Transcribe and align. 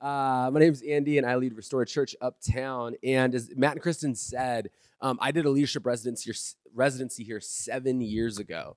Uh, 0.00 0.48
my 0.52 0.60
name's 0.60 0.82
Andy, 0.82 1.18
and 1.18 1.26
I 1.26 1.36
lead 1.36 1.54
Restored 1.54 1.88
Church 1.88 2.14
Uptown. 2.20 2.94
And 3.02 3.34
as 3.34 3.50
Matt 3.56 3.72
and 3.72 3.82
Kristen 3.82 4.14
said, 4.14 4.70
um, 5.00 5.18
I 5.20 5.32
did 5.32 5.44
a 5.44 5.50
leadership 5.50 5.84
residency 5.84 6.32
residency 6.74 7.24
here 7.24 7.40
seven 7.40 8.00
years 8.00 8.38
ago. 8.38 8.76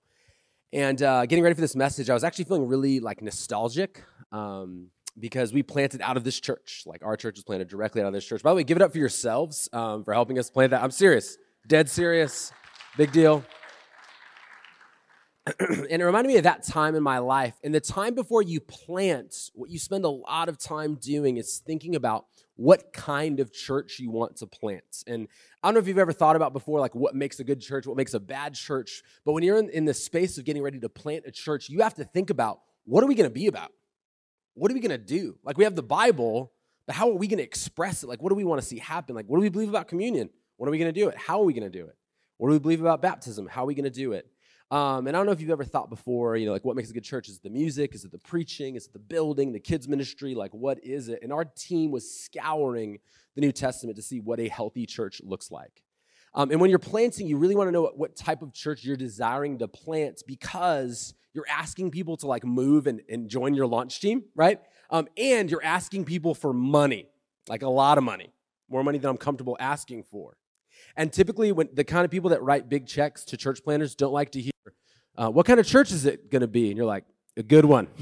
And 0.74 1.02
uh, 1.02 1.26
getting 1.26 1.44
ready 1.44 1.54
for 1.54 1.62
this 1.62 1.76
message, 1.76 2.10
I 2.10 2.14
was 2.14 2.24
actually 2.24 2.46
feeling 2.46 2.68
really 2.68 3.00
like 3.00 3.22
nostalgic 3.22 4.04
um, 4.32 4.88
because 5.20 5.54
we 5.54 5.62
planted 5.62 6.02
out 6.02 6.18
of 6.18 6.24
this 6.24 6.40
church. 6.40 6.84
Like 6.86 7.04
our 7.04 7.18
church 7.18 7.36
was 7.36 7.44
planted 7.44 7.68
directly 7.68 8.02
out 8.02 8.08
of 8.08 8.14
this 8.14 8.26
church. 8.26 8.42
By 8.42 8.52
the 8.52 8.56
way, 8.56 8.64
give 8.64 8.78
it 8.78 8.82
up 8.82 8.92
for 8.92 8.98
yourselves 8.98 9.70
um, 9.74 10.04
for 10.04 10.14
helping 10.14 10.40
us 10.40 10.50
plant 10.50 10.72
that. 10.72 10.82
I'm 10.82 10.92
serious, 10.92 11.38
dead 11.68 11.90
serious, 11.90 12.52
big 12.98 13.12
deal. 13.12 13.44
and 15.60 16.02
it 16.02 16.06
reminded 16.06 16.28
me 16.28 16.38
of 16.38 16.44
that 16.44 16.64
time 16.64 16.94
in 16.96 17.02
my 17.02 17.18
life. 17.18 17.56
And 17.64 17.74
the 17.74 17.80
time 17.80 18.14
before 18.14 18.44
you 18.44 18.60
plant, 18.60 19.50
what 19.54 19.70
you 19.70 19.80
spend 19.80 20.06
a 20.06 20.10
lot 20.10 20.50
of 20.50 20.60
time 20.60 20.96
doing 20.96 21.38
is 21.38 21.60
thinking 21.66 21.96
about 21.96 22.26
what 22.56 22.94
kind 22.94 23.40
of 23.40 23.52
church 23.52 23.98
you 24.00 24.12
want 24.12 24.36
to 24.38 24.46
plant. 24.46 25.04
And 25.08 25.28
I 25.64 25.68
don't 25.68 25.74
know 25.74 25.80
if 25.80 25.88
you've 25.88 25.98
ever 25.98 26.14
thought 26.14 26.36
about 26.36 26.54
before, 26.54 26.80
like 26.80 26.94
what 26.94 27.16
makes 27.16 27.40
a 27.40 27.44
good 27.44 27.60
church, 27.60 27.88
what 27.88 27.98
makes 27.98 28.14
a 28.14 28.20
bad 28.20 28.54
church. 28.54 29.02
But 29.26 29.32
when 29.32 29.44
you're 29.44 29.58
in, 29.58 29.70
in 29.70 29.86
the 29.86 29.96
space 29.96 30.38
of 30.38 30.46
getting 30.46 30.62
ready 30.62 30.80
to 30.80 30.90
plant 30.90 31.24
a 31.26 31.32
church, 31.32 31.70
you 31.70 31.82
have 31.82 31.96
to 31.96 32.04
think 32.04 32.30
about 32.30 32.60
what 32.86 33.04
are 33.04 33.08
we 33.08 33.16
going 33.16 33.30
to 33.30 33.34
be 33.34 33.48
about? 33.48 33.72
What 34.54 34.70
are 34.70 34.76
we 34.76 34.80
going 34.80 34.92
to 34.92 34.98
do? 34.98 35.38
Like 35.44 35.58
we 35.58 35.64
have 35.64 35.76
the 35.76 35.82
Bible, 35.82 36.52
but 36.86 36.96
how 36.96 37.10
are 37.10 37.16
we 37.16 37.28
going 37.28 37.40
to 37.40 37.44
express 37.44 38.04
it? 38.04 38.08
Like 38.08 38.22
what 38.22 38.30
do 38.30 38.36
we 38.36 38.44
want 38.44 38.62
to 38.62 38.68
see 38.68 38.78
happen? 38.78 39.16
Like 39.16 39.26
what 39.26 39.38
do 39.38 39.42
we 39.42 39.50
believe 39.50 39.70
about 39.70 39.88
communion? 39.88 40.30
What 40.58 40.68
are 40.68 40.72
we 40.72 40.78
going 40.78 40.94
to 40.94 41.00
do 41.00 41.10
it? 41.10 41.18
How 41.18 41.42
are 41.42 41.46
we 41.46 41.54
going 41.54 41.70
to 41.72 41.76
do 41.76 41.86
it? 41.86 41.96
What 42.38 42.50
do 42.50 42.54
we 42.54 42.60
believe 42.60 42.82
about 42.82 43.02
baptism? 43.02 43.48
How 43.48 43.64
are 43.64 43.68
we 43.68 43.74
going 43.74 43.86
to 43.86 43.90
do 43.90 44.14
it? 44.14 44.31
Um, 44.72 45.06
and 45.08 45.18
I 45.18 45.20
don't 45.20 45.26
know 45.26 45.34
if 45.34 45.42
you've 45.42 45.52
ever 45.52 45.66
thought 45.66 45.90
before, 45.90 46.38
you 46.38 46.46
know, 46.46 46.54
like 46.54 46.64
what 46.64 46.78
makes 46.78 46.90
a 46.90 46.94
good 46.94 47.04
church? 47.04 47.28
Is 47.28 47.40
the 47.40 47.50
music? 47.50 47.94
Is 47.94 48.06
it 48.06 48.12
the 48.12 48.18
preaching? 48.18 48.76
Is 48.76 48.88
it 48.88 48.94
the 48.94 49.00
building, 49.00 49.52
the 49.52 49.60
kids' 49.60 49.86
ministry? 49.86 50.34
Like, 50.34 50.54
what 50.54 50.82
is 50.82 51.10
it? 51.10 51.20
And 51.22 51.34
our 51.34 51.44
team 51.44 51.92
was 51.92 52.10
scouring 52.10 53.00
the 53.36 53.42
New 53.42 53.52
Testament 53.52 53.98
to 53.98 54.02
see 54.02 54.22
what 54.22 54.40
a 54.40 54.48
healthy 54.48 54.86
church 54.86 55.22
looks 55.26 55.52
like. 55.52 55.84
Um, 56.34 56.52
and 56.52 56.62
when 56.62 56.70
you're 56.70 56.80
planting, 56.80 57.28
you 57.28 57.38
really 57.38 57.56
want 57.56 57.68
to 57.68 57.74
know 57.74 57.82
what, 57.82 57.98
what, 57.98 58.16
type 58.16 58.42
of 58.42 58.54
church 58.54 58.86
you're 58.86 58.96
desiring 58.96 59.58
to 59.60 59.68
plant 59.68 60.24
because 60.26 61.14
you're 61.34 61.48
asking 61.50 61.92
people 61.92 62.16
to 62.18 62.28
like 62.28 62.46
move 62.46 62.88
and, 62.88 63.02
and 63.10 63.30
join 63.30 63.54
your 63.54 63.68
launch 63.68 64.00
team, 64.00 64.24
right? 64.36 64.62
Um, 64.90 65.10
and 65.18 65.52
you're 65.52 65.64
asking 65.64 66.06
people 66.06 66.34
for 66.34 66.54
money, 66.54 67.10
like 67.50 67.62
a 67.62 67.70
lot 67.70 67.98
of 67.98 68.06
money, 68.06 68.32
more 68.70 68.84
money 68.86 68.98
than 68.98 69.10
I'm 69.10 69.18
comfortable 69.18 69.58
asking 69.60 70.04
for. 70.04 70.38
And 70.96 71.12
typically, 71.12 71.52
when 71.52 71.70
the 71.74 71.84
kind 71.84 72.06
of 72.06 72.12
people 72.12 72.30
that 72.30 72.42
write 72.42 72.70
big 72.70 72.88
checks 72.88 73.26
to 73.26 73.38
church 73.38 73.64
planters 73.64 73.96
don't 73.96 74.14
like 74.14 74.32
to 74.32 74.42
hear, 74.42 74.51
uh, 75.18 75.30
what 75.30 75.46
kind 75.46 75.60
of 75.60 75.66
church 75.66 75.92
is 75.92 76.06
it 76.06 76.32
going 76.32 76.42
to 76.42 76.48
be? 76.48 76.70
And 76.70 76.78
you're 76.78 76.86
like, 76.86 77.06
a 77.38 77.44
good 77.44 77.66
one. 77.66 77.88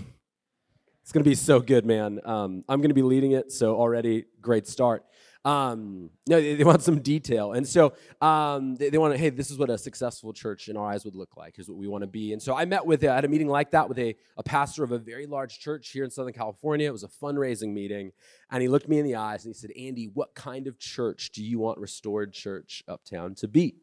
It's 1.02 1.12
going 1.12 1.24
to 1.24 1.30
be 1.32 1.36
so 1.36 1.60
good, 1.60 1.88
man. 1.88 2.20
Um, 2.24 2.64
I'm 2.70 2.82
going 2.82 2.92
to 2.92 2.94
be 2.94 3.02
leading 3.02 3.32
it, 3.32 3.52
so 3.52 3.76
already 3.76 4.26
great 4.42 4.68
start. 4.68 5.04
Um, 5.44 6.12
no, 6.28 6.40
they, 6.40 6.54
they, 6.54 6.64
want 6.64 6.84
some 6.84 7.00
detail. 7.00 7.54
And 7.54 7.68
so 7.68 7.94
um, 8.22 8.76
they, 8.76 8.92
they 8.92 9.00
want 9.00 9.16
to, 9.16 9.18
hey, 9.18 9.32
this 9.32 9.50
is 9.50 9.58
what 9.58 9.72
a 9.72 9.78
successful 9.80 10.34
church 10.34 10.68
in 10.68 10.78
our 10.78 10.86
eyes 10.86 11.06
would 11.06 11.16
look 11.16 11.36
like. 11.36 11.56
Here's 11.56 11.68
what 11.68 11.80
we 11.80 11.88
want 11.88 12.04
to 12.04 12.08
be. 12.08 12.32
And 12.34 12.40
so 12.40 12.56
I 12.56 12.66
met 12.66 12.86
with, 12.86 13.04
I 13.04 13.16
had 13.16 13.26
a 13.26 13.28
meeting 13.28 13.48
like 13.48 13.72
that 13.72 13.90
with 13.90 13.98
a, 13.98 14.16
a 14.38 14.44
pastor 14.44 14.84
of 14.84 14.92
a 14.92 15.00
very 15.00 15.26
large 15.26 15.58
church 15.60 15.90
here 15.90 16.04
in 16.04 16.12
Southern 16.12 16.34
California. 16.34 16.88
It 16.88 16.92
was 16.92 17.04
a 17.04 17.08
fundraising 17.08 17.74
meeting. 17.74 18.12
And 18.52 18.62
he 18.62 18.68
looked 18.68 18.88
me 18.88 19.00
in 19.00 19.06
the 19.06 19.16
eyes 19.16 19.46
and 19.46 19.56
he 19.56 19.58
said, 19.58 19.72
Andy, 19.80 20.12
what 20.14 20.36
kind 20.36 20.68
of 20.68 20.78
church 20.78 21.32
do 21.32 21.44
you 21.44 21.58
want 21.58 21.80
Restored 21.80 22.34
Church 22.34 22.84
Uptown 22.88 23.34
to 23.34 23.48
be? 23.48 23.78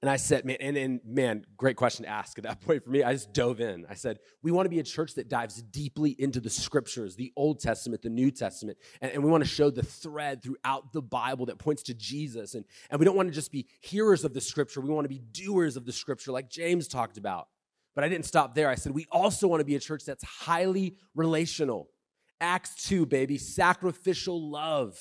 And 0.00 0.10
I 0.10 0.16
said, 0.16 0.44
man, 0.44 0.56
and, 0.60 0.76
and 0.76 1.00
man, 1.04 1.44
great 1.56 1.76
question 1.76 2.04
to 2.04 2.10
ask 2.10 2.38
at 2.38 2.44
that 2.44 2.60
point 2.66 2.84
for 2.84 2.90
me. 2.90 3.02
I 3.02 3.12
just 3.12 3.32
dove 3.32 3.60
in. 3.60 3.86
I 3.88 3.94
said, 3.94 4.18
we 4.42 4.50
want 4.50 4.66
to 4.66 4.70
be 4.70 4.78
a 4.78 4.84
church 4.84 5.14
that 5.14 5.28
dives 5.28 5.62
deeply 5.62 6.10
into 6.18 6.40
the 6.40 6.50
scriptures, 6.50 7.16
the 7.16 7.32
Old 7.36 7.60
Testament, 7.60 8.02
the 8.02 8.10
New 8.10 8.30
Testament, 8.30 8.78
and, 9.00 9.12
and 9.12 9.24
we 9.24 9.30
want 9.30 9.42
to 9.42 9.48
show 9.48 9.70
the 9.70 9.82
thread 9.82 10.42
throughout 10.42 10.92
the 10.92 11.02
Bible 11.02 11.46
that 11.46 11.58
points 11.58 11.82
to 11.84 11.94
Jesus. 11.94 12.54
And, 12.54 12.64
and 12.90 12.98
we 12.98 13.04
don't 13.04 13.16
want 13.16 13.28
to 13.28 13.34
just 13.34 13.52
be 13.52 13.66
hearers 13.80 14.24
of 14.24 14.34
the 14.34 14.40
scripture, 14.40 14.80
we 14.80 14.90
want 14.90 15.04
to 15.04 15.08
be 15.08 15.20
doers 15.32 15.76
of 15.76 15.84
the 15.84 15.92
scripture, 15.92 16.32
like 16.32 16.48
James 16.48 16.88
talked 16.88 17.18
about. 17.18 17.48
But 17.94 18.04
I 18.04 18.08
didn't 18.08 18.24
stop 18.24 18.54
there. 18.54 18.70
I 18.70 18.74
said, 18.74 18.92
we 18.92 19.06
also 19.10 19.46
want 19.46 19.60
to 19.60 19.64
be 19.64 19.76
a 19.76 19.80
church 19.80 20.04
that's 20.04 20.24
highly 20.24 20.96
relational. 21.14 21.90
Acts 22.40 22.86
2, 22.88 23.06
baby, 23.06 23.38
sacrificial 23.38 24.50
love, 24.50 24.98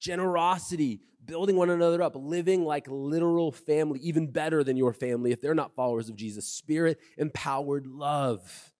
generosity, 0.00 1.00
building 1.26 1.56
one 1.56 1.70
another 1.70 2.02
up, 2.02 2.14
living 2.16 2.64
like 2.64 2.86
literal 2.88 3.52
family, 3.52 4.00
even 4.00 4.30
better 4.30 4.62
than 4.64 4.76
your 4.76 4.92
family 4.92 5.32
if 5.32 5.40
they're 5.40 5.54
not 5.54 5.74
followers 5.74 6.08
of 6.08 6.16
Jesus. 6.16 6.46
Spirit 6.46 6.98
empowered 7.16 7.86
love, 7.86 8.72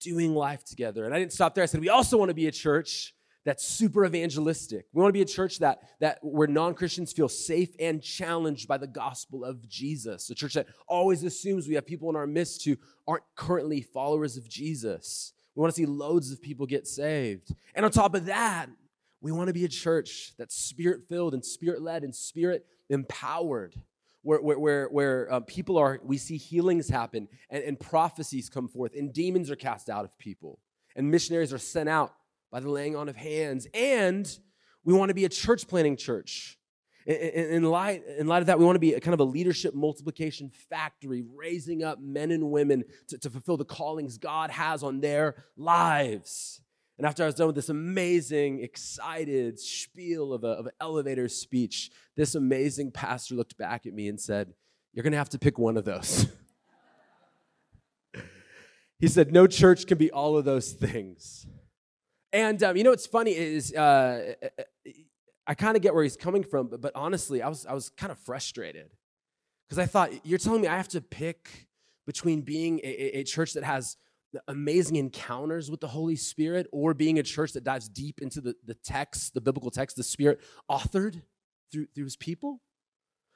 doing 0.00 0.34
life 0.34 0.64
together. 0.64 1.04
And 1.04 1.14
I 1.14 1.18
didn't 1.18 1.32
stop 1.32 1.54
there. 1.54 1.62
I 1.62 1.66
said, 1.66 1.80
we 1.80 1.88
also 1.88 2.16
want 2.16 2.30
to 2.30 2.34
be 2.34 2.46
a 2.46 2.52
church 2.52 3.14
that's 3.44 3.66
super 3.66 4.04
evangelistic. 4.04 4.86
We 4.92 5.02
want 5.02 5.08
to 5.08 5.18
be 5.18 5.22
a 5.22 5.24
church 5.24 5.58
that, 5.58 5.80
that 5.98 6.18
where 6.22 6.46
non-Christians 6.46 7.12
feel 7.12 7.28
safe 7.28 7.70
and 7.80 8.00
challenged 8.00 8.68
by 8.68 8.78
the 8.78 8.86
gospel 8.86 9.44
of 9.44 9.68
Jesus. 9.68 10.30
A 10.30 10.34
church 10.34 10.54
that 10.54 10.66
always 10.86 11.24
assumes 11.24 11.66
we 11.66 11.74
have 11.74 11.86
people 11.86 12.08
in 12.08 12.14
our 12.14 12.26
midst 12.26 12.64
who 12.64 12.76
aren't 13.06 13.24
currently 13.34 13.82
followers 13.82 14.36
of 14.36 14.48
Jesus. 14.48 15.32
We 15.54 15.60
want 15.60 15.74
to 15.74 15.76
see 15.76 15.86
loads 15.86 16.30
of 16.30 16.40
people 16.40 16.66
get 16.66 16.86
saved. 16.86 17.52
And 17.74 17.84
on 17.84 17.90
top 17.90 18.14
of 18.14 18.26
that, 18.26 18.68
we 19.22 19.30
want 19.30 19.46
to 19.46 19.54
be 19.54 19.64
a 19.64 19.68
church 19.68 20.34
that's 20.36 20.56
spirit 20.56 21.02
filled 21.08 21.32
and 21.32 21.44
spirit 21.44 21.80
led 21.80 22.02
and 22.02 22.14
spirit 22.14 22.66
empowered, 22.90 23.74
where, 24.22 24.40
where, 24.42 24.58
where, 24.58 24.86
where 24.88 25.32
uh, 25.32 25.40
people 25.40 25.78
are, 25.78 26.00
we 26.04 26.18
see 26.18 26.36
healings 26.36 26.88
happen 26.88 27.28
and, 27.48 27.62
and 27.62 27.80
prophecies 27.80 28.50
come 28.50 28.68
forth 28.68 28.94
and 28.94 29.12
demons 29.12 29.50
are 29.50 29.56
cast 29.56 29.88
out 29.88 30.04
of 30.04 30.18
people 30.18 30.58
and 30.96 31.10
missionaries 31.10 31.52
are 31.52 31.58
sent 31.58 31.88
out 31.88 32.12
by 32.50 32.60
the 32.60 32.68
laying 32.68 32.96
on 32.96 33.08
of 33.08 33.16
hands. 33.16 33.66
And 33.72 34.28
we 34.84 34.92
want 34.92 35.08
to 35.08 35.14
be 35.14 35.24
a 35.24 35.28
church 35.28 35.68
planting 35.68 35.96
church. 35.96 36.58
In, 37.06 37.14
in, 37.14 37.50
in, 37.50 37.62
light, 37.64 38.02
in 38.18 38.26
light 38.26 38.40
of 38.40 38.46
that, 38.46 38.58
we 38.58 38.64
want 38.64 38.76
to 38.76 38.80
be 38.80 38.94
a 38.94 39.00
kind 39.00 39.14
of 39.14 39.20
a 39.20 39.24
leadership 39.24 39.74
multiplication 39.74 40.50
factory, 40.68 41.24
raising 41.34 41.82
up 41.82 42.00
men 42.00 42.30
and 42.30 42.50
women 42.50 42.84
to, 43.08 43.18
to 43.18 43.30
fulfill 43.30 43.56
the 43.56 43.64
callings 43.64 44.18
God 44.18 44.50
has 44.50 44.82
on 44.82 45.00
their 45.00 45.36
lives. 45.56 46.60
And 46.98 47.06
after 47.06 47.22
I 47.22 47.26
was 47.26 47.34
done 47.34 47.46
with 47.46 47.56
this 47.56 47.68
amazing, 47.68 48.62
excited 48.62 49.58
spiel 49.58 50.32
of, 50.32 50.44
a, 50.44 50.48
of 50.48 50.66
an 50.66 50.72
elevator 50.80 51.28
speech, 51.28 51.90
this 52.16 52.34
amazing 52.34 52.90
pastor 52.90 53.34
looked 53.34 53.56
back 53.56 53.86
at 53.86 53.94
me 53.94 54.08
and 54.08 54.20
said, 54.20 54.52
You're 54.92 55.02
going 55.02 55.12
to 55.12 55.18
have 55.18 55.30
to 55.30 55.38
pick 55.38 55.58
one 55.58 55.76
of 55.76 55.84
those. 55.84 56.28
he 58.98 59.08
said, 59.08 59.32
No 59.32 59.46
church 59.46 59.86
can 59.86 59.96
be 59.96 60.10
all 60.10 60.36
of 60.36 60.44
those 60.44 60.72
things. 60.72 61.46
And 62.32 62.62
um, 62.62 62.76
you 62.76 62.84
know 62.84 62.90
what's 62.90 63.06
funny 63.06 63.32
is 63.36 63.74
uh, 63.74 64.34
I 65.46 65.54
kind 65.54 65.76
of 65.76 65.82
get 65.82 65.94
where 65.94 66.02
he's 66.02 66.16
coming 66.16 66.44
from, 66.44 66.68
but, 66.68 66.80
but 66.80 66.92
honestly, 66.94 67.42
I 67.42 67.48
was, 67.48 67.66
I 67.66 67.74
was 67.74 67.90
kind 67.90 68.12
of 68.12 68.18
frustrated 68.18 68.90
because 69.66 69.78
I 69.78 69.86
thought, 69.86 70.26
You're 70.26 70.38
telling 70.38 70.60
me 70.60 70.68
I 70.68 70.76
have 70.76 70.88
to 70.88 71.00
pick 71.00 71.68
between 72.06 72.42
being 72.42 72.80
a, 72.84 73.20
a 73.20 73.24
church 73.24 73.54
that 73.54 73.64
has 73.64 73.96
amazing 74.48 74.96
encounters 74.96 75.70
with 75.70 75.80
the 75.80 75.88
Holy 75.88 76.16
Spirit 76.16 76.66
or 76.72 76.94
being 76.94 77.18
a 77.18 77.22
church 77.22 77.52
that 77.52 77.64
dives 77.64 77.88
deep 77.88 78.20
into 78.20 78.40
the, 78.40 78.54
the 78.64 78.74
text, 78.74 79.34
the 79.34 79.40
biblical 79.40 79.70
text, 79.70 79.96
the 79.96 80.02
Spirit 80.02 80.40
authored 80.70 81.22
through, 81.70 81.86
through 81.94 82.04
his 82.04 82.16
people? 82.16 82.60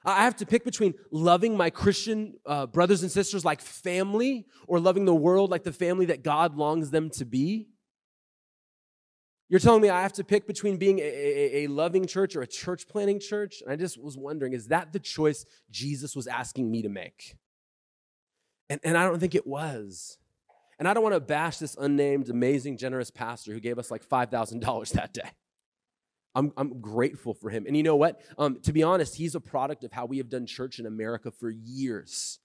I 0.05 0.25
have 0.25 0.37
to 0.37 0.47
pick 0.47 0.65
between 0.65 0.95
loving 1.11 1.57
my 1.57 1.69
Christian 1.69 2.35
uh, 2.47 2.67
brothers 2.67 3.03
and 3.03 3.11
sisters 3.11 3.45
like 3.45 3.61
family 3.61 4.47
or 4.69 4.79
loving 4.79 5.05
the 5.05 5.15
world 5.15 5.51
like 5.51 5.65
the 5.65 5.73
family 5.73 6.07
that 6.07 6.23
God 6.23 6.57
longs 6.57 6.91
them 6.91 7.11
to 7.11 7.25
be. 7.25 7.69
You're 9.49 9.61
telling 9.61 9.83
me 9.83 9.89
I 9.89 10.03
have 10.03 10.13
to 10.15 10.25
pick 10.25 10.47
between 10.47 10.77
being 10.77 10.99
a, 10.99 11.03
a, 11.03 11.65
a 11.65 11.67
loving 11.69 12.07
church 12.07 12.37
or 12.37 12.43
a 12.43 12.47
church 12.47 12.89
planting 12.89 13.21
church? 13.21 13.63
And 13.63 13.73
I 13.73 13.77
just 13.77 14.01
was 14.01 14.17
wondering, 14.17 14.53
is 14.53 14.69
that 14.69 14.93
the 14.93 14.99
choice 14.99 15.45
Jesus 15.71 16.17
was 16.17 16.27
asking 16.27 16.71
me 16.71 16.83
to 16.83 16.89
make? 16.89 17.37
And, 18.69 18.81
and 18.83 18.97
I 18.97 19.05
don't 19.05 19.21
think 19.21 19.35
it 19.35 19.47
was. 19.47 20.19
And 20.79 20.87
I 20.87 20.95
don't 20.95 21.03
want 21.03 21.15
to 21.15 21.21
bash 21.21 21.59
this 21.59 21.77
unnamed, 21.79 22.29
amazing, 22.29 22.77
generous 22.77 23.11
pastor 23.11 23.53
who 23.53 23.61
gave 23.61 23.79
us 23.79 23.91
like 23.91 24.07
$5,000 24.07 24.91
that 24.93 25.13
day. 25.15 25.31
I'm, 26.35 26.53
I'm 26.59 26.81
grateful 26.83 27.33
for 27.33 27.49
him. 27.49 27.65
And 27.67 27.75
you 27.75 27.83
know 27.83 27.97
what? 27.97 28.21
Um, 28.37 28.61
to 28.63 28.73
be 28.73 28.83
honest, 28.83 29.15
he's 29.15 29.35
a 29.35 29.41
product 29.41 29.85
of 29.85 29.93
how 29.93 30.05
we 30.05 30.19
have 30.19 30.29
done 30.29 30.45
church 30.45 30.79
in 30.79 30.85
America 30.85 31.31
for 31.31 31.49
years. 31.49 32.39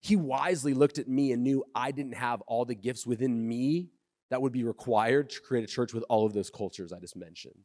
He 0.00 0.14
wisely 0.14 0.74
looked 0.74 0.98
at 0.98 1.08
me 1.08 1.32
and 1.32 1.42
knew 1.42 1.64
I 1.74 1.90
didn't 1.90 2.14
have 2.14 2.40
all 2.42 2.64
the 2.64 2.76
gifts 2.76 3.04
within 3.04 3.48
me 3.48 3.90
that 4.30 4.40
would 4.40 4.52
be 4.52 4.62
required 4.62 5.30
to 5.30 5.40
create 5.40 5.64
a 5.64 5.66
church 5.66 5.92
with 5.92 6.04
all 6.08 6.24
of 6.24 6.32
those 6.32 6.50
cultures 6.50 6.92
I 6.92 7.00
just 7.00 7.16
mentioned. 7.16 7.64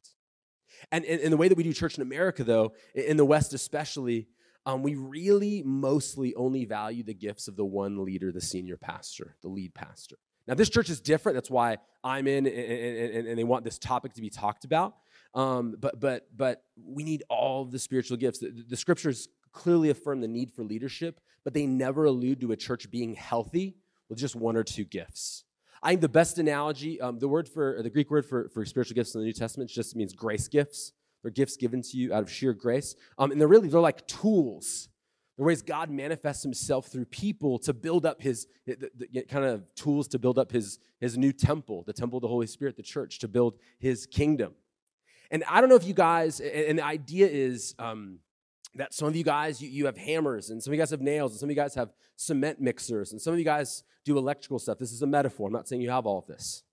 And 0.92 1.06
in 1.06 1.32
the 1.32 1.38
way 1.38 1.48
that 1.48 1.56
we 1.56 1.64
do 1.64 1.74
church 1.74 1.96
in 1.96 2.02
America, 2.02 2.44
though, 2.44 2.74
in 2.94 3.18
the 3.18 3.26
West 3.26 3.54
especially, 3.54 4.28
um, 4.68 4.84
we 4.84 4.96
really 4.96 5.64
mostly 5.64 6.36
only 6.36 6.66
value 6.66 7.02
the 7.02 7.14
gifts 7.14 7.48
of 7.48 7.56
the 7.56 7.64
one 7.64 8.04
leader, 8.04 8.34
the 8.34 8.42
senior 8.42 8.76
pastor, 8.76 9.38
the 9.42 9.48
lead 9.48 9.74
pastor. 9.74 10.18
Now, 10.46 10.56
this 10.56 10.70
church 10.70 10.90
is 10.90 11.00
different. 11.00 11.38
That's 11.38 11.50
why 11.50 11.78
I'm 12.04 12.28
in, 12.28 12.46
and, 12.46 12.56
and, 12.56 13.28
and 13.28 13.40
they 13.40 13.46
want 13.46 13.64
this 13.64 13.80
topic 13.80 14.14
to 14.16 14.22
be 14.22 14.30
talked 14.30 14.66
about. 14.66 14.96
Um, 15.34 15.78
but 15.80 16.02
but 16.02 16.28
but 16.36 16.64
we 16.84 17.04
need 17.04 17.24
all 17.30 17.64
the 17.64 17.80
spiritual 17.80 18.18
gifts. 18.18 18.40
The, 18.40 18.52
the 18.68 18.76
scriptures 18.76 19.30
clearly 19.54 19.90
affirm 19.90 20.20
the 20.20 20.28
need 20.28 20.52
for 20.52 20.64
leadership, 20.64 21.22
but 21.46 21.54
they 21.54 21.66
never 21.66 22.04
allude 22.04 22.42
to 22.42 22.52
a 22.52 22.58
church 22.58 22.92
being 22.92 23.16
healthy 23.16 23.78
with 24.10 24.20
just 24.20 24.36
one 24.36 24.58
or 24.58 24.66
two 24.66 24.84
gifts. 24.84 25.46
I 25.82 25.92
think 25.92 26.02
the 26.02 26.10
best 26.10 26.40
analogy, 26.40 27.00
um, 27.00 27.20
the 27.20 27.30
word 27.30 27.48
for 27.48 27.82
the 27.82 27.90
Greek 27.90 28.12
word 28.12 28.26
for, 28.26 28.50
for 28.50 28.66
spiritual 28.66 28.96
gifts 28.96 29.16
in 29.16 29.22
the 29.22 29.26
New 29.26 29.34
Testament 29.34 29.70
just 29.70 29.96
means 29.96 30.12
grace 30.12 30.50
gifts. 30.50 30.92
They're 31.22 31.32
gifts 31.32 31.58
given 31.58 31.82
to 31.82 31.98
you 31.98 32.14
out 32.14 32.24
of 32.24 32.32
sheer 32.32 32.54
grace. 32.54 32.96
Um, 33.18 33.32
and 33.32 33.40
they're 33.40 33.48
really, 33.48 33.70
they're 33.70 33.80
like 33.80 34.08
tools. 34.08 34.90
The 35.38 35.44
ways 35.44 35.62
God 35.62 35.92
manifests 35.92 36.42
himself 36.42 36.88
through 36.88 37.06
people 37.06 37.60
to 37.60 37.74
build 37.74 38.06
up 38.06 38.22
his, 38.22 38.48
the, 38.66 38.90
the, 38.96 39.22
kind 39.24 39.46
of 39.46 39.64
tools 39.76 40.08
to 40.10 40.20
build 40.20 40.40
up 40.40 40.52
his, 40.52 40.80
his 41.00 41.18
new 41.18 41.32
temple, 41.32 41.84
the 41.86 41.94
temple 41.94 42.18
of 42.18 42.22
the 42.22 42.28
Holy 42.28 42.48
Spirit, 42.48 42.76
the 42.76 42.84
church, 42.84 43.20
to 43.20 43.28
build 43.28 43.56
his 43.78 44.08
kingdom. 44.08 44.54
And 45.30 45.44
I 45.50 45.60
don't 45.60 45.70
know 45.70 45.76
if 45.76 45.86
you 45.86 45.94
guys, 45.94 46.40
and 46.40 46.80
the 46.80 46.84
idea 46.84 47.28
is 47.28 47.76
um, 47.78 48.20
that 48.76 48.94
some 48.94 49.08
of 49.08 49.16
you 49.16 49.24
guys, 49.24 49.62
you, 49.62 49.70
you 49.70 49.86
have 49.86 49.98
hammers, 49.98 50.50
and 50.50 50.64
some 50.64 50.72
of 50.72 50.76
you 50.76 50.82
guys 50.82 50.92
have 50.92 51.02
nails, 51.02 51.34
and 51.34 51.40
some 51.40 51.48
of 51.48 51.52
you 51.52 51.62
guys 51.62 51.76
have 51.76 51.90
cement 52.16 52.60
mixers, 52.62 53.12
and 53.12 53.22
some 53.22 53.34
of 53.34 53.40
you 53.40 53.46
guys 53.46 53.84
do 54.06 54.18
electrical 54.18 54.58
stuff. 54.58 54.78
This 54.80 54.92
is 54.92 55.02
a 55.02 55.08
metaphor. 55.08 55.48
I'm 55.48 55.54
not 55.54 55.68
saying 55.68 55.82
you 55.82 55.90
have 55.90 56.06
all 56.06 56.20
of 56.20 56.28
this. 56.28 56.64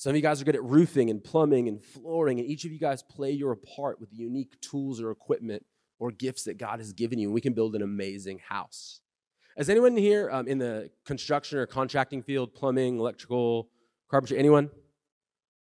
Some 0.00 0.12
of 0.12 0.16
you 0.16 0.22
guys 0.22 0.40
are 0.40 0.46
good 0.46 0.54
at 0.56 0.64
roofing 0.64 1.10
and 1.10 1.22
plumbing 1.22 1.68
and 1.68 1.84
flooring, 1.84 2.40
and 2.40 2.48
each 2.48 2.64
of 2.64 2.72
you 2.72 2.78
guys 2.78 3.02
play 3.02 3.32
your 3.32 3.54
part 3.54 4.00
with 4.00 4.08
the 4.08 4.16
unique 4.16 4.58
tools 4.62 4.98
or 4.98 5.10
equipment 5.10 5.62
or 5.98 6.10
gifts 6.10 6.44
that 6.44 6.56
God 6.56 6.78
has 6.78 6.94
given 6.94 7.18
you, 7.18 7.28
and 7.28 7.34
we 7.34 7.42
can 7.42 7.52
build 7.52 7.76
an 7.76 7.82
amazing 7.82 8.38
house. 8.48 9.02
Is 9.58 9.68
anyone 9.68 9.98
here 9.98 10.30
um, 10.30 10.48
in 10.48 10.56
the 10.56 10.88
construction 11.04 11.58
or 11.58 11.66
contracting 11.66 12.22
field, 12.22 12.54
plumbing, 12.54 12.98
electrical, 12.98 13.68
carpentry? 14.10 14.38
Anyone? 14.38 14.70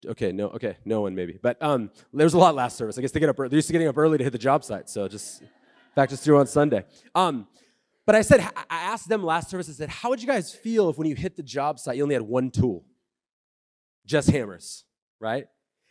Okay, 0.06 0.30
no, 0.30 0.46
okay, 0.50 0.76
no 0.84 1.00
one 1.00 1.16
maybe. 1.16 1.36
But 1.42 1.60
um, 1.60 1.90
there 2.14 2.24
was 2.24 2.34
a 2.34 2.38
lot 2.38 2.54
last 2.54 2.76
service. 2.76 2.96
I 2.98 3.00
guess 3.00 3.10
they 3.10 3.18
get 3.18 3.30
up. 3.30 3.36
They're 3.36 3.48
used 3.52 3.66
to 3.66 3.72
getting 3.72 3.88
up 3.88 3.98
early 3.98 4.16
to 4.16 4.22
hit 4.22 4.32
the 4.32 4.38
job 4.38 4.62
site, 4.62 4.88
so 4.88 5.08
just 5.08 5.40
in 5.40 5.48
fact, 5.96 6.10
just 6.10 6.22
through 6.22 6.38
on 6.38 6.46
Sunday. 6.46 6.84
Um, 7.16 7.48
but 8.06 8.14
I 8.14 8.22
said, 8.22 8.48
I 8.70 8.82
asked 8.82 9.08
them 9.08 9.24
last 9.24 9.50
service. 9.50 9.68
I 9.68 9.72
said, 9.72 9.88
how 9.88 10.08
would 10.10 10.22
you 10.22 10.28
guys 10.28 10.54
feel 10.54 10.88
if 10.88 10.98
when 10.98 11.08
you 11.08 11.16
hit 11.16 11.34
the 11.34 11.42
job 11.42 11.80
site, 11.80 11.96
you 11.96 12.04
only 12.04 12.14
had 12.14 12.22
one 12.22 12.52
tool? 12.52 12.84
Just 14.06 14.30
hammers, 14.30 14.84
right? 15.20 15.46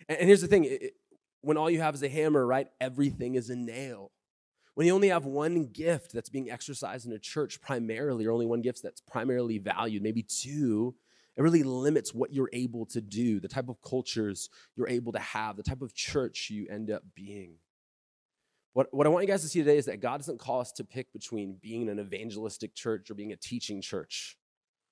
And, 0.08 0.28
here's 0.28 0.42
the 0.42 0.48
thing 0.48 0.66
it, 0.66 0.94
when 1.42 1.58
all 1.58 1.70
you 1.70 1.82
have 1.82 1.96
is 1.96 2.04
a 2.04 2.10
hammer, 2.10 2.46
right, 2.46 2.68
everything 2.80 3.36
is 3.36 3.50
a 3.50 3.56
nail. 3.56 4.12
When 4.76 4.88
you 4.88 4.94
only 4.94 5.10
have 5.10 5.26
one 5.26 5.66
gift 5.66 6.14
that's 6.14 6.30
being 6.30 6.50
exercised 6.50 7.06
in 7.06 7.12
a 7.12 7.20
church 7.20 7.62
primarily, 7.62 8.26
or 8.26 8.32
only 8.32 8.46
one 8.46 8.62
gift 8.62 8.82
that's 8.82 9.02
primarily 9.02 9.58
valued, 9.58 10.02
maybe 10.02 10.24
two, 10.24 10.96
it 11.36 11.42
really 11.42 11.64
limits 11.64 12.14
what 12.14 12.34
you're 12.34 12.50
able 12.54 12.86
to 12.88 13.02
do, 13.02 13.40
the 13.40 13.48
type 13.48 13.70
of 13.70 13.82
cultures 13.82 14.50
you're 14.76 14.90
able 14.90 15.12
to 15.14 15.20
have, 15.20 15.58
the 15.58 15.64
type 15.64 15.82
of 15.82 15.94
church 15.94 16.50
you 16.50 16.68
end 16.70 16.92
up 16.92 17.04
being. 17.16 17.56
What, 18.74 18.94
what 18.94 19.08
I 19.08 19.10
want 19.10 19.24
you 19.24 19.32
guys 19.32 19.42
to 19.42 19.48
see 19.48 19.60
today 19.60 19.78
is 19.78 19.86
that 19.86 20.00
God 20.00 20.18
doesn't 20.18 20.40
call 20.40 20.62
us 20.62 20.72
to 20.74 20.84
pick 20.84 21.12
between 21.12 21.58
being 21.62 21.90
an 21.90 22.00
evangelistic 22.00 22.76
church 22.76 23.10
or 23.10 23.16
being 23.16 23.32
a 23.32 23.36
teaching 23.36 23.82
church 23.82 24.38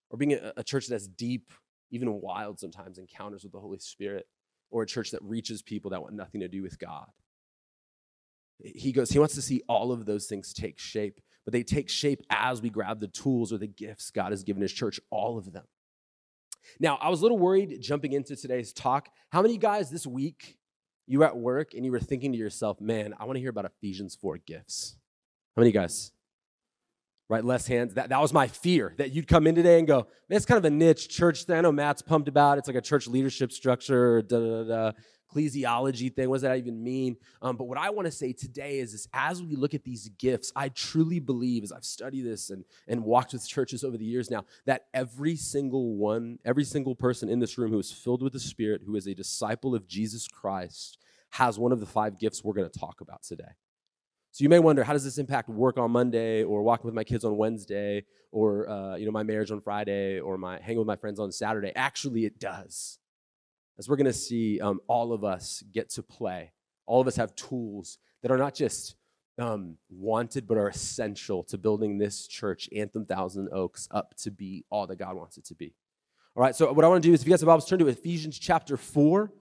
or 0.09 0.17
being 0.17 0.33
a, 0.33 0.53
a 0.57 0.63
church 0.63 0.87
that's 0.87 1.07
deep 1.07 1.51
even 1.91 2.21
wild 2.21 2.59
sometimes 2.59 2.97
encounters 2.97 3.43
with 3.43 3.51
the 3.51 3.59
Holy 3.59 3.79
Spirit, 3.79 4.27
or 4.69 4.83
a 4.83 4.87
church 4.87 5.11
that 5.11 5.21
reaches 5.23 5.61
people 5.61 5.91
that 5.91 6.01
want 6.01 6.13
nothing 6.13 6.41
to 6.41 6.47
do 6.47 6.61
with 6.61 6.77
God. 6.77 7.07
He 8.59 8.91
goes, 8.91 9.11
he 9.11 9.19
wants 9.19 9.35
to 9.35 9.41
see 9.41 9.61
all 9.69 9.91
of 9.91 10.05
those 10.05 10.25
things 10.25 10.51
take 10.53 10.79
shape, 10.79 11.21
but 11.45 11.53
they 11.53 11.63
take 11.63 11.89
shape 11.89 12.21
as 12.29 12.61
we 12.61 12.69
grab 12.69 12.99
the 12.99 13.07
tools 13.07 13.53
or 13.53 13.57
the 13.57 13.67
gifts 13.67 14.11
God 14.11 14.31
has 14.31 14.43
given 14.43 14.61
his 14.61 14.73
church, 14.73 14.99
all 15.09 15.37
of 15.37 15.53
them. 15.53 15.65
Now, 16.79 16.97
I 17.01 17.09
was 17.09 17.21
a 17.21 17.23
little 17.23 17.37
worried 17.37 17.77
jumping 17.81 18.11
into 18.13 18.35
today's 18.35 18.73
talk. 18.73 19.09
How 19.29 19.41
many 19.41 19.57
guys 19.57 19.89
this 19.89 20.05
week 20.05 20.57
you 21.05 21.19
were 21.19 21.25
at 21.25 21.37
work 21.37 21.73
and 21.73 21.85
you 21.85 21.91
were 21.91 21.99
thinking 21.99 22.33
to 22.33 22.37
yourself, 22.37 22.81
man, 22.81 23.13
I 23.17 23.25
want 23.25 23.37
to 23.37 23.39
hear 23.39 23.51
about 23.51 23.65
Ephesians 23.65 24.17
4 24.19 24.39
gifts? 24.39 24.97
How 25.55 25.61
many 25.61 25.71
guys? 25.71 26.11
Right? 27.29 27.43
Less 27.43 27.67
hands. 27.67 27.93
That, 27.95 28.09
that 28.09 28.21
was 28.21 28.33
my 28.33 28.47
fear 28.47 28.93
that 28.97 29.11
you'd 29.11 29.27
come 29.27 29.47
in 29.47 29.55
today 29.55 29.79
and 29.79 29.87
go, 29.87 30.07
it's 30.29 30.45
kind 30.45 30.57
of 30.57 30.65
a 30.65 30.69
niche 30.69 31.09
church 31.09 31.43
thing. 31.43 31.57
I 31.57 31.61
know 31.61 31.71
Matt's 31.71 32.01
pumped 32.01 32.27
about. 32.27 32.57
It's 32.57 32.67
like 32.67 32.77
a 32.77 32.81
church 32.81 33.07
leadership 33.07 33.51
structure, 33.51 34.21
da 34.21 34.39
da 34.39 34.63
da. 34.63 34.91
Ecclesiology 35.29 36.13
thing. 36.13 36.29
What 36.29 36.35
does 36.35 36.43
that 36.43 36.57
even 36.57 36.81
mean? 36.81 37.17
Um, 37.41 37.57
but 37.57 37.65
what 37.65 37.77
I 37.77 37.89
want 37.89 38.05
to 38.05 38.11
say 38.11 38.31
today 38.31 38.79
is, 38.79 38.93
is 38.93 39.09
as 39.13 39.43
we 39.43 39.55
look 39.55 39.73
at 39.73 39.83
these 39.83 40.07
gifts, 40.17 40.53
I 40.55 40.69
truly 40.69 41.19
believe, 41.19 41.63
as 41.63 41.73
I've 41.73 41.83
studied 41.83 42.21
this 42.21 42.49
and, 42.49 42.63
and 42.87 43.03
walked 43.03 43.33
with 43.33 43.45
churches 43.45 43.83
over 43.83 43.97
the 43.97 44.05
years 44.05 44.31
now, 44.31 44.45
that 44.65 44.85
every 44.93 45.35
single 45.35 45.95
one, 45.95 46.39
every 46.45 46.63
single 46.63 46.95
person 46.95 47.27
in 47.27 47.39
this 47.39 47.57
room 47.57 47.71
who 47.71 47.79
is 47.79 47.91
filled 47.91 48.23
with 48.23 48.31
the 48.31 48.39
Spirit, 48.39 48.83
who 48.85 48.95
is 48.95 49.05
a 49.05 49.13
disciple 49.13 49.75
of 49.75 49.85
Jesus 49.85 50.29
Christ, 50.29 50.97
has 51.31 51.59
one 51.59 51.73
of 51.73 51.81
the 51.81 51.85
five 51.85 52.17
gifts 52.17 52.41
we're 52.41 52.53
going 52.53 52.69
to 52.69 52.79
talk 52.79 53.01
about 53.01 53.21
today. 53.21 53.51
So 54.37 54.43
you 54.43 54.49
may 54.49 54.59
wonder, 54.59 54.83
how 54.83 54.93
does 54.93 55.03
this 55.03 55.17
impact 55.17 55.49
work 55.49 55.79
on 55.79 55.89
Monday, 55.89 56.43
or 56.43 56.61
walking 56.61 56.85
with 56.85 56.93
my 56.93 57.03
kids 57.03 57.25
on 57.25 57.37
Wednesday, 57.37 58.05
or 58.31 58.69
uh, 58.69 58.95
you 58.95 59.07
know 59.07 59.11
my 59.11 59.23
marriage 59.23 59.49
on 59.49 59.59
Friday, 59.61 60.19
or 60.19 60.37
my 60.37 60.59
hanging 60.61 60.77
with 60.77 60.85
my 60.85 60.95
friends 60.95 61.19
on 61.19 61.31
Saturday? 61.31 61.71
Actually, 61.75 62.25
it 62.25 62.39
does. 62.39 62.99
As 63.79 63.89
we're 63.89 63.95
going 63.95 64.05
to 64.05 64.13
see, 64.13 64.61
um, 64.61 64.79
all 64.85 65.11
of 65.11 65.23
us 65.23 65.63
get 65.71 65.89
to 65.89 66.03
play. 66.03 66.51
All 66.85 67.01
of 67.01 67.07
us 67.07 67.15
have 67.15 67.33
tools 67.33 67.97
that 68.21 68.29
are 68.29 68.37
not 68.37 68.53
just 68.53 68.95
um, 69.39 69.77
wanted, 69.89 70.45
but 70.45 70.59
are 70.59 70.67
essential 70.67 71.43
to 71.45 71.57
building 71.57 71.97
this 71.97 72.27
church, 72.27 72.69
Anthem 72.75 73.07
Thousand 73.07 73.49
Oaks, 73.51 73.87
up 73.89 74.13
to 74.17 74.29
be 74.29 74.65
all 74.69 74.85
that 74.85 74.97
God 74.97 75.15
wants 75.15 75.39
it 75.39 75.45
to 75.45 75.55
be. 75.55 75.73
All 76.35 76.43
right, 76.43 76.55
so 76.55 76.71
what 76.73 76.85
I 76.85 76.87
want 76.87 77.01
to 77.01 77.09
do 77.09 77.11
is, 77.11 77.21
if 77.21 77.27
you 77.27 77.33
guys 77.33 77.41
have 77.41 77.47
Bibles, 77.47 77.67
turn 77.67 77.79
to 77.79 77.87
Ephesians 77.87 78.37
chapter 78.37 78.77
4. 78.77 79.31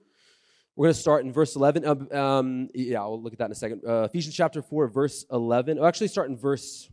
We're 0.77 0.85
going 0.85 0.93
to 0.93 0.99
start 0.99 1.25
in 1.25 1.33
verse 1.33 1.55
11. 1.55 1.85
Um, 1.87 2.07
um, 2.11 2.69
yeah, 2.75 2.99
I'll 2.99 3.19
look 3.19 3.33
at 3.33 3.39
that 3.39 3.45
in 3.45 3.51
a 3.51 3.55
second. 3.55 3.81
Uh, 3.83 4.03
Ephesians 4.03 4.35
chapter 4.35 4.61
4, 4.61 4.87
verse 4.89 5.25
11. 5.31 5.79
I'll 5.79 5.87
actually 5.87 6.07
start 6.07 6.29
in 6.29 6.37
verse 6.37 6.87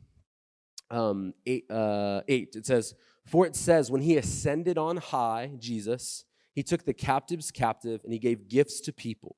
um, 0.91 1.35
eight, 1.45 1.71
uh, 1.71 2.23
8. 2.27 2.55
It 2.57 2.65
says, 2.65 2.95
For 3.27 3.45
it 3.45 3.55
says, 3.55 3.91
When 3.91 4.01
he 4.01 4.17
ascended 4.17 4.79
on 4.79 4.97
high, 4.97 5.51
Jesus, 5.59 6.25
he 6.55 6.63
took 6.63 6.87
the 6.87 6.95
captives 6.95 7.51
captive 7.51 8.01
and 8.05 8.13
he 8.15 8.19
gave 8.19 8.49
gifts 8.49 8.81
to 8.81 8.93
people. 8.93 9.37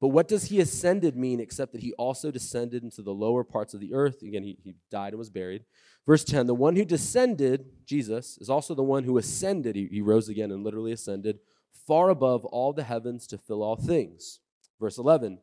But 0.00 0.08
what 0.08 0.26
does 0.26 0.46
he 0.46 0.58
ascended 0.58 1.16
mean 1.16 1.38
except 1.38 1.70
that 1.70 1.80
he 1.80 1.92
also 1.92 2.32
descended 2.32 2.82
into 2.82 3.02
the 3.02 3.14
lower 3.14 3.44
parts 3.44 3.74
of 3.74 3.80
the 3.80 3.94
earth? 3.94 4.22
Again, 4.22 4.42
he, 4.42 4.58
he 4.60 4.74
died 4.90 5.12
and 5.12 5.20
was 5.20 5.30
buried. 5.30 5.62
Verse 6.04 6.24
10 6.24 6.48
The 6.48 6.54
one 6.54 6.74
who 6.74 6.84
descended, 6.84 7.66
Jesus, 7.86 8.38
is 8.38 8.50
also 8.50 8.74
the 8.74 8.82
one 8.82 9.04
who 9.04 9.18
ascended. 9.18 9.76
He, 9.76 9.86
he 9.88 10.00
rose 10.00 10.28
again 10.28 10.50
and 10.50 10.64
literally 10.64 10.90
ascended 10.90 11.38
far 11.86 12.10
above 12.10 12.44
all 12.44 12.72
the 12.72 12.82
heavens 12.82 13.26
to 13.28 13.38
fill 13.38 13.62
all 13.62 13.76
things. 13.76 14.40
Verse 14.80 14.98
11, 14.98 15.40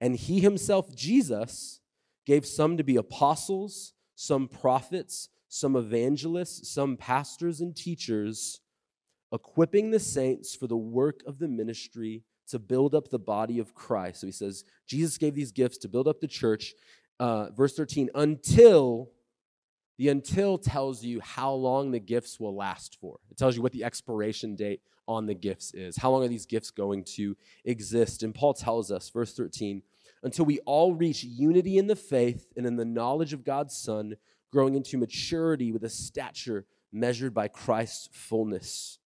and 0.00 0.16
he 0.16 0.40
himself, 0.40 0.94
Jesus, 0.94 1.80
gave 2.24 2.46
some 2.46 2.76
to 2.76 2.84
be 2.84 2.96
apostles, 2.96 3.94
some 4.14 4.48
prophets, 4.48 5.28
some 5.48 5.76
evangelists, 5.76 6.68
some 6.68 6.96
pastors 6.96 7.60
and 7.60 7.74
teachers, 7.74 8.60
equipping 9.32 9.90
the 9.90 10.00
saints 10.00 10.54
for 10.54 10.66
the 10.66 10.76
work 10.76 11.22
of 11.26 11.38
the 11.38 11.48
ministry 11.48 12.22
to 12.48 12.58
build 12.58 12.94
up 12.94 13.08
the 13.08 13.18
body 13.18 13.58
of 13.58 13.74
Christ. 13.74 14.20
So 14.20 14.26
he 14.26 14.32
says, 14.32 14.64
Jesus 14.86 15.18
gave 15.18 15.34
these 15.34 15.52
gifts 15.52 15.78
to 15.78 15.88
build 15.88 16.06
up 16.06 16.20
the 16.20 16.28
church. 16.28 16.74
Uh, 17.18 17.50
verse 17.50 17.74
13, 17.74 18.10
until 18.14 19.10
the 19.98 20.08
until 20.08 20.58
tells 20.58 21.02
you 21.02 21.20
how 21.20 21.52
long 21.52 21.90
the 21.90 21.98
gifts 21.98 22.38
will 22.38 22.54
last 22.54 22.98
for. 23.00 23.18
It 23.30 23.38
tells 23.38 23.56
you 23.56 23.62
what 23.62 23.72
the 23.72 23.84
expiration 23.84 24.54
date 24.54 24.80
on 25.08 25.26
the 25.26 25.34
gifts 25.34 25.72
is. 25.74 25.96
How 25.96 26.10
long 26.10 26.24
are 26.24 26.28
these 26.28 26.46
gifts 26.46 26.70
going 26.70 27.04
to 27.16 27.36
exist? 27.64 28.22
And 28.22 28.34
Paul 28.34 28.54
tells 28.54 28.90
us, 28.90 29.08
verse 29.10 29.34
13, 29.34 29.82
until 30.22 30.44
we 30.44 30.58
all 30.60 30.94
reach 30.94 31.22
unity 31.24 31.78
in 31.78 31.86
the 31.86 31.96
faith 31.96 32.46
and 32.56 32.66
in 32.66 32.76
the 32.76 32.84
knowledge 32.84 33.32
of 33.32 33.44
God's 33.44 33.76
Son, 33.76 34.16
growing 34.50 34.74
into 34.74 34.98
maturity 34.98 35.72
with 35.72 35.84
a 35.84 35.88
stature 35.88 36.66
measured 36.92 37.34
by 37.34 37.48
Christ's 37.48 38.08
fullness. 38.12 38.98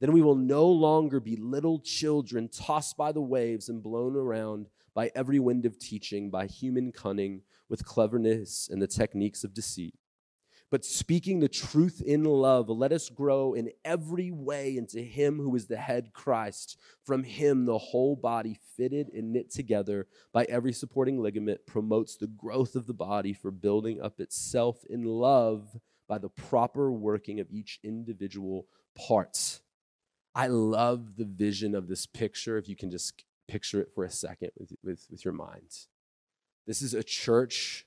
Then 0.00 0.12
we 0.12 0.22
will 0.22 0.34
no 0.34 0.66
longer 0.66 1.20
be 1.20 1.36
little 1.36 1.78
children 1.80 2.48
tossed 2.48 2.96
by 2.96 3.12
the 3.12 3.20
waves 3.20 3.68
and 3.68 3.82
blown 3.82 4.16
around 4.16 4.68
by 4.94 5.10
every 5.14 5.38
wind 5.38 5.66
of 5.66 5.78
teaching, 5.78 6.30
by 6.30 6.46
human 6.46 6.92
cunning, 6.92 7.42
with 7.68 7.84
cleverness 7.84 8.68
and 8.70 8.80
the 8.80 8.86
techniques 8.86 9.42
of 9.42 9.52
deceit 9.52 9.94
but 10.70 10.84
speaking 10.84 11.38
the 11.38 11.48
truth 11.48 12.02
in 12.04 12.24
love, 12.24 12.68
let 12.68 12.92
us 12.92 13.08
grow 13.08 13.54
in 13.54 13.70
every 13.84 14.32
way 14.32 14.76
into 14.76 15.00
Him 15.00 15.36
who 15.36 15.54
is 15.54 15.66
the 15.66 15.76
head 15.76 16.12
Christ. 16.12 16.78
From 17.04 17.22
Him, 17.22 17.66
the 17.66 17.78
whole 17.78 18.16
body, 18.16 18.58
fitted 18.76 19.08
and 19.14 19.32
knit 19.32 19.50
together 19.50 20.08
by 20.32 20.44
every 20.48 20.72
supporting 20.72 21.22
ligament, 21.22 21.66
promotes 21.66 22.16
the 22.16 22.26
growth 22.26 22.74
of 22.74 22.86
the 22.86 22.94
body 22.94 23.32
for 23.32 23.50
building 23.50 24.00
up 24.00 24.18
itself 24.20 24.84
in 24.90 25.04
love 25.04 25.78
by 26.08 26.18
the 26.18 26.28
proper 26.28 26.90
working 26.90 27.38
of 27.38 27.50
each 27.50 27.78
individual 27.84 28.66
part. 28.96 29.60
I 30.34 30.48
love 30.48 31.16
the 31.16 31.24
vision 31.24 31.74
of 31.74 31.88
this 31.88 32.06
picture, 32.06 32.58
if 32.58 32.68
you 32.68 32.76
can 32.76 32.90
just 32.90 33.24
picture 33.48 33.80
it 33.80 33.92
for 33.94 34.04
a 34.04 34.10
second 34.10 34.50
with, 34.58 34.72
with, 34.82 35.06
with 35.10 35.24
your 35.24 35.34
minds. 35.34 35.88
This 36.66 36.82
is 36.82 36.92
a 36.92 37.04
church 37.04 37.85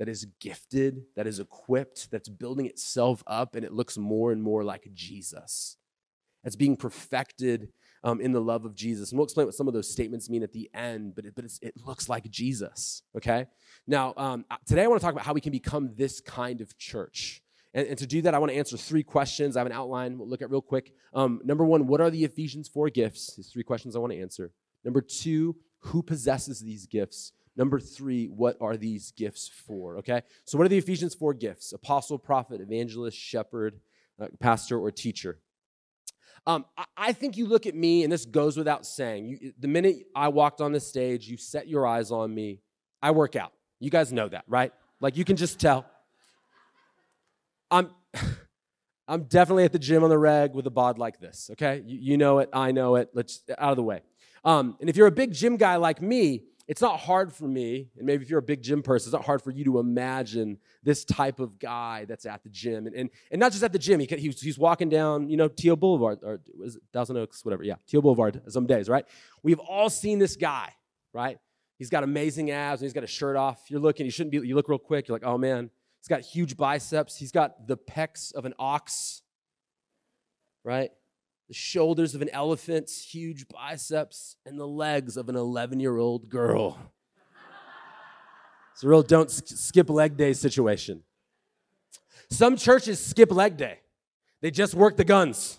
that 0.00 0.08
is 0.08 0.26
gifted, 0.40 1.02
that 1.14 1.26
is 1.26 1.38
equipped, 1.38 2.10
that's 2.10 2.30
building 2.30 2.64
itself 2.64 3.22
up, 3.26 3.54
and 3.54 3.66
it 3.66 3.72
looks 3.72 3.98
more 3.98 4.32
and 4.32 4.42
more 4.42 4.64
like 4.64 4.88
Jesus. 4.94 5.76
It's 6.42 6.56
being 6.56 6.78
perfected 6.78 7.68
um, 8.02 8.18
in 8.18 8.32
the 8.32 8.40
love 8.40 8.64
of 8.64 8.74
Jesus. 8.74 9.10
And 9.10 9.18
we'll 9.18 9.26
explain 9.26 9.46
what 9.46 9.54
some 9.54 9.68
of 9.68 9.74
those 9.74 9.92
statements 9.92 10.30
mean 10.30 10.42
at 10.42 10.52
the 10.52 10.70
end, 10.72 11.14
but 11.14 11.26
it, 11.26 11.34
but 11.36 11.44
it 11.60 11.74
looks 11.86 12.08
like 12.08 12.24
Jesus, 12.30 13.02
okay? 13.14 13.44
Now, 13.86 14.14
um, 14.16 14.46
today 14.64 14.84
I 14.84 14.86
want 14.86 15.02
to 15.02 15.04
talk 15.04 15.12
about 15.12 15.26
how 15.26 15.34
we 15.34 15.40
can 15.42 15.52
become 15.52 15.90
this 15.94 16.18
kind 16.22 16.62
of 16.62 16.78
church. 16.78 17.42
And, 17.74 17.86
and 17.86 17.98
to 17.98 18.06
do 18.06 18.22
that, 18.22 18.34
I 18.34 18.38
want 18.38 18.52
to 18.52 18.58
answer 18.58 18.78
three 18.78 19.02
questions. 19.02 19.54
I 19.54 19.60
have 19.60 19.66
an 19.66 19.72
outline 19.74 20.16
we'll 20.16 20.30
look 20.30 20.40
at 20.40 20.50
real 20.50 20.62
quick. 20.62 20.94
Um, 21.12 21.42
number 21.44 21.66
one, 21.66 21.86
what 21.86 22.00
are 22.00 22.10
the 22.10 22.24
Ephesians 22.24 22.68
4 22.68 22.88
gifts? 22.88 23.36
These 23.36 23.50
three 23.52 23.64
questions 23.64 23.94
I 23.94 23.98
want 23.98 24.14
to 24.14 24.20
answer. 24.22 24.50
Number 24.82 25.02
two, 25.02 25.56
who 25.80 26.02
possesses 26.02 26.60
these 26.60 26.86
gifts? 26.86 27.32
Number 27.56 27.80
three, 27.80 28.26
what 28.26 28.56
are 28.60 28.76
these 28.76 29.12
gifts 29.12 29.48
for? 29.48 29.98
Okay, 29.98 30.22
so 30.44 30.56
what 30.56 30.64
are 30.64 30.68
the 30.68 30.78
Ephesians 30.78 31.14
4 31.14 31.34
gifts? 31.34 31.72
Apostle, 31.72 32.18
prophet, 32.18 32.60
evangelist, 32.60 33.18
shepherd, 33.18 33.80
uh, 34.20 34.28
pastor, 34.38 34.78
or 34.78 34.90
teacher. 34.90 35.38
Um, 36.46 36.64
I, 36.76 36.84
I, 36.96 37.12
think 37.12 37.36
you 37.36 37.46
look 37.46 37.66
at 37.66 37.74
me, 37.74 38.02
and 38.02 38.12
this 38.12 38.24
goes 38.24 38.56
without 38.56 38.86
saying. 38.86 39.26
You, 39.26 39.52
the 39.58 39.68
minute 39.68 40.06
I 40.14 40.28
walked 40.28 40.60
on 40.60 40.72
the 40.72 40.80
stage, 40.80 41.28
you 41.28 41.36
set 41.36 41.68
your 41.68 41.86
eyes 41.86 42.10
on 42.10 42.34
me. 42.34 42.60
I 43.02 43.10
work 43.10 43.36
out. 43.36 43.52
You 43.78 43.90
guys 43.90 44.12
know 44.12 44.28
that, 44.28 44.44
right? 44.46 44.72
Like 45.00 45.16
you 45.16 45.24
can 45.24 45.36
just 45.36 45.58
tell. 45.58 45.86
I'm, 47.70 47.90
I'm 49.08 49.24
definitely 49.24 49.64
at 49.64 49.72
the 49.72 49.78
gym 49.78 50.02
on 50.02 50.10
the 50.10 50.18
reg 50.18 50.54
with 50.54 50.66
a 50.66 50.70
bod 50.70 50.98
like 50.98 51.20
this. 51.20 51.50
Okay, 51.52 51.82
you, 51.84 51.98
you 51.98 52.16
know 52.16 52.38
it. 52.38 52.48
I 52.52 52.72
know 52.72 52.96
it. 52.96 53.10
Let's 53.12 53.42
out 53.58 53.70
of 53.70 53.76
the 53.76 53.82
way. 53.82 54.00
Um, 54.44 54.76
and 54.80 54.88
if 54.88 54.96
you're 54.96 55.06
a 55.06 55.12
big 55.12 55.34
gym 55.34 55.56
guy 55.56 55.76
like 55.76 56.00
me, 56.00 56.44
it's 56.70 56.80
not 56.80 57.00
hard 57.00 57.32
for 57.32 57.48
me, 57.48 57.88
and 57.96 58.06
maybe 58.06 58.22
if 58.22 58.30
you're 58.30 58.38
a 58.38 58.42
big 58.42 58.62
gym 58.62 58.80
person, 58.80 59.08
it's 59.08 59.12
not 59.12 59.24
hard 59.24 59.42
for 59.42 59.50
you 59.50 59.64
to 59.64 59.80
imagine 59.80 60.56
this 60.84 61.04
type 61.04 61.40
of 61.40 61.58
guy 61.58 62.04
that's 62.04 62.26
at 62.26 62.44
the 62.44 62.48
gym. 62.48 62.86
And, 62.86 62.94
and, 62.94 63.10
and 63.32 63.40
not 63.40 63.50
just 63.50 63.64
at 63.64 63.72
the 63.72 63.78
gym, 63.78 63.98
he, 63.98 64.06
he's, 64.06 64.40
he's 64.40 64.56
walking 64.56 64.88
down, 64.88 65.28
you 65.28 65.36
know, 65.36 65.48
Teal 65.48 65.74
Boulevard, 65.74 66.20
or 66.22 66.40
was 66.56 66.76
it 66.76 66.82
Thousand 66.92 67.16
Oaks, 67.16 67.44
whatever, 67.44 67.64
yeah, 67.64 67.74
Teal 67.88 68.02
Boulevard 68.02 68.40
some 68.46 68.68
days, 68.68 68.88
right? 68.88 69.04
We've 69.42 69.58
all 69.58 69.90
seen 69.90 70.20
this 70.20 70.36
guy, 70.36 70.72
right? 71.12 71.40
He's 71.76 71.90
got 71.90 72.04
amazing 72.04 72.52
abs, 72.52 72.80
and 72.80 72.86
he's 72.86 72.92
got 72.92 73.02
a 73.02 73.08
shirt 73.08 73.34
off. 73.34 73.62
You're 73.66 73.80
looking, 73.80 74.06
you 74.06 74.12
shouldn't 74.12 74.30
be, 74.30 74.46
you 74.46 74.54
look 74.54 74.68
real 74.68 74.78
quick, 74.78 75.08
you're 75.08 75.16
like, 75.16 75.26
oh 75.26 75.38
man, 75.38 75.70
he's 76.00 76.06
got 76.06 76.20
huge 76.20 76.56
biceps. 76.56 77.16
He's 77.16 77.32
got 77.32 77.66
the 77.66 77.78
pecs 77.78 78.32
of 78.32 78.44
an 78.44 78.54
ox, 78.60 79.22
right? 80.62 80.92
The 81.50 81.54
shoulders 81.54 82.14
of 82.14 82.22
an 82.22 82.28
elephant, 82.28 82.88
huge 82.88 83.48
biceps, 83.48 84.36
and 84.46 84.56
the 84.56 84.68
legs 84.68 85.16
of 85.16 85.28
an 85.28 85.34
11 85.34 85.80
year 85.80 85.96
old 85.96 86.28
girl. 86.28 86.78
It's 88.72 88.84
a 88.84 88.88
real 88.88 89.02
don't 89.02 89.28
skip 89.28 89.90
leg 89.90 90.16
day 90.16 90.32
situation. 90.32 91.02
Some 92.30 92.56
churches 92.56 93.04
skip 93.04 93.32
leg 93.32 93.56
day, 93.56 93.80
they 94.40 94.52
just 94.52 94.74
work 94.74 94.96
the 94.96 95.02
guns 95.02 95.58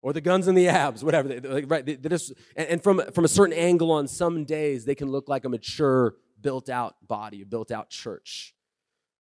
or 0.00 0.14
the 0.14 0.22
guns 0.22 0.48
and 0.48 0.56
the 0.56 0.68
abs, 0.68 1.04
whatever. 1.04 1.28
They, 1.28 1.64
right, 1.64 1.84
they 1.84 2.08
just, 2.08 2.32
and, 2.56 2.66
and 2.66 2.82
from, 2.82 3.02
from 3.12 3.26
a 3.26 3.28
certain 3.28 3.54
angle 3.54 3.92
on 3.92 4.08
some 4.08 4.44
days, 4.46 4.86
they 4.86 4.94
can 4.94 5.10
look 5.10 5.28
like 5.28 5.44
a 5.44 5.50
mature, 5.50 6.14
built 6.40 6.70
out 6.70 6.96
body, 7.06 7.42
a 7.42 7.44
built 7.44 7.70
out 7.70 7.90
church. 7.90 8.55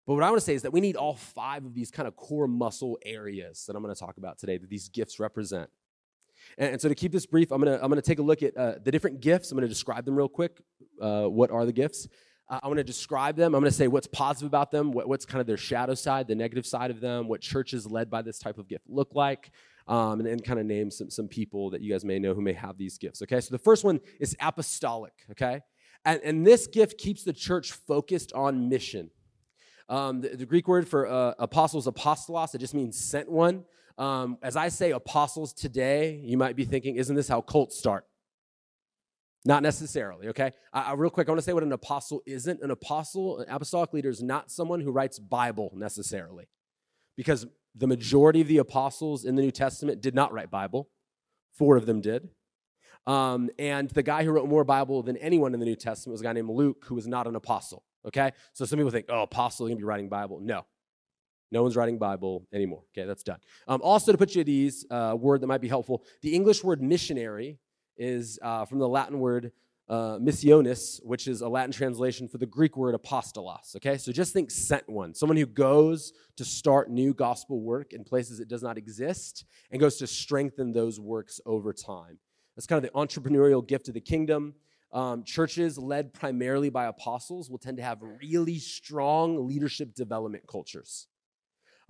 But 0.09 0.15
what 0.15 0.25
I 0.25 0.31
want 0.31 0.41
to 0.41 0.45
say 0.45 0.55
is 0.55 0.63
that 0.63 0.73
we 0.73 0.81
need 0.81 0.97
all 0.97 1.17
five 1.17 1.67
of 1.67 1.75
these 1.75 1.91
kind 1.91 2.09
of 2.09 2.17
core 2.17 2.49
muscle 2.49 2.99
areas 3.05 3.67
that 3.67 3.77
I'm 3.77 3.83
going 3.83 3.95
to 3.95 4.01
talk 4.01 4.17
about 4.17 4.39
today 4.39 4.57
that 4.57 4.71
these 4.71 4.89
gifts 4.89 5.21
represent. 5.21 5.69
And, 6.57 6.73
and 6.73 6.81
so 6.81 6.89
to 6.89 6.95
keep 6.95 7.13
this 7.13 7.27
brief, 7.27 7.53
I'm 7.53 7.61
going 7.61 7.77
to, 7.77 7.85
I'm 7.85 7.91
going 7.91 8.01
to 8.01 8.07
take 8.07 8.19
a 8.19 8.23
look 8.23 8.43
at 8.43 8.57
uh, 8.57 8.77
the 8.83 8.91
different 8.91 9.21
gifts. 9.21 9.53
I'm 9.53 9.59
going 9.59 9.69
to 9.69 9.69
describe 9.69 10.07
them 10.07 10.17
real 10.17 10.27
quick. 10.27 10.63
Uh, 10.99 11.25
what 11.25 11.51
are 11.51 11.67
the 11.67 11.75
gifts? 11.75 12.09
Uh, 12.49 12.59
I'm 12.63 12.69
going 12.69 12.79
to 12.79 12.85
describe 12.85 13.37
them. 13.37 13.55
I'm 13.55 13.61
going 13.61 13.71
to 13.71 13.77
say 13.77 13.87
what's 13.87 14.07
positive 14.07 14.47
about 14.47 14.71
them, 14.71 14.93
what, 14.93 15.11
what's 15.11 15.27
kind 15.27 15.43
of 15.43 15.47
their 15.47 15.59
shadow 15.59 15.93
side, 15.93 16.27
the 16.27 16.35
negative 16.35 16.65
side 16.65 16.91
of 16.91 17.03
them, 17.03 17.29
what 17.29 17.43
churches 17.43 17.87
led 17.87 18.09
by 18.09 18.23
this 18.23 18.39
type 18.39 18.57
of 18.57 18.67
gift 18.67 18.85
look 18.89 19.15
like, 19.15 19.51
um, 19.89 20.21
and 20.21 20.27
then 20.27 20.41
kind 20.41 20.59
of 20.59 20.65
name 20.65 20.91
some, 20.91 21.11
some 21.11 21.29
people 21.29 21.69
that 21.69 21.83
you 21.83 21.93
guys 21.93 22.07
may 22.07 22.19
know 22.19 22.33
who 22.33 22.41
may 22.41 22.55
have 22.55 22.79
these 22.79 22.97
gifts. 22.97 23.21
Okay, 23.21 23.43
so 23.43 23.49
the 23.51 23.59
first 23.59 23.85
one 23.85 24.01
is 24.21 24.35
apostolic. 24.41 25.13
Okay, 25.33 25.61
and, 26.07 26.19
and 26.25 26.47
this 26.47 26.67
gift 26.67 26.97
keeps 26.97 27.25
the 27.25 27.35
church 27.35 27.73
focused 27.73 28.33
on 28.33 28.71
mission. 28.71 29.11
Um, 29.89 30.21
the, 30.21 30.29
the, 30.31 30.47
Greek 30.47 30.69
word 30.69 30.87
for 30.87 31.07
uh, 31.07 31.35
apostles, 31.39 31.87
apostolos, 31.87 32.55
it 32.55 32.59
just 32.59 32.75
means 32.75 32.99
sent 32.99 33.31
one. 33.31 33.65
Um, 33.97 34.37
as 34.43 34.55
I 34.55 34.69
say 34.69 34.93
apostles 34.93 35.53
today, 35.53 36.21
you 36.23 36.37
might 36.37 36.57
be 36.57 36.65
thinking, 36.65 36.97
isn't 36.97 37.17
this 37.17 37.29
how 37.29 37.41
cults 37.41 37.79
start? 37.79 38.05
Not 39.45 39.63
necessarily, 39.63 40.29
okay? 40.29 40.53
Uh, 40.73 40.95
real 40.97 41.11
quick, 41.11 41.29
I 41.29 41.31
want 41.31 41.39
to 41.39 41.43
say 41.43 41.53
what 41.53 41.63
an 41.63 41.73
apostle 41.73 42.23
isn't. 42.27 42.61
An 42.63 42.71
apostle, 42.71 43.39
an 43.39 43.47
apostolic 43.49 43.93
leader, 43.93 44.11
is 44.11 44.23
not 44.23 44.51
someone 44.51 44.81
who 44.81 44.91
writes 44.91 45.19
Bible 45.19 45.73
necessarily. 45.75 46.49
Because 47.17 47.47
the 47.75 47.87
majority 47.87 48.41
of 48.41 48.49
the 48.49 48.59
apostles 48.59 49.25
in 49.25 49.37
the 49.37 49.43
New 49.43 49.51
Testament 49.51 50.03
did 50.03 50.15
not 50.15 50.33
write 50.33 50.51
Bible, 50.51 50.91
four 51.53 51.77
of 51.77 51.87
them 51.87 52.01
did. 52.01 52.29
Um, 53.07 53.49
and 53.59 53.89
the 53.89 54.03
guy 54.03 54.23
who 54.23 54.33
wrote 54.33 54.49
more 54.49 54.65
Bible 54.65 55.03
than 55.03 55.17
anyone 55.17 55.55
in 55.55 55.61
the 55.61 55.67
New 55.67 55.77
Testament 55.77 56.13
was 56.13 56.21
a 56.21 56.25
guy 56.25 56.35
named 56.35 56.51
Luke, 56.51 56.85
who 56.87 56.95
was 56.95 57.07
not 57.07 57.27
an 57.27 57.35
apostle. 57.35 57.85
Okay? 58.09 58.33
So 58.53 58.65
some 58.65 58.79
people 58.79 58.91
think, 58.91 59.07
oh, 59.09 59.23
apostle, 59.23 59.67
you're 59.67 59.75
going 59.75 59.79
to 59.79 59.85
be 59.85 59.89
writing 59.89 60.09
Bible. 60.09 60.41
No. 60.41 60.65
No 61.51 61.63
one's 61.63 61.77
writing 61.77 61.99
Bible 61.99 62.47
anymore. 62.53 62.83
Okay, 62.93 63.07
that's 63.07 63.23
done. 63.23 63.39
Um, 63.67 63.81
also, 63.83 64.13
to 64.13 64.19
put 64.19 64.35
you 64.35 64.43
at 64.43 64.49
ease, 64.49 64.85
a 64.91 64.97
uh, 64.97 65.15
word 65.15 65.41
that 65.41 65.47
might 65.47 65.63
be 65.63 65.69
helpful 65.69 66.05
the 66.21 66.35
English 66.35 66.63
word 66.63 66.83
missionary 66.83 67.59
is 67.97 68.39
uh, 68.43 68.65
from 68.67 68.79
the 68.79 68.89
Latin 68.89 69.19
word 69.19 69.53
uh, 69.89 70.19
missionis, 70.19 71.03
which 71.03 71.27
is 71.27 71.41
a 71.41 71.49
Latin 71.49 71.73
translation 71.73 72.29
for 72.29 72.37
the 72.37 72.47
Greek 72.47 72.77
word 72.77 72.95
apostolos. 72.95 73.75
Okay, 73.77 73.97
so 73.97 74.13
just 74.13 74.35
think 74.35 74.51
sent 74.51 74.87
one, 74.89 75.15
someone 75.15 75.37
who 75.37 75.47
goes 75.47 76.13
to 76.37 76.45
start 76.45 76.91
new 76.91 77.15
gospel 77.15 77.61
work 77.63 77.93
in 77.95 78.05
places 78.05 78.41
it 78.41 78.49
does 78.49 78.63
not 78.63 78.77
exist 78.77 79.47
and 79.71 79.81
goes 79.81 79.97
to 79.97 80.07
strengthen 80.07 80.73
those 80.73 81.01
works 81.01 81.41
over 81.47 81.73
time. 81.73 82.19
That's 82.55 82.67
kind 82.67 82.85
of 82.85 82.93
the 82.93 82.99
entrepreneurial 82.99 83.67
gift 83.67 83.89
of 83.89 83.95
the 83.95 84.01
kingdom. 84.01 84.55
Um, 84.93 85.23
churches 85.25 85.79
led 85.79 86.15
primarily 86.15 86.71
by 86.71 86.87
apostles 86.87 87.51
will 87.51 87.59
tend 87.59 87.77
to 87.77 87.83
have 87.83 87.99
really 88.23 88.59
strong 88.59 89.47
leadership 89.47 89.95
development 89.95 90.45
cultures. 90.47 91.07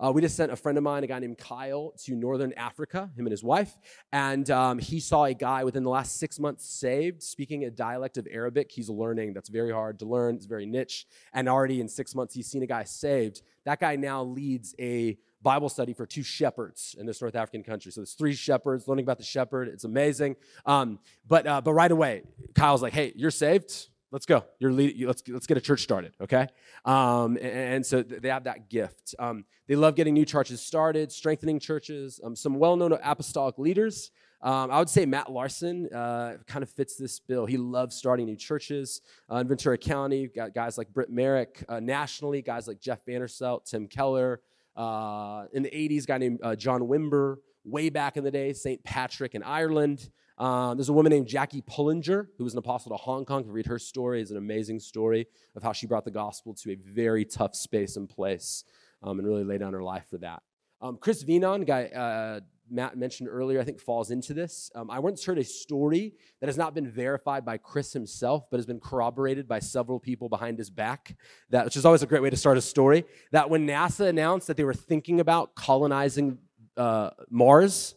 Uh, 0.00 0.12
we 0.12 0.20
just 0.20 0.36
sent 0.36 0.52
a 0.52 0.56
friend 0.56 0.78
of 0.78 0.84
mine, 0.84 1.02
a 1.02 1.08
guy 1.08 1.18
named 1.18 1.38
Kyle, 1.38 1.92
to 2.04 2.14
Northern 2.14 2.52
Africa, 2.52 3.10
him 3.16 3.26
and 3.26 3.32
his 3.32 3.42
wife, 3.42 3.76
and 4.12 4.48
um, 4.48 4.78
he 4.78 5.00
saw 5.00 5.24
a 5.24 5.34
guy 5.34 5.64
within 5.64 5.82
the 5.82 5.90
last 5.90 6.20
six 6.20 6.38
months 6.38 6.64
saved, 6.68 7.20
speaking 7.20 7.64
a 7.64 7.70
dialect 7.70 8.16
of 8.16 8.28
Arabic. 8.30 8.70
He's 8.70 8.88
learning. 8.88 9.32
That's 9.32 9.48
very 9.48 9.72
hard 9.72 9.98
to 9.98 10.06
learn. 10.06 10.36
It's 10.36 10.46
very 10.46 10.66
niche. 10.66 11.06
And 11.32 11.48
already 11.48 11.80
in 11.80 11.88
six 11.88 12.14
months, 12.14 12.32
he's 12.32 12.46
seen 12.46 12.62
a 12.62 12.66
guy 12.66 12.84
saved. 12.84 13.42
That 13.64 13.80
guy 13.80 13.96
now 13.96 14.22
leads 14.22 14.72
a 14.78 15.18
Bible 15.42 15.68
study 15.68 15.92
for 15.92 16.06
two 16.06 16.22
shepherds 16.22 16.96
in 16.98 17.06
this 17.06 17.20
North 17.20 17.36
African 17.36 17.62
country. 17.62 17.92
So 17.92 18.00
there's 18.00 18.14
three 18.14 18.34
shepherds 18.34 18.88
learning 18.88 19.04
about 19.04 19.18
the 19.18 19.24
shepherd. 19.24 19.68
It's 19.68 19.84
amazing. 19.84 20.36
Um, 20.66 20.98
but 21.26 21.46
uh, 21.46 21.60
but 21.60 21.72
right 21.72 21.90
away, 21.90 22.22
Kyle's 22.54 22.82
like, 22.82 22.92
"Hey, 22.92 23.12
you're 23.14 23.30
saved. 23.30 23.88
Let's 24.10 24.24
go. 24.24 24.44
You're 24.58 24.72
lead, 24.72 25.00
let's 25.04 25.22
let's 25.28 25.46
get 25.46 25.56
a 25.56 25.60
church 25.60 25.82
started, 25.82 26.12
okay?" 26.20 26.48
Um, 26.84 27.36
and, 27.36 27.44
and, 27.44 27.86
so 27.86 28.02
they 28.02 28.30
have 28.30 28.44
that 28.44 28.70
gift. 28.70 29.14
Um, 29.18 29.44
they 29.66 29.76
love 29.76 29.96
getting 29.96 30.14
new 30.14 30.24
churches 30.24 30.62
started, 30.62 31.12
strengthening 31.12 31.60
churches. 31.60 32.18
Um, 32.24 32.34
some 32.34 32.58
well-known 32.58 32.92
apostolic 33.04 33.58
leaders. 33.58 34.10
Um, 34.40 34.70
I 34.70 34.78
would 34.78 34.88
say 34.88 35.04
Matt 35.04 35.32
Larson 35.32 35.92
uh, 35.92 36.36
kind 36.46 36.62
of 36.62 36.70
fits 36.70 36.96
this 36.96 37.18
bill. 37.18 37.44
He 37.44 37.56
loves 37.56 37.96
starting 37.96 38.26
new 38.26 38.36
churches 38.36 39.02
uh, 39.30 39.36
in 39.36 39.48
Ventura 39.48 39.76
County. 39.76 40.28
Got 40.28 40.54
guys 40.54 40.78
like 40.78 40.92
Britt 40.94 41.10
Merrick 41.10 41.64
uh, 41.68 41.80
nationally, 41.80 42.40
guys 42.40 42.68
like 42.68 42.80
Jeff 42.80 43.04
Vanderstelt, 43.04 43.64
Tim 43.64 43.88
Keller. 43.88 44.40
Uh, 44.78 45.46
in 45.52 45.64
the 45.64 45.70
80s, 45.70 46.04
a 46.04 46.06
guy 46.06 46.18
named 46.18 46.38
uh, 46.42 46.54
John 46.54 46.82
Wimber. 46.82 47.36
Way 47.64 47.90
back 47.90 48.16
in 48.16 48.24
the 48.24 48.30
day, 48.30 48.52
St. 48.54 48.82
Patrick 48.82 49.34
in 49.34 49.42
Ireland. 49.42 50.08
Um, 50.38 50.78
there's 50.78 50.88
a 50.88 50.92
woman 50.92 51.10
named 51.10 51.26
Jackie 51.26 51.62
Pullinger 51.62 52.28
who 52.38 52.44
was 52.44 52.52
an 52.52 52.60
apostle 52.60 52.90
to 52.92 52.96
Hong 52.96 53.24
Kong. 53.24 53.40
If 53.40 53.46
you 53.46 53.52
read 53.52 53.66
her 53.66 53.78
story, 53.78 54.22
it's 54.22 54.30
an 54.30 54.36
amazing 54.36 54.78
story 54.78 55.26
of 55.56 55.62
how 55.62 55.72
she 55.72 55.86
brought 55.86 56.04
the 56.04 56.12
gospel 56.12 56.54
to 56.54 56.70
a 56.70 56.76
very 56.76 57.24
tough 57.24 57.56
space 57.56 57.96
and 57.96 58.08
place 58.08 58.64
um, 59.02 59.18
and 59.18 59.26
really 59.26 59.44
laid 59.44 59.58
down 59.58 59.72
her 59.72 59.82
life 59.82 60.06
for 60.08 60.18
that. 60.18 60.42
Um, 60.80 60.96
Chris 60.96 61.24
Venon, 61.24 61.66
guy 61.66 61.86
uh, 61.86 62.40
Matt 62.70 62.96
mentioned 62.96 63.28
earlier, 63.30 63.60
I 63.60 63.64
think 63.64 63.80
falls 63.80 64.10
into 64.10 64.34
this. 64.34 64.70
Um, 64.74 64.90
I 64.90 64.98
once 64.98 65.24
heard 65.24 65.38
a 65.38 65.44
story 65.44 66.14
that 66.40 66.46
has 66.46 66.56
not 66.56 66.74
been 66.74 66.90
verified 66.90 67.44
by 67.44 67.58
Chris 67.58 67.92
himself, 67.92 68.50
but 68.50 68.58
has 68.58 68.66
been 68.66 68.80
corroborated 68.80 69.48
by 69.48 69.58
several 69.58 69.98
people 69.98 70.28
behind 70.28 70.58
his 70.58 70.70
back. 70.70 71.16
That, 71.50 71.64
which 71.64 71.76
is 71.76 71.84
always 71.84 72.02
a 72.02 72.06
great 72.06 72.22
way 72.22 72.30
to 72.30 72.36
start 72.36 72.58
a 72.58 72.62
story. 72.62 73.04
That 73.32 73.50
when 73.50 73.66
NASA 73.66 74.08
announced 74.08 74.46
that 74.46 74.56
they 74.56 74.64
were 74.64 74.74
thinking 74.74 75.20
about 75.20 75.54
colonizing 75.54 76.38
uh, 76.76 77.10
Mars, 77.30 77.94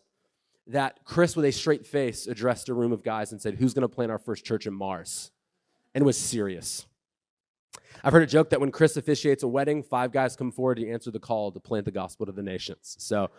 that 0.68 1.00
Chris, 1.06 1.36
with 1.36 1.46
a 1.46 1.52
straight 1.52 1.86
face, 1.86 2.28
addressed 2.28 2.70
a 2.70 2.74
room 2.74 2.92
of 2.92 3.04
guys 3.04 3.32
and 3.32 3.42
said, 3.42 3.56
"Who's 3.56 3.74
going 3.74 3.88
to 3.88 3.94
plant 3.94 4.12
our 4.12 4.20
first 4.20 4.46
church 4.46 4.68
in 4.68 4.74
Mars?" 4.74 5.32
And 5.94 6.06
was 6.06 6.18
serious. 6.18 6.86
I've 8.04 8.14
heard 8.14 8.24
a 8.24 8.28
joke 8.28 8.50
that 8.50 8.60
when 8.60 8.72
Chris 8.72 8.98
officiates 8.98 9.44
a 9.44 9.48
wedding, 9.48 9.84
five 9.84 10.12
guys 10.12 10.36
come 10.36 10.52
forward 10.52 10.76
to 10.78 10.90
answer 10.90 11.12
the 11.12 11.20
call 11.20 11.52
to 11.52 11.60
plant 11.60 11.86
the 11.86 11.92
gospel 11.92 12.26
to 12.26 12.32
the 12.32 12.42
nations. 12.42 12.96
So 13.00 13.30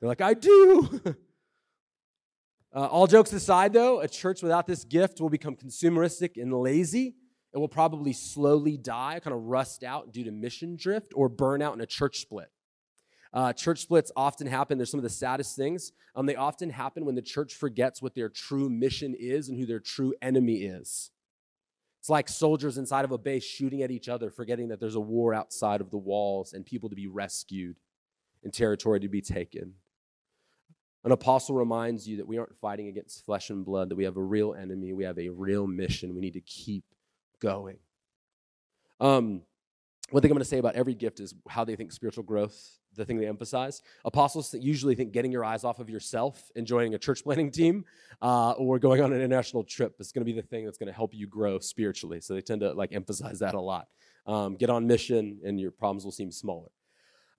they're 0.00 0.08
like, 0.08 0.20
I 0.20 0.34
do. 0.34 1.02
uh, 2.74 2.86
all 2.86 3.06
jokes 3.06 3.32
aside, 3.32 3.72
though, 3.72 4.00
a 4.00 4.08
church 4.08 4.42
without 4.42 4.66
this 4.66 4.84
gift 4.84 5.20
will 5.20 5.30
become 5.30 5.56
consumeristic 5.56 6.40
and 6.40 6.52
lazy. 6.52 7.14
It 7.52 7.58
will 7.58 7.68
probably 7.68 8.12
slowly 8.12 8.76
die, 8.76 9.20
kind 9.22 9.34
of 9.34 9.42
rust 9.42 9.82
out 9.82 10.12
due 10.12 10.24
to 10.24 10.30
mission 10.30 10.76
drift 10.76 11.12
or 11.14 11.28
burn 11.28 11.62
out 11.62 11.74
in 11.74 11.80
a 11.80 11.86
church 11.86 12.20
split. 12.20 12.50
Uh, 13.32 13.52
church 13.52 13.80
splits 13.80 14.10
often 14.16 14.46
happen. 14.46 14.78
They're 14.78 14.86
some 14.86 14.98
of 14.98 15.04
the 15.04 15.10
saddest 15.10 15.54
things. 15.54 15.92
Um, 16.16 16.26
they 16.26 16.36
often 16.36 16.70
happen 16.70 17.04
when 17.04 17.14
the 17.14 17.22
church 17.22 17.54
forgets 17.54 18.02
what 18.02 18.14
their 18.14 18.28
true 18.28 18.68
mission 18.68 19.14
is 19.18 19.48
and 19.48 19.58
who 19.58 19.66
their 19.66 19.78
true 19.80 20.14
enemy 20.20 20.62
is. 20.62 21.10
It's 22.00 22.08
like 22.08 22.28
soldiers 22.28 22.78
inside 22.78 23.04
of 23.04 23.12
a 23.12 23.18
base 23.18 23.44
shooting 23.44 23.82
at 23.82 23.90
each 23.90 24.08
other, 24.08 24.30
forgetting 24.30 24.68
that 24.68 24.80
there's 24.80 24.94
a 24.94 25.00
war 25.00 25.34
outside 25.34 25.80
of 25.80 25.90
the 25.90 25.98
walls 25.98 26.54
and 26.54 26.64
people 26.64 26.88
to 26.88 26.96
be 26.96 27.06
rescued. 27.06 27.76
and 28.42 28.54
territory 28.54 28.98
to 29.00 29.08
be 29.08 29.20
taken. 29.20 29.74
An 31.04 31.12
apostle 31.12 31.54
reminds 31.54 32.06
you 32.06 32.18
that 32.18 32.26
we 32.26 32.38
aren't 32.38 32.54
fighting 32.56 32.88
against 32.88 33.24
flesh 33.24 33.50
and 33.50 33.64
blood, 33.64 33.88
that 33.88 33.96
we 33.96 34.04
have 34.04 34.16
a 34.16 34.22
real 34.22 34.54
enemy, 34.54 34.92
we 34.92 35.04
have 35.04 35.18
a 35.18 35.30
real 35.30 35.66
mission. 35.66 36.14
We 36.14 36.20
need 36.20 36.34
to 36.34 36.42
keep 36.42 36.84
going. 37.40 37.78
Um, 39.00 39.42
one 40.10 40.22
thing 40.22 40.30
I'm 40.30 40.36
going 40.36 40.42
to 40.42 40.48
say 40.48 40.58
about 40.58 40.74
every 40.74 40.94
gift 40.94 41.20
is 41.20 41.34
how 41.48 41.64
they 41.64 41.76
think 41.76 41.92
spiritual 41.92 42.24
growth, 42.24 42.78
the 42.96 43.04
thing 43.04 43.18
they 43.18 43.26
emphasize. 43.26 43.80
Apostles 44.04 44.54
usually 44.54 44.94
think 44.94 45.12
getting 45.12 45.32
your 45.32 45.44
eyes 45.44 45.64
off 45.64 45.78
of 45.78 45.88
yourself 45.88 46.50
and 46.56 46.66
joining 46.66 46.94
a 46.94 46.98
church 46.98 47.22
planting 47.22 47.50
team 47.50 47.84
uh, 48.20 48.50
or 48.52 48.78
going 48.78 49.00
on 49.00 49.12
an 49.12 49.20
international 49.20 49.62
trip 49.62 49.94
is 50.00 50.12
going 50.12 50.26
to 50.26 50.30
be 50.30 50.38
the 50.38 50.46
thing 50.46 50.64
that's 50.64 50.78
going 50.78 50.88
to 50.88 50.92
help 50.92 51.14
you 51.14 51.26
grow 51.26 51.58
spiritually. 51.60 52.20
So 52.20 52.34
they 52.34 52.40
tend 52.40 52.60
to 52.60 52.72
like 52.72 52.92
emphasize 52.92 53.38
that 53.38 53.54
a 53.54 53.60
lot. 53.60 53.88
Um, 54.26 54.56
get 54.56 54.68
on 54.68 54.86
mission 54.86 55.40
and 55.44 55.58
your 55.58 55.70
problems 55.70 56.04
will 56.04 56.12
seem 56.12 56.30
smaller. 56.30 56.68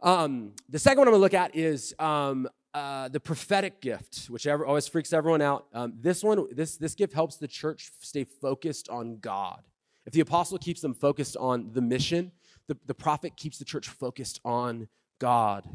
Um, 0.02 0.54
the 0.70 0.80
second 0.80 1.00
one 1.00 1.08
I'm 1.10 1.12
going 1.12 1.20
to 1.20 1.24
look 1.24 1.34
at 1.34 1.56
is 1.56 1.94
um, 2.00 2.48
uh, 2.74 3.10
the 3.10 3.20
prophetic 3.20 3.82
gift, 3.82 4.26
which 4.26 4.48
ever, 4.48 4.66
always 4.66 4.88
freaks 4.88 5.12
everyone 5.14 5.42
out. 5.42 5.68
Um, 5.74 5.94
this 6.00 6.24
one, 6.24 6.48
this, 6.52 6.78
this 6.78 6.96
gift 6.96 7.14
helps 7.14 7.38
the 7.38 7.48
church 7.48 7.92
stay 8.00 8.24
focused 8.24 8.88
on 8.90 9.18
God. 9.18 9.62
If 10.06 10.14
the 10.14 10.22
apostle 10.22 10.58
keeps 10.58 10.82
them 10.82 10.94
focused 10.94 11.38
on 11.38 11.72
the 11.74 11.82
mission, 11.82 12.32
the, 12.68 12.78
the 12.86 12.94
prophet 12.94 13.36
keeps 13.36 13.58
the 13.58 13.66
church 13.66 13.90
focused 13.90 14.40
on 14.46 14.88
God. 15.20 15.68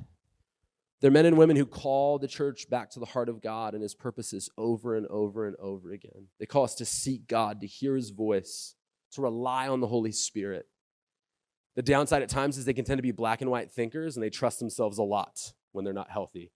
They're 1.00 1.10
men 1.10 1.26
and 1.26 1.36
women 1.36 1.56
who 1.56 1.66
call 1.66 2.18
the 2.18 2.26
church 2.26 2.70
back 2.70 2.90
to 2.90 3.00
the 3.00 3.06
heart 3.06 3.28
of 3.28 3.42
God 3.42 3.74
and 3.74 3.82
his 3.82 3.94
purposes 3.94 4.48
over 4.56 4.96
and 4.96 5.06
over 5.08 5.46
and 5.46 5.54
over 5.56 5.92
again. 5.92 6.28
They 6.40 6.46
call 6.46 6.64
us 6.64 6.74
to 6.76 6.86
seek 6.86 7.28
God, 7.28 7.60
to 7.60 7.66
hear 7.66 7.94
his 7.94 8.10
voice, 8.10 8.74
to 9.12 9.20
rely 9.20 9.68
on 9.68 9.80
the 9.80 9.86
Holy 9.86 10.12
Spirit. 10.12 10.66
The 11.74 11.82
downside 11.82 12.22
at 12.22 12.30
times 12.30 12.56
is 12.56 12.64
they 12.64 12.72
can 12.72 12.86
tend 12.86 12.98
to 12.98 13.02
be 13.02 13.12
black 13.12 13.42
and 13.42 13.50
white 13.50 13.70
thinkers 13.70 14.16
and 14.16 14.24
they 14.24 14.30
trust 14.30 14.58
themselves 14.58 14.96
a 14.96 15.02
lot 15.02 15.52
when 15.72 15.84
they're 15.84 15.92
not 15.92 16.10
healthy. 16.10 16.50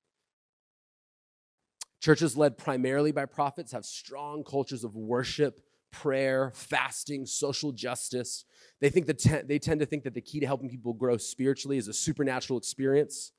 Churches 2.01 2.37
led 2.37 2.57
primarily 2.57 3.13
by 3.13 3.27
prophets 3.27 3.73
have 3.73 3.85
strong 3.85 4.43
cultures 4.43 4.85
of 4.85 4.97
worship, 4.97 5.61
prayer, 5.93 6.51
fasting, 6.55 7.27
social 7.27 7.73
justice. 7.73 8.45
They 8.81 8.89
think 8.89 9.07
that 9.07 9.19
te- 9.19 9.43
they 9.43 9.59
tend 9.59 9.81
to 9.81 9.87
think 9.87 10.05
that 10.05 10.15
the 10.15 10.21
key 10.21 10.41
to 10.41 10.47
helping 10.47 10.71
people 10.71 10.95
grow 10.95 11.17
spiritually 11.19 11.77
is 11.77 11.89
a 11.89 11.93
supernatural 11.93 12.59
experience, 12.59 13.33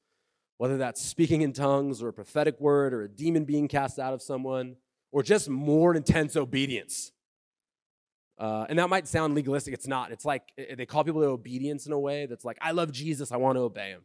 whether 0.58 0.77
that's 0.77 1.01
speaking 1.01 1.41
in 1.41 1.53
tongues 1.53 2.03
or 2.03 2.10
a 2.10 2.13
prophetic 2.13 2.60
word 2.60 2.94
or 2.94 3.03
a 3.03 3.10
demon 3.10 3.46
being 3.46 3.68
cast 3.68 3.98
out 3.98 4.13
of 4.13 4.22
someone 4.22 4.75
or 5.12 5.24
just 5.24 5.50
more 5.50 5.96
intense 5.96 6.36
obedience. 6.36 7.12
Uh, 8.38 8.65
and 8.70 8.80
that 8.80 8.89
might 8.89 9.08
sound 9.08 9.36
legalistic. 9.36 9.74
It's 9.74 9.88
not. 9.88 10.12
It's 10.12 10.25
like 10.25 10.44
they 10.58 10.86
call 10.86 11.03
people 11.03 11.22
to 11.22 11.27
obedience 11.27 11.86
in 11.86 11.94
a 11.94 12.00
way 12.00 12.25
that's 12.25 12.46
like, 12.46 12.58
I 12.62 12.72
love 12.72 12.91
Jesus. 12.91 13.32
I 13.32 13.38
want 13.38 13.56
to 13.56 13.62
obey 13.62 13.89
him. 13.89 14.01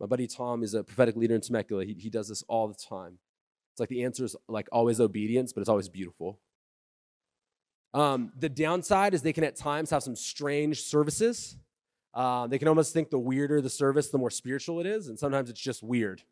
My 0.00 0.06
buddy 0.06 0.26
Tom 0.26 0.62
is 0.62 0.74
a 0.74 0.82
prophetic 0.82 1.16
leader 1.16 1.34
in 1.34 1.40
Temecula. 1.40 1.84
He, 1.84 1.94
he 1.94 2.10
does 2.10 2.28
this 2.28 2.42
all 2.48 2.66
the 2.66 2.74
time. 2.74 3.18
It's 3.72 3.80
like 3.80 3.88
the 3.88 4.04
answer 4.04 4.24
is 4.24 4.36
like 4.48 4.68
always 4.70 5.00
obedience, 5.00 5.52
but 5.52 5.60
it's 5.60 5.68
always 5.68 5.88
beautiful. 5.88 6.38
Um, 7.94 8.32
the 8.38 8.48
downside 8.48 9.14
is 9.14 9.22
they 9.22 9.32
can 9.32 9.44
at 9.44 9.56
times 9.56 9.90
have 9.90 10.02
some 10.02 10.16
strange 10.16 10.82
services. 10.82 11.56
Uh, 12.14 12.46
they 12.46 12.58
can 12.58 12.68
almost 12.68 12.92
think 12.92 13.10
the 13.10 13.18
weirder 13.18 13.60
the 13.60 13.70
service, 13.70 14.10
the 14.10 14.18
more 14.18 14.30
spiritual 14.30 14.80
it 14.80 14.86
is, 14.86 15.08
and 15.08 15.18
sometimes 15.18 15.48
it's 15.48 15.60
just 15.60 15.82
weird. 15.82 16.22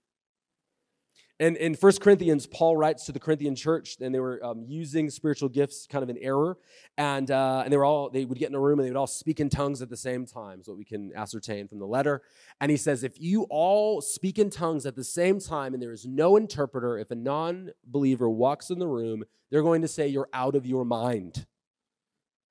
And 1.40 1.56
in 1.56 1.73
1 1.73 1.92
Corinthians, 2.02 2.47
Paul 2.47 2.76
writes 2.76 3.06
to 3.06 3.12
the 3.12 3.18
Corinthian 3.18 3.56
church, 3.56 3.97
and 3.99 4.14
they 4.14 4.20
were 4.20 4.44
um, 4.44 4.62
using 4.68 5.09
spiritual 5.09 5.49
gifts 5.49 5.87
kind 5.87 6.02
of 6.02 6.11
in 6.11 6.18
error. 6.18 6.59
And, 6.99 7.30
uh, 7.30 7.62
and 7.64 7.73
they 7.73 7.78
were 7.78 7.87
all, 7.87 8.11
they 8.11 8.26
would 8.26 8.38
get 8.38 8.50
in 8.50 8.54
a 8.54 8.61
room 8.61 8.78
and 8.78 8.87
they 8.87 8.90
would 8.90 8.99
all 8.99 9.06
speak 9.06 9.40
in 9.40 9.49
tongues 9.49 9.80
at 9.80 9.88
the 9.88 9.97
same 9.97 10.26
time, 10.26 10.61
is 10.61 10.68
what 10.68 10.76
we 10.76 10.85
can 10.85 11.12
ascertain 11.16 11.66
from 11.66 11.78
the 11.78 11.87
letter. 11.87 12.20
And 12.61 12.70
he 12.70 12.76
says, 12.76 13.02
if 13.02 13.18
you 13.18 13.44
all 13.49 14.02
speak 14.02 14.38
in 14.38 14.50
tongues 14.50 14.85
at 14.85 14.97
the 14.97 15.02
same 15.02 15.40
time 15.40 15.73
and 15.73 15.82
there 15.82 15.92
is 15.92 16.04
no 16.04 16.37
interpreter, 16.37 16.99
if 16.99 17.11
a 17.11 17.14
non 17.14 17.70
believer 17.87 18.28
walks 18.28 18.68
in 18.68 18.78
the 18.78 18.87
room, 18.87 19.25
they're 19.50 19.62
going 19.62 19.80
to 19.80 19.88
say 19.88 20.06
you're 20.06 20.28
out 20.35 20.54
of 20.54 20.66
your 20.66 20.85
mind. 20.85 21.47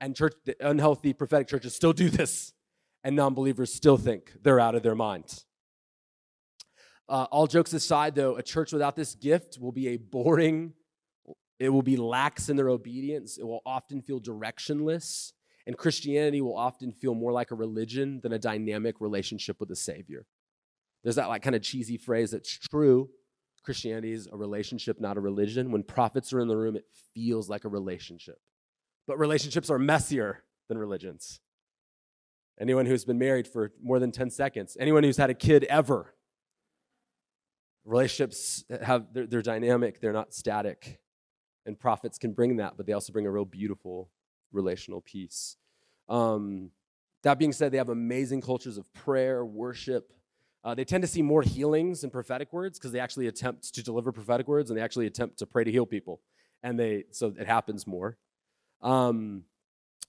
And 0.01 0.15
church, 0.15 0.33
the 0.45 0.55
unhealthy 0.67 1.13
prophetic 1.13 1.47
churches 1.47 1.75
still 1.75 1.93
do 1.93 2.09
this, 2.09 2.53
and 3.03 3.15
non 3.15 3.35
believers 3.35 3.71
still 3.71 3.97
think 3.97 4.33
they're 4.41 4.59
out 4.59 4.73
of 4.73 4.81
their 4.81 4.95
minds. 4.95 5.45
Uh, 7.09 7.25
all 7.31 7.47
jokes 7.47 7.73
aside, 7.73 8.13
though, 8.13 8.37
a 8.37 8.43
church 8.43 8.71
without 8.71 8.95
this 8.95 9.15
gift 9.15 9.57
will 9.59 9.71
be 9.71 9.87
a 9.89 9.97
boring, 9.97 10.73
it 11.57 11.69
will 11.69 11.81
be 11.81 11.97
lax 11.97 12.49
in 12.49 12.55
their 12.55 12.69
obedience, 12.69 13.39
it 13.39 13.43
will 13.43 13.61
often 13.65 14.03
feel 14.03 14.21
directionless, 14.21 15.33
and 15.65 15.75
Christianity 15.75 16.39
will 16.39 16.55
often 16.55 16.91
feel 16.91 17.15
more 17.15 17.31
like 17.31 17.49
a 17.49 17.55
religion 17.55 18.19
than 18.21 18.31
a 18.31 18.39
dynamic 18.39 19.01
relationship 19.01 19.59
with 19.59 19.69
the 19.69 19.75
Savior. 19.75 20.27
There's 21.03 21.15
that 21.15 21.29
like 21.29 21.41
kind 21.41 21.55
of 21.55 21.63
cheesy 21.63 21.97
phrase 21.97 22.31
that's 22.31 22.59
true. 22.69 23.09
Christianity 23.63 24.13
is 24.13 24.27
a 24.31 24.37
relationship, 24.37 25.01
not 25.01 25.17
a 25.17 25.19
religion. 25.19 25.71
When 25.71 25.83
prophets 25.83 26.31
are 26.31 26.39
in 26.39 26.47
the 26.47 26.57
room, 26.57 26.75
it 26.75 26.85
feels 27.15 27.49
like 27.49 27.65
a 27.65 27.69
relationship. 27.69 28.37
But 29.07 29.17
relationships 29.17 29.71
are 29.71 29.79
messier 29.79 30.43
than 30.67 30.77
religions. 30.77 31.39
Anyone 32.59 32.85
who's 32.85 33.05
been 33.05 33.17
married 33.17 33.47
for 33.47 33.71
more 33.81 33.99
than 33.99 34.11
10 34.11 34.29
seconds, 34.29 34.77
anyone 34.79 35.03
who's 35.03 35.17
had 35.17 35.29
a 35.29 35.33
kid 35.33 35.63
ever, 35.65 36.13
relationships 37.85 38.63
have 38.83 39.07
they're, 39.13 39.27
they're, 39.27 39.41
dynamic 39.41 39.99
they're 39.99 40.13
not 40.13 40.33
static 40.33 40.99
and 41.65 41.79
prophets 41.79 42.17
can 42.17 42.33
bring 42.33 42.57
that 42.57 42.75
but 42.77 42.85
they 42.85 42.93
also 42.93 43.11
bring 43.13 43.25
a 43.25 43.31
real 43.31 43.45
beautiful 43.45 44.09
relational 44.51 45.01
peace. 45.01 45.57
Um, 46.07 46.71
that 47.23 47.37
being 47.37 47.51
said 47.51 47.71
they 47.71 47.77
have 47.77 47.89
amazing 47.89 48.41
cultures 48.41 48.77
of 48.77 48.91
prayer 48.93 49.45
worship. 49.45 50.13
Uh, 50.63 50.75
they 50.75 50.85
tend 50.85 51.01
to 51.03 51.07
see 51.07 51.21
more 51.21 51.41
healings 51.41 52.03
and 52.03 52.11
prophetic 52.11 52.51
words 52.51 52.77
because 52.77 52.91
they 52.91 52.99
actually 52.99 53.27
attempt 53.27 53.73
to 53.73 53.83
deliver 53.83 54.11
prophetic 54.11 54.47
words 54.47 54.69
and 54.69 54.77
they 54.77 54.83
actually 54.83 55.07
attempt 55.07 55.37
to 55.39 55.45
pray 55.45 55.63
to 55.63 55.71
heal 55.71 55.85
people 55.85 56.21
and 56.63 56.79
they 56.79 57.05
so 57.11 57.33
it 57.37 57.47
happens 57.47 57.87
more. 57.87 58.17
Um, 58.81 59.43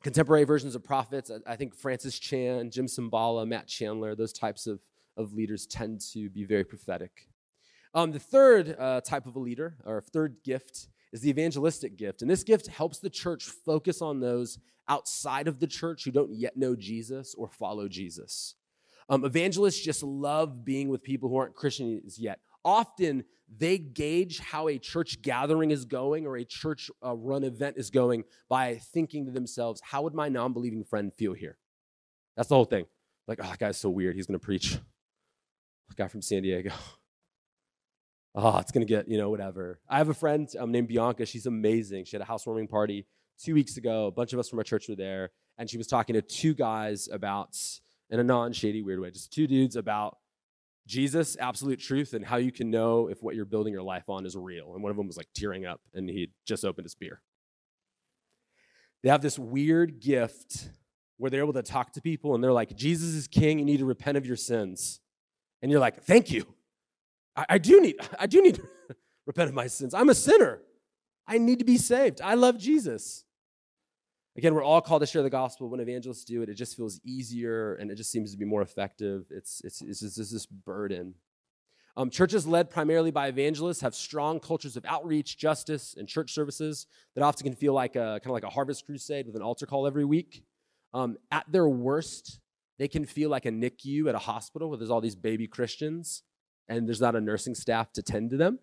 contemporary 0.03 0.45
versions 0.45 0.75
of 0.75 0.83
prophets 0.83 1.31
I, 1.31 1.53
I 1.53 1.57
think 1.57 1.75
francis 1.75 2.19
chan 2.19 2.71
jim 2.71 2.87
cymbala 2.87 3.47
matt 3.47 3.67
chandler 3.67 4.15
those 4.15 4.33
types 4.33 4.67
of, 4.67 4.81
of 5.17 5.35
leaders 5.35 5.67
tend 5.67 6.01
to 6.13 6.31
be 6.31 6.45
very 6.45 6.65
prophetic 6.65 7.29
um, 7.95 8.13
the 8.13 8.19
third 8.19 8.77
uh, 8.79 9.01
type 9.01 9.27
of 9.27 9.37
a 9.37 9.39
leader, 9.39 9.77
or 9.85 10.01
third 10.01 10.37
gift, 10.45 10.89
is 11.13 11.23
the 11.23 11.31
evangelistic 11.31 11.97
gift. 11.97 12.23
And 12.23 12.31
this 12.31 12.45
gift 12.45 12.69
helps 12.69 12.99
the 12.99 13.11
church 13.11 13.45
focus 13.45 14.01
on 14.01 14.21
those 14.21 14.59
outside 14.89 15.49
of 15.49 15.61
the 15.61 15.67
church 15.67 16.05
who 16.05 16.11
don't 16.11 16.33
yet 16.33 16.57
know 16.57 16.77
Jesus 16.77 17.35
or 17.35 17.49
follow 17.49 17.89
Jesus. 17.89 18.55
Um, 19.09 19.25
evangelists 19.25 19.81
just 19.81 20.03
love 20.03 20.65
being 20.65 20.89
with 20.89 21.03
people 21.03 21.29
who 21.29 21.37
aren't 21.37 21.57
Christians 21.57 22.19
yet. 22.19 22.39
Often, 22.65 23.25
they 23.59 23.79
gauge 23.79 24.39
how 24.39 24.69
a 24.69 24.79
church 24.79 25.23
gathering 25.23 25.73
is 25.73 25.85
going 25.85 26.27
or 26.27 26.37
a 26.37 26.45
church 26.45 26.91
uh, 27.05 27.17
run 27.17 27.43
event 27.43 27.77
is 27.77 27.91
going 27.91 28.23
by 28.49 28.77
thinking 28.77 29.27
to 29.27 29.33
themselves, 29.33 29.81
how 29.83 30.03
would 30.03 30.15
my 30.15 30.29
non 30.29 30.53
believing 30.53 30.85
friend 30.85 31.13
feel 31.15 31.33
here? 31.33 31.59
That's 32.37 32.49
the 32.49 32.55
whole 32.55 32.65
thing. 32.65 32.87
Like, 33.27 33.39
oh, 33.43 33.49
that 33.49 33.59
guy's 33.59 33.79
so 33.79 33.91
weird. 33.91 34.15
He's 34.15 34.27
going 34.27 34.39
to 34.39 34.45
preach. 34.45 34.79
The 35.89 35.95
guy 35.97 36.07
from 36.07 36.23
San 36.23 36.43
Diego 36.43 36.71
oh, 38.35 38.59
it's 38.59 38.73
going 38.73 38.87
to 38.87 38.91
get, 38.91 39.09
you 39.09 39.19
know, 39.19 39.31
whatever. 39.31 39.81
I 39.89 39.99
have 39.99 40.09
a 40.09 40.15
friend 40.15 40.49
um, 40.59 40.71
named 40.71 40.89
Bianca. 40.89 41.27
She's 41.27 41.47
amazing. 41.47 42.05
She 42.05 42.17
had 42.17 42.23
a 42.23 42.27
housewarming 42.27 42.69
party 42.69 43.07
two 43.43 43.55
weeks 43.55 43.77
ago. 43.77 44.07
A 44.07 44.11
bunch 44.11 44.33
of 44.33 44.39
us 44.39 44.49
from 44.49 44.59
our 44.59 44.65
church 44.65 44.89
were 44.89 44.97
there. 44.97 45.31
And 45.59 45.69
she 45.69 45.79
was 45.79 45.87
talking 45.87 46.15
to 46.15 46.23
two 46.23 46.55
guys 46.55 47.09
about, 47.13 47.57
in 48.09 48.21
a 48.21 48.25
non 48.25 48.53
shady, 48.53 48.83
weird 48.83 49.01
way, 49.01 49.11
just 49.11 49.33
two 49.33 49.47
dudes 49.47 49.77
about 49.77 50.17
Jesus, 50.87 51.37
absolute 51.39 51.79
truth, 51.79 52.15
and 52.15 52.25
how 52.25 52.37
you 52.37 52.51
can 52.51 52.71
know 52.71 53.09
if 53.09 53.23
what 53.23 53.35
you're 53.35 53.45
building 53.45 53.73
your 53.73 53.83
life 53.83 54.09
on 54.09 54.25
is 54.27 54.37
real. 54.37 54.75
And 54.75 54.83
one 54.83 54.91
of 54.91 54.97
them 54.97 55.07
was 55.07 55.17
like 55.17 55.29
tearing 55.35 55.67
up, 55.67 55.81
and 55.95 56.09
he 56.09 56.31
just 56.47 56.65
opened 56.65 56.85
his 56.85 56.95
beer. 56.95 57.21
They 59.03 59.09
have 59.09 59.23
this 59.23 59.39
weird 59.39 60.01
gift 60.01 60.71
where 61.17 61.31
they're 61.31 61.43
able 61.43 61.53
to 61.53 61.63
talk 61.63 61.93
to 61.93 62.01
people, 62.01 62.35
and 62.35 62.43
they're 62.43 62.53
like, 62.53 62.75
Jesus 62.77 63.15
is 63.15 63.29
king, 63.29 63.59
you 63.59 63.65
need 63.65 63.79
to 63.79 63.85
repent 63.85 64.17
of 64.17 64.27
your 64.27 64.37
sins. 64.37 65.01
And 65.63 65.71
you're 65.71 65.81
like, 65.81 66.03
thank 66.03 66.31
you. 66.31 66.47
I, 67.37 67.47
I 67.51 67.59
do 67.59 67.81
need, 67.81 67.97
I 68.19 68.27
do 68.27 68.43
need 68.43 68.57
to 68.57 68.69
repent 69.27 69.49
of 69.49 69.55
my 69.55 69.67
sins. 69.67 69.95
I'm 69.95 70.09
a 70.09 70.15
sinner. 70.15 70.61
I 71.27 71.39
need 71.39 71.59
to 71.61 71.65
be 71.65 71.79
saved. 71.79 72.21
I 72.21 72.35
love 72.35 72.59
Jesus. 72.59 73.25
Again, 74.37 74.55
we're 74.55 74.65
all 74.65 74.81
called 74.81 75.03
to 75.03 75.07
share 75.07 75.23
the 75.23 75.31
gospel. 75.31 75.69
When 75.69 75.81
evangelists 75.81 76.25
do 76.25 76.43
it, 76.43 76.49
it 76.49 76.55
just 76.55 76.77
feels 76.77 77.01
easier 77.05 77.75
and 77.75 77.91
it 77.91 77.97
just 77.97 78.11
seems 78.11 78.33
to 78.33 78.39
be 78.39 78.45
more 78.45 78.63
effective. 78.63 79.27
It's, 79.31 79.61
it's, 79.65 79.83
it's, 79.83 80.03
it's 80.03 80.17
this 80.17 80.47
burden. 80.47 81.15
Um, 81.97 82.09
churches 82.09 82.47
led 82.47 82.71
primarily 82.71 83.11
by 83.11 83.29
evangelists 83.29 83.81
have 83.81 83.95
strong 83.95 84.39
cultures 84.39 84.77
of 84.77 84.85
outreach, 84.87 85.37
justice, 85.37 85.95
and 85.99 86.09
church 86.09 86.33
services 86.33 86.87
that 87.15 87.23
often 87.23 87.45
can 87.45 87.55
feel 87.57 87.75
like 87.75 87.97
a 87.97 88.21
kind 88.23 88.27
of 88.27 88.33
like 88.33 88.45
a 88.45 88.51
harvest 88.51 88.87
crusade 88.87 89.27
with 89.27 89.37
an 89.37 89.43
altar 89.43 89.67
call 89.67 89.87
every 89.87 90.05
week. 90.05 90.45
Um, 90.95 91.17
at 91.31 91.51
their 91.51 91.69
worst, 91.69 92.41
they 92.79 92.89
can 92.89 93.05
feel 93.05 93.29
like 93.29 93.45
a 93.45 93.51
NICU 93.51 94.09
at 94.09 94.15
a 94.15 94.21
hospital 94.21 94.69
where 94.69 94.79
there's 94.79 94.91
all 94.91 95.01
these 95.01 95.17
baby 95.17 95.47
Christians 95.47 96.23
and 96.71 96.89
there's 96.89 97.03
not 97.03 97.15
a 97.15 97.21
nursing 97.21 97.55
staff 97.55 97.93
to 97.93 98.03
tend 98.03 98.31
to 98.31 98.39
them 98.39 98.59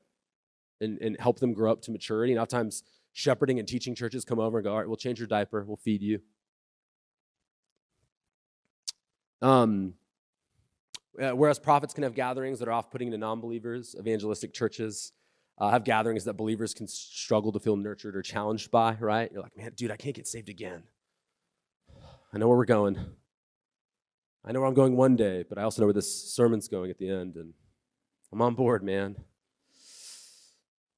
and, 0.82 0.98
and 1.00 1.20
help 1.20 1.40
them 1.40 1.54
grow 1.54 1.72
up 1.72 1.84
to 1.84 1.92
maturity. 1.92 2.34
And 2.34 2.42
oftentimes, 2.42 2.82
shepherding 3.14 3.60
and 3.60 3.68
teaching 3.68 3.94
churches 3.94 4.26
come 4.26 4.40
over 4.40 4.58
and 4.58 4.66
go, 4.66 4.72
all 4.72 4.80
right, 4.80 4.88
we'll 4.88 4.98
change 4.98 5.20
your 5.20 5.28
diaper, 5.28 5.64
we'll 5.64 5.78
feed 5.78 6.02
you. 6.02 6.20
Um, 9.44 9.94
Uh, 11.20 11.32
whereas 11.32 11.58
prophets 11.58 11.94
can 11.96 12.04
have 12.04 12.14
gatherings 12.14 12.60
that 12.60 12.68
are 12.68 12.72
off 12.72 12.92
putting 12.92 13.10
to 13.12 13.18
non 13.18 13.42
believers, 13.42 13.96
evangelistic 14.00 14.54
churches 14.54 15.14
uh, 15.58 15.72
have 15.72 15.84
gatherings 15.84 16.24
that 16.26 16.34
believers 16.34 16.76
can 16.76 16.88
struggle 16.88 17.52
to 17.52 17.60
feel 17.60 17.76
nurtured 17.76 18.16
or 18.16 18.22
challenged 18.22 18.70
by, 18.70 18.96
right? 19.00 19.32
You're 19.32 19.42
like, 19.42 19.58
man, 19.58 19.72
dude, 19.76 19.90
I 19.90 19.98
can't 19.98 20.16
get 20.16 20.28
saved 20.28 20.50
again. 20.50 20.84
I 22.32 22.38
know 22.38 22.48
where 22.48 22.58
we're 22.58 22.66
going. 22.66 22.98
I 24.46 24.52
know 24.52 24.60
where 24.60 24.68
I'm 24.68 24.76
going 24.76 24.96
one 24.96 25.16
day, 25.16 25.44
but 25.48 25.58
I 25.58 25.64
also 25.64 25.82
know 25.82 25.88
where 25.88 25.94
this 25.94 26.34
sermon's 26.36 26.68
going 26.68 26.92
at 26.92 27.00
the 27.00 27.10
end, 27.10 27.36
and 27.36 27.54
I'm 28.32 28.42
on 28.42 28.56
board, 28.56 28.84
man. 28.84 29.16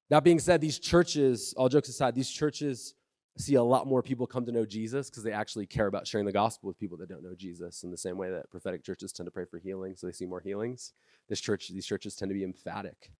That 0.10 0.24
being 0.24 0.40
said, 0.40 0.62
these 0.62 0.80
churches, 0.80 1.54
all 1.56 1.70
jokes 1.70 1.90
aside, 1.90 2.16
these 2.16 2.30
churches 2.30 2.96
see 3.38 3.56
a 3.56 3.64
lot 3.64 3.88
more 3.88 4.02
people 4.02 4.28
come 4.28 4.46
to 4.46 4.52
know 4.52 4.66
Jesus 4.66 5.10
because 5.10 5.24
they 5.24 5.32
actually 5.32 5.66
care 5.66 5.88
about 5.88 6.08
sharing 6.08 6.26
the 6.26 6.34
gospel 6.34 6.68
with 6.68 6.80
people 6.80 6.98
that 6.98 7.08
don't 7.08 7.24
know 7.24 7.36
Jesus 7.36 7.84
in 7.84 7.92
the 7.92 7.98
same 7.98 8.18
way 8.18 8.30
that 8.32 8.50
prophetic 8.50 8.84
churches 8.84 9.14
tend 9.14 9.28
to 9.28 9.32
pray 9.32 9.46
for 9.46 9.60
healing, 9.60 9.96
so 9.96 10.08
they 10.08 10.14
see 10.14 10.26
more 10.26 10.42
healings. 10.42 10.94
This 11.30 11.40
church, 11.40 11.70
these 11.70 11.86
churches 11.86 12.16
tend 12.16 12.30
to 12.30 12.36
be 12.36 12.44
emphatic. 12.44 13.12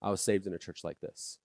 I 0.00 0.10
was 0.10 0.20
saved 0.20 0.46
in 0.46 0.54
a 0.54 0.58
church 0.58 0.82
like 0.82 1.00
this. 1.00 1.38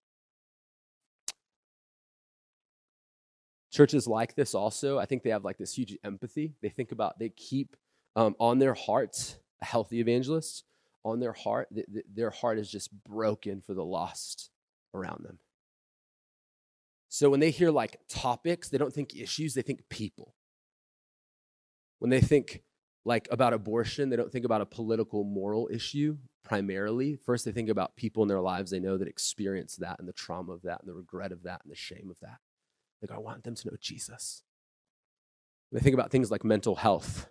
Churches 3.71 4.07
like 4.07 4.35
this 4.35 4.55
also, 4.55 4.99
I 4.99 5.05
think 5.05 5.23
they 5.23 5.31
have 5.31 5.43
like 5.43 5.57
this 5.57 5.75
huge 5.75 5.97
empathy. 6.03 6.53
They 6.61 6.69
think 6.69 6.91
about, 6.91 7.19
they 7.19 7.29
keep 7.29 7.75
um, 8.15 8.35
on 8.39 8.59
their 8.59 8.75
hearts 8.75 9.37
a 9.61 9.65
healthy 9.65 9.99
evangelist. 9.99 10.63
On 11.05 11.19
their 11.19 11.33
heart, 11.33 11.67
th- 11.73 11.87
th- 11.91 12.05
their 12.13 12.29
heart 12.29 12.57
is 12.57 12.69
just 12.69 12.91
broken 13.03 13.61
for 13.61 13.73
the 13.73 13.83
lost 13.83 14.49
around 14.93 15.25
them. 15.25 15.39
So 17.09 17.29
when 17.29 17.39
they 17.39 17.51
hear 17.51 17.71
like 17.71 17.99
topics, 18.09 18.69
they 18.69 18.77
don't 18.77 18.93
think 18.93 19.15
issues, 19.15 19.53
they 19.53 19.61
think 19.61 19.87
people. 19.89 20.33
When 21.99 22.09
they 22.09 22.21
think 22.21 22.63
like 23.05 23.27
about 23.31 23.53
abortion, 23.53 24.09
they 24.09 24.15
don't 24.15 24.31
think 24.31 24.45
about 24.45 24.61
a 24.61 24.65
political 24.65 25.23
moral 25.23 25.69
issue 25.71 26.17
primarily. 26.43 27.15
First, 27.15 27.45
they 27.45 27.51
think 27.51 27.69
about 27.69 27.95
people 27.95 28.23
in 28.23 28.29
their 28.29 28.41
lives 28.41 28.71
they 28.71 28.79
know 28.79 28.97
that 28.97 29.07
experience 29.07 29.75
that 29.77 29.99
and 29.99 30.07
the 30.07 30.13
trauma 30.13 30.53
of 30.53 30.61
that 30.63 30.81
and 30.81 30.89
the 30.89 30.93
regret 30.93 31.31
of 31.31 31.43
that 31.43 31.61
and 31.63 31.71
the 31.71 31.75
shame 31.75 32.09
of 32.09 32.19
that. 32.21 32.39
Like, 33.01 33.11
I 33.11 33.19
want 33.19 33.43
them 33.43 33.55
to 33.55 33.67
know 33.67 33.77
Jesus. 33.79 34.43
They 35.71 35.79
think 35.79 35.93
about 35.93 36.11
things 36.11 36.31
like 36.31 36.43
mental 36.43 36.75
health. 36.75 37.27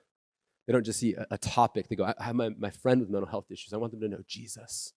They 0.66 0.72
don't 0.72 0.84
just 0.84 1.00
see 1.00 1.14
a, 1.14 1.26
a 1.32 1.38
topic. 1.38 1.88
They 1.88 1.96
go, 1.96 2.04
I 2.04 2.14
have 2.22 2.36
my, 2.36 2.50
my 2.58 2.70
friend 2.70 3.00
with 3.00 3.10
mental 3.10 3.28
health 3.28 3.50
issues. 3.50 3.72
I 3.72 3.78
want 3.78 3.92
them 3.92 4.00
to 4.00 4.08
know 4.08 4.22
Jesus. 4.26 4.92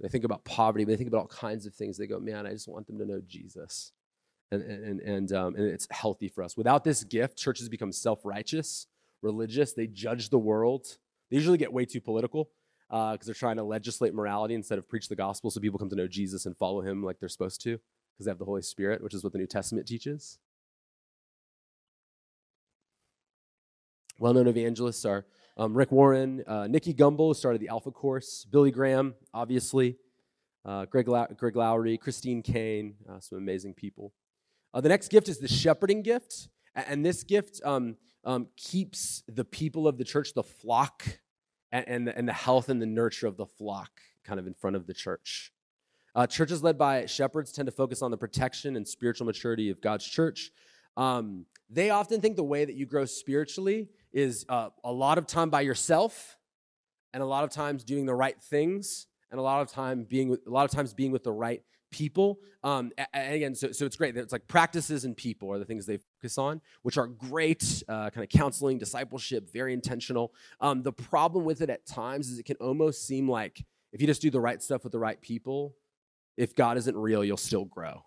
They 0.00 0.08
think 0.08 0.24
about 0.24 0.44
poverty. 0.44 0.84
They 0.84 0.96
think 0.96 1.08
about 1.08 1.20
all 1.22 1.26
kinds 1.26 1.66
of 1.66 1.74
things. 1.74 1.98
They 1.98 2.06
go, 2.06 2.18
man, 2.18 2.46
I 2.46 2.52
just 2.52 2.68
want 2.68 2.86
them 2.86 2.98
to 2.98 3.04
know 3.04 3.20
Jesus. 3.26 3.92
And, 4.50 4.62
and, 4.62 5.00
and, 5.00 5.32
um, 5.32 5.54
and 5.54 5.66
it's 5.66 5.86
healthy 5.90 6.28
for 6.28 6.42
us. 6.42 6.56
Without 6.56 6.84
this 6.84 7.04
gift, 7.04 7.36
churches 7.38 7.68
become 7.68 7.92
self 7.92 8.20
righteous, 8.24 8.86
religious. 9.22 9.72
They 9.72 9.86
judge 9.86 10.30
the 10.30 10.38
world. 10.38 10.98
They 11.30 11.36
usually 11.36 11.58
get 11.58 11.72
way 11.72 11.84
too 11.84 12.00
political 12.00 12.50
because 12.88 13.18
uh, 13.20 13.24
they're 13.26 13.34
trying 13.34 13.56
to 13.56 13.62
legislate 13.62 14.14
morality 14.14 14.54
instead 14.54 14.78
of 14.78 14.88
preach 14.88 15.08
the 15.08 15.14
gospel 15.14 15.50
so 15.50 15.60
people 15.60 15.78
come 15.78 15.90
to 15.90 15.96
know 15.96 16.08
Jesus 16.08 16.46
and 16.46 16.56
follow 16.56 16.80
him 16.80 17.04
like 17.04 17.20
they're 17.20 17.28
supposed 17.28 17.62
to 17.62 17.78
because 18.20 18.26
they 18.26 18.30
have 18.30 18.38
the 18.38 18.44
Holy 18.44 18.62
Spirit, 18.62 19.02
which 19.02 19.14
is 19.14 19.22
what 19.22 19.32
the 19.32 19.38
New 19.38 19.46
Testament 19.46 19.86
teaches. 19.86 20.38
Well 24.20 24.34
known 24.34 24.48
evangelists 24.48 25.06
are 25.06 25.24
um, 25.56 25.74
Rick 25.74 25.90
Warren, 25.90 26.44
uh, 26.46 26.66
Nicky 26.66 26.92
Gumbel 26.92 27.34
started 27.34 27.58
the 27.62 27.70
Alpha 27.70 27.90
Course, 27.90 28.44
Billy 28.44 28.70
Graham, 28.70 29.14
obviously, 29.32 29.96
uh, 30.66 30.84
Greg, 30.84 31.08
Greg 31.38 31.56
Laurie, 31.56 31.96
Christine 31.96 32.42
Caine, 32.42 32.96
uh, 33.08 33.18
some 33.18 33.38
amazing 33.38 33.72
people. 33.72 34.12
Uh, 34.74 34.82
the 34.82 34.90
next 34.90 35.08
gift 35.08 35.30
is 35.30 35.38
the 35.38 35.48
shepherding 35.48 36.02
gift. 36.02 36.50
And 36.74 37.02
this 37.02 37.22
gift 37.22 37.62
um, 37.64 37.96
um, 38.22 38.48
keeps 38.58 39.22
the 39.26 39.42
people 39.42 39.88
of 39.88 39.96
the 39.96 40.04
church, 40.04 40.34
the 40.34 40.42
flock, 40.42 41.02
and, 41.72 41.88
and, 41.88 42.06
the, 42.06 42.18
and 42.18 42.28
the 42.28 42.34
health 42.34 42.68
and 42.68 42.80
the 42.80 42.86
nurture 42.86 43.26
of 43.26 43.38
the 43.38 43.46
flock 43.46 44.02
kind 44.22 44.38
of 44.38 44.46
in 44.46 44.52
front 44.52 44.76
of 44.76 44.86
the 44.86 44.92
church. 44.92 45.50
Uh, 46.14 46.26
churches 46.26 46.62
led 46.62 46.76
by 46.76 47.06
shepherds 47.06 47.52
tend 47.52 47.64
to 47.64 47.72
focus 47.72 48.02
on 48.02 48.10
the 48.10 48.18
protection 48.18 48.76
and 48.76 48.86
spiritual 48.86 49.26
maturity 49.26 49.70
of 49.70 49.80
God's 49.80 50.04
church. 50.04 50.50
Um, 50.98 51.46
they 51.70 51.88
often 51.88 52.20
think 52.20 52.36
the 52.36 52.44
way 52.44 52.66
that 52.66 52.74
you 52.74 52.84
grow 52.84 53.06
spiritually 53.06 53.88
is 54.12 54.44
uh, 54.48 54.70
a 54.84 54.92
lot 54.92 55.18
of 55.18 55.26
time 55.26 55.50
by 55.50 55.60
yourself 55.60 56.36
and 57.12 57.22
a 57.22 57.26
lot 57.26 57.44
of 57.44 57.50
times 57.50 57.84
doing 57.84 58.06
the 58.06 58.14
right 58.14 58.40
things 58.40 59.06
and 59.30 59.38
a 59.38 59.42
lot 59.42 59.60
of 59.62 59.70
time 59.70 60.04
being 60.04 60.28
with, 60.28 60.46
a 60.46 60.50
lot 60.50 60.64
of 60.64 60.70
times 60.70 60.92
being 60.92 61.12
with 61.12 61.24
the 61.24 61.32
right 61.32 61.62
people. 61.90 62.38
Um, 62.62 62.92
and 63.12 63.34
again 63.34 63.54
so, 63.54 63.72
so 63.72 63.84
it's 63.84 63.96
great 63.96 64.16
it's 64.16 64.32
like 64.32 64.46
practices 64.46 65.04
and 65.04 65.16
people 65.16 65.50
are 65.50 65.58
the 65.58 65.64
things 65.64 65.86
they 65.86 65.98
focus 66.20 66.36
on 66.36 66.60
which 66.82 66.98
are 66.98 67.06
great 67.06 67.82
uh, 67.88 68.10
kind 68.10 68.22
of 68.22 68.28
counseling 68.28 68.78
discipleship 68.78 69.50
very 69.52 69.72
intentional. 69.72 70.34
Um, 70.60 70.82
the 70.82 70.92
problem 70.92 71.44
with 71.44 71.62
it 71.62 71.70
at 71.70 71.86
times 71.86 72.28
is 72.28 72.38
it 72.38 72.44
can 72.44 72.56
almost 72.56 73.06
seem 73.06 73.28
like 73.28 73.64
if 73.92 74.00
you 74.00 74.06
just 74.06 74.22
do 74.22 74.30
the 74.30 74.40
right 74.40 74.62
stuff 74.62 74.84
with 74.84 74.92
the 74.92 74.98
right 74.98 75.20
people 75.20 75.74
if 76.36 76.54
god 76.54 76.76
isn't 76.76 76.96
real 76.96 77.24
you'll 77.24 77.36
still 77.36 77.64
grow. 77.64 78.04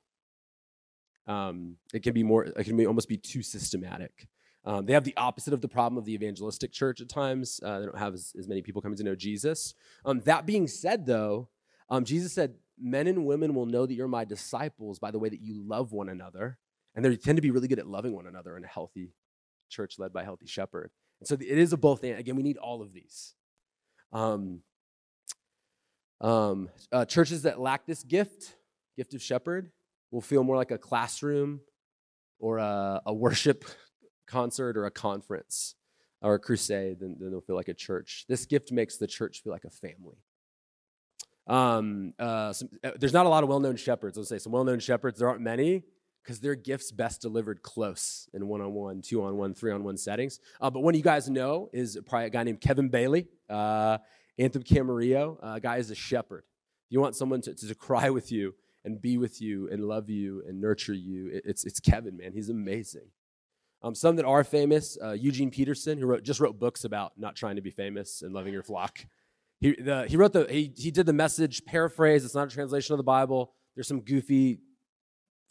Um, 1.26 1.78
it 1.94 2.04
can 2.04 2.14
be 2.14 2.24
more 2.24 2.44
it 2.44 2.64
can 2.64 2.78
be 2.78 2.86
almost 2.86 3.10
be 3.10 3.18
too 3.18 3.42
systematic 3.42 4.28
um, 4.66 4.86
they 4.86 4.94
have 4.94 5.04
the 5.04 5.16
opposite 5.18 5.54
of 5.54 5.62
the 5.62 5.68
problem 5.68 5.98
of 5.98 6.06
the 6.06 6.14
evangelistic 6.14 6.72
church 6.72 7.02
at 7.02 7.10
times. 7.10 7.60
Uh, 7.64 7.80
they 7.80 7.86
don't 7.86 7.98
have 7.98 8.14
as, 8.14 8.34
as, 8.38 8.48
many 8.48 8.62
people 8.62 8.82
coming 8.82 8.98
to 8.98 9.04
know 9.04 9.16
Jesus. 9.16 9.74
Um, 10.06 10.22
that 10.22 10.46
being 10.46 10.68
said, 10.68 11.06
though, 11.06 11.50
um, 11.90 12.06
Jesus 12.06 12.34
said, 12.34 12.56
Men 12.80 13.08
and 13.08 13.26
women 13.26 13.54
will 13.54 13.66
know 13.66 13.86
that 13.86 13.94
you're 13.94 14.08
my 14.08 14.26
disciples 14.26 15.00
by 15.00 15.12
the 15.12 15.20
way 15.20 15.30
that 15.30 15.42
you 15.42 15.62
love 15.64 15.92
one 15.92 16.10
another. 16.10 16.58
And 16.96 17.04
they 17.04 17.16
tend 17.16 17.38
to 17.38 17.42
be 17.42 17.52
really 17.52 17.68
good 17.68 17.80
at 17.80 17.88
loving 17.88 18.14
one 18.14 18.26
another 18.26 18.56
in 18.58 18.64
a 18.64 18.68
healthy 18.68 19.14
church 19.70 20.00
led 20.00 20.14
by 20.14 20.22
a 20.22 20.26
healthy 20.26 20.48
shepherd. 20.48 20.92
And 21.20 21.28
so 21.28 21.36
it 21.36 21.42
is 21.42 21.74
a 21.74 21.78
both 21.78 22.04
and. 22.04 22.18
Again, 22.18 22.36
we 22.36 22.44
need 22.44 22.58
all 22.58 22.82
of 22.82 22.94
these. 22.94 23.36
Um, 24.12 24.62
um, 26.22 26.70
uh, 26.92 27.06
churches 27.06 27.44
that 27.44 27.60
lack 27.60 27.86
this 27.86 28.04
gift, 28.04 28.56
gift 28.96 29.14
of 29.14 29.22
shepherd, 29.22 29.72
will 30.10 30.22
feel 30.22 30.44
more 30.44 30.56
like 30.56 30.72
a 30.72 30.78
classroom 30.78 31.62
or 32.40 32.60
a, 32.60 33.02
a 33.06 33.14
worship 33.14 33.66
concert 34.28 34.78
or 34.78 34.86
a 34.86 34.92
conference 34.92 35.76
or 36.22 36.36
a 36.36 36.40
crusade 36.40 37.00
then, 37.00 37.18
than 37.20 37.32
they'll 37.32 37.42
feel 37.42 37.56
like 37.56 37.68
a 37.68 37.74
church. 37.74 38.26
This 38.28 38.46
gift 38.46 38.72
makes 38.72 38.98
the 38.98 39.08
church 39.08 39.44
feel 39.44 39.52
like 39.52 39.66
a 39.66 39.70
family. 39.70 40.18
Um, 41.48 42.14
uh, 42.18 42.54
some, 42.54 42.70
uh, 42.84 42.92
there's 42.98 43.14
not 43.14 43.26
a 43.26 43.30
lot 43.30 43.44
of 43.44 43.50
well-known 43.50 43.76
shepherds. 43.76 44.18
Let's 44.18 44.30
say 44.30 44.38
some 44.38 44.54
well-known 44.54 44.80
shepherds. 44.80 45.20
There 45.20 45.28
aren't 45.28 45.42
many 45.42 45.84
because 46.24 46.40
their 46.40 46.56
gifts 46.56 46.92
best 46.92 47.22
delivered 47.22 47.62
close 47.62 48.30
in 48.34 48.48
one-on-one, 48.48 49.02
two-on-one, 49.02 49.54
three-on-one 49.54 49.98
settings. 49.98 50.40
Uh, 50.62 50.70
but 50.70 50.80
one 50.80 50.96
you 50.96 51.02
guys 51.02 51.30
know 51.30 51.70
is 51.74 51.98
probably 52.06 52.28
a 52.28 52.30
guy 52.30 52.44
named 52.44 52.62
Kevin 52.62 52.88
Bailey, 52.88 53.28
uh, 53.50 53.98
Anthem 54.40 54.64
Camarillo. 54.64 55.38
Uh, 55.44 55.60
guy 55.60 55.78
is 55.78 55.92
a 55.92 55.96
shepherd. 55.96 56.46
If 56.88 56.92
you 56.92 57.02
want 57.02 57.16
someone 57.16 57.42
to, 57.42 57.54
to, 57.54 57.68
to, 57.68 57.76
cry 57.76 58.10
with 58.10 58.32
you 58.32 58.56
and 58.86 59.02
be 59.02 59.18
with 59.18 59.42
you 59.42 59.70
and 59.70 59.84
love 59.84 60.10
you 60.10 60.44
and 60.48 60.62
nurture 60.62 60.94
you, 60.94 61.28
it, 61.28 61.44
it's 61.46 61.66
it's 61.66 61.80
Kevin, 61.80 62.18
man. 62.18 62.32
He's 62.34 62.50
amazing. 62.50 63.10
Um, 63.84 63.94
some 63.94 64.16
that 64.16 64.26
are 64.26 64.46
famous, 64.46 64.98
uh, 65.04 65.12
Eugene 65.12 65.52
Peterson, 65.52 65.98
who 65.98 66.06
wrote, 66.06 66.24
just 66.24 66.40
wrote 66.40 66.58
books 66.58 66.86
about 66.86 67.14
not 67.18 67.36
trying 67.36 67.58
to 67.58 67.62
be 67.62 67.70
famous 67.70 68.22
and 68.22 68.34
loving 68.34 68.54
your 68.54 68.64
flock. 68.64 69.06
He, 69.60 69.74
the, 69.74 70.06
he 70.08 70.16
wrote 70.16 70.32
the, 70.32 70.46
he, 70.50 70.72
he 70.76 70.90
did 70.90 71.06
the 71.06 71.14
message 71.14 71.66
paraphrase. 71.66 72.24
It's 72.24 72.36
not 72.36 72.48
a 72.48 72.52
translation 72.52 72.94
of 72.94 72.98
the 72.98 73.04
Bible. 73.04 73.54
There's 73.76 73.88
some 73.88 74.02
goofy 74.02 74.60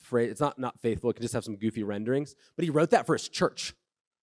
phrase. 0.01 0.31
It's 0.31 0.41
not 0.41 0.59
not 0.59 0.81
faithful. 0.81 1.11
It 1.11 1.15
can 1.15 1.23
just 1.23 1.35
have 1.35 1.45
some 1.45 1.57
goofy 1.57 1.83
renderings. 1.83 2.35
But 2.57 2.65
he 2.65 2.71
wrote 2.71 2.91
that 2.91 3.07
for 3.07 3.15
his 3.15 3.29
church. 3.29 3.75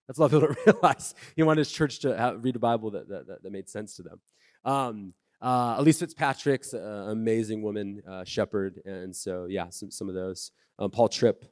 That's 0.07 0.17
a 0.17 0.21
lot 0.21 0.33
of 0.33 0.41
people 0.41 0.55
don't 0.55 0.75
realize. 0.75 1.13
He 1.35 1.43
wanted 1.43 1.59
his 1.59 1.71
church 1.71 1.99
to 1.99 2.17
have, 2.17 2.43
read 2.43 2.55
a 2.55 2.59
Bible 2.59 2.91
that, 2.91 3.07
that, 3.09 3.43
that, 3.43 3.51
made 3.51 3.69
sense 3.69 3.95
to 3.97 4.03
them. 4.03 4.21
Um, 4.65 5.13
uh, 5.39 5.79
Elyse 5.79 5.99
Fitzpatrick's 5.99 6.73
an 6.73 7.09
amazing 7.09 7.61
woman, 7.61 8.01
uh, 8.09 8.23
shepherd. 8.23 8.81
And 8.85 9.15
so, 9.15 9.45
yeah, 9.45 9.69
some, 9.69 9.91
some 9.91 10.09
of 10.09 10.15
those. 10.15 10.51
Um, 10.79 10.89
Paul 10.89 11.09
Tripp. 11.09 11.45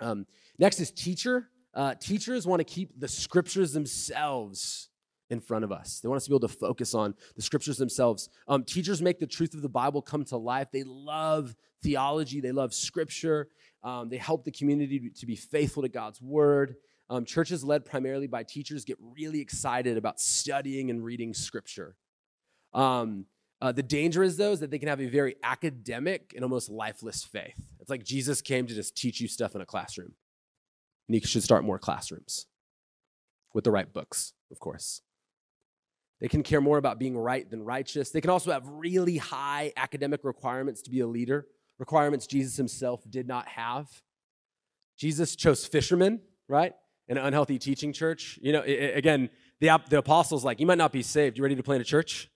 Um, 0.00 0.26
next 0.58 0.80
is 0.80 0.90
teacher 0.90 1.48
uh, 1.74 1.94
teachers 1.94 2.46
want 2.46 2.60
to 2.60 2.64
keep 2.64 2.98
the 2.98 3.08
scriptures 3.08 3.72
themselves 3.72 4.88
in 5.30 5.40
front 5.40 5.64
of 5.64 5.72
us. 5.72 6.00
They 6.00 6.08
want 6.08 6.16
us 6.16 6.24
to 6.24 6.30
be 6.30 6.36
able 6.36 6.48
to 6.48 6.54
focus 6.54 6.94
on 6.94 7.14
the 7.36 7.42
scriptures 7.42 7.76
themselves. 7.76 8.28
Um, 8.46 8.64
teachers 8.64 9.02
make 9.02 9.18
the 9.18 9.26
truth 9.26 9.54
of 9.54 9.62
the 9.62 9.68
Bible 9.68 10.00
come 10.00 10.24
to 10.26 10.36
life. 10.36 10.68
They 10.72 10.84
love 10.84 11.54
theology, 11.82 12.40
they 12.40 12.52
love 12.52 12.72
scripture. 12.74 13.48
Um, 13.84 14.08
they 14.08 14.16
help 14.16 14.44
the 14.44 14.50
community 14.50 15.10
to 15.10 15.26
be 15.26 15.36
faithful 15.36 15.82
to 15.82 15.88
God's 15.88 16.20
word. 16.20 16.76
Um, 17.10 17.24
churches 17.24 17.62
led 17.64 17.84
primarily 17.84 18.26
by 18.26 18.42
teachers 18.42 18.84
get 18.84 18.98
really 19.00 19.40
excited 19.40 19.96
about 19.96 20.20
studying 20.20 20.90
and 20.90 21.02
reading 21.02 21.32
scripture. 21.32 21.94
Um, 22.74 23.26
uh, 23.60 23.72
the 23.72 23.82
danger 23.82 24.22
is, 24.22 24.36
though, 24.36 24.52
is 24.52 24.60
that 24.60 24.70
they 24.70 24.78
can 24.78 24.88
have 24.88 25.00
a 25.00 25.06
very 25.06 25.36
academic 25.42 26.32
and 26.34 26.44
almost 26.44 26.68
lifeless 26.68 27.24
faith. 27.24 27.60
It's 27.80 27.90
like 27.90 28.04
Jesus 28.04 28.40
came 28.40 28.66
to 28.66 28.74
just 28.74 28.96
teach 28.96 29.20
you 29.20 29.28
stuff 29.28 29.54
in 29.54 29.60
a 29.60 29.66
classroom. 29.66 30.12
And 31.08 31.14
you 31.14 31.26
should 31.26 31.42
start 31.42 31.64
more 31.64 31.78
classrooms 31.78 32.46
with 33.54 33.64
the 33.64 33.70
right 33.70 33.92
books, 33.92 34.34
of 34.50 34.60
course. 34.60 35.02
They 36.20 36.28
can 36.28 36.42
care 36.42 36.60
more 36.60 36.78
about 36.78 36.98
being 36.98 37.16
right 37.16 37.48
than 37.48 37.64
righteous. 37.64 38.10
They 38.10 38.20
can 38.20 38.30
also 38.30 38.50
have 38.50 38.68
really 38.68 39.18
high 39.18 39.72
academic 39.76 40.24
requirements 40.24 40.82
to 40.82 40.90
be 40.90 41.00
a 41.00 41.06
leader, 41.06 41.46
requirements 41.78 42.26
Jesus 42.26 42.56
himself 42.56 43.02
did 43.08 43.28
not 43.28 43.46
have. 43.48 43.86
Jesus 44.96 45.36
chose 45.36 45.64
fishermen, 45.64 46.20
right? 46.48 46.72
An 47.08 47.18
unhealthy 47.18 47.58
teaching 47.58 47.92
church. 47.92 48.38
You 48.42 48.52
know, 48.52 48.62
it, 48.62 48.96
again, 48.96 49.30
the, 49.60 49.80
the 49.88 49.98
apostle's 49.98 50.44
like, 50.44 50.58
You 50.58 50.66
might 50.66 50.78
not 50.78 50.92
be 50.92 51.02
saved. 51.02 51.38
You 51.38 51.44
ready 51.44 51.56
to 51.56 51.62
plant 51.62 51.80
a 51.80 51.84
church? 51.84 52.30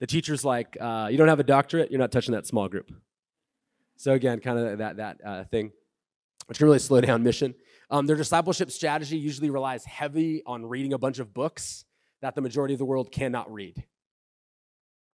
The 0.00 0.06
teacher's 0.06 0.44
like, 0.44 0.76
uh, 0.80 1.08
You 1.10 1.16
don't 1.16 1.28
have 1.28 1.40
a 1.40 1.44
doctorate. 1.44 1.90
You're 1.90 2.00
not 2.00 2.10
touching 2.10 2.32
that 2.32 2.46
small 2.46 2.68
group. 2.68 2.92
So, 3.96 4.12
again, 4.12 4.40
kind 4.40 4.58
of 4.58 4.78
that, 4.78 4.96
that 4.96 5.20
uh, 5.24 5.44
thing, 5.44 5.72
which 6.46 6.58
can 6.58 6.66
really 6.66 6.78
slow 6.80 7.00
down 7.02 7.22
mission. 7.22 7.54
Um, 7.90 8.06
their 8.06 8.16
discipleship 8.16 8.70
strategy 8.70 9.18
usually 9.18 9.50
relies 9.50 9.84
heavy 9.84 10.42
on 10.46 10.64
reading 10.64 10.92
a 10.92 10.98
bunch 10.98 11.18
of 11.18 11.34
books 11.34 11.84
that 12.22 12.34
the 12.34 12.40
majority 12.40 12.74
of 12.74 12.78
the 12.78 12.84
world 12.84 13.10
cannot 13.10 13.52
read. 13.52 13.84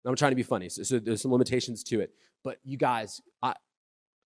I'm 0.05 0.17
trying 0.17 0.33
to 0.33 0.37
be 0.37 0.43
funny, 0.43 0.69
so, 0.69 0.83
so 0.83 0.99
there's 0.99 1.23
some 1.23 1.31
limitations 1.31 1.85
to 1.85 2.01
it. 2.01 2.13
But 2.43 2.59
you 2.65 2.77
guys, 2.77 3.21
I, 3.43 3.55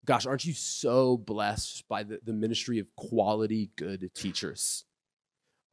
gosh, 0.06 0.26
aren't 0.26 0.46
you 0.46 0.54
so 0.54 1.18
blessed 1.18 1.88
by 1.90 2.04
the, 2.04 2.20
the 2.24 2.34
ministry 2.34 2.80
of 2.80 2.88
quality, 2.96 3.72
good 3.76 4.10
teachers? 4.14 4.86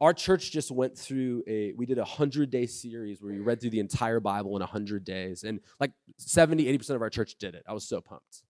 Our 0.01 0.13
church 0.13 0.51
just 0.51 0.73
went 0.73 0.99
through 0.99 1.45
a, 1.47 1.73
we 1.77 1.87
did 1.87 1.99
a 1.99 2.03
100 2.03 2.51
day 2.51 2.67
series 2.67 3.23
where 3.23 3.33
we 3.33 3.39
read 3.39 3.61
through 3.61 3.71
the 3.71 3.79
entire 3.79 4.19
Bible 4.19 4.57
in 4.57 4.61
100 4.61 5.05
days. 5.05 5.45
And 5.45 5.61
like 5.79 5.93
70, 6.19 6.65
80% 6.79 6.97
of 6.97 7.03
our 7.03 7.11
church 7.11 7.37
did 7.39 7.55
it. 7.55 7.63
I 7.69 7.73
was 7.73 7.87
so 7.87 8.01
pumped. 8.01 8.43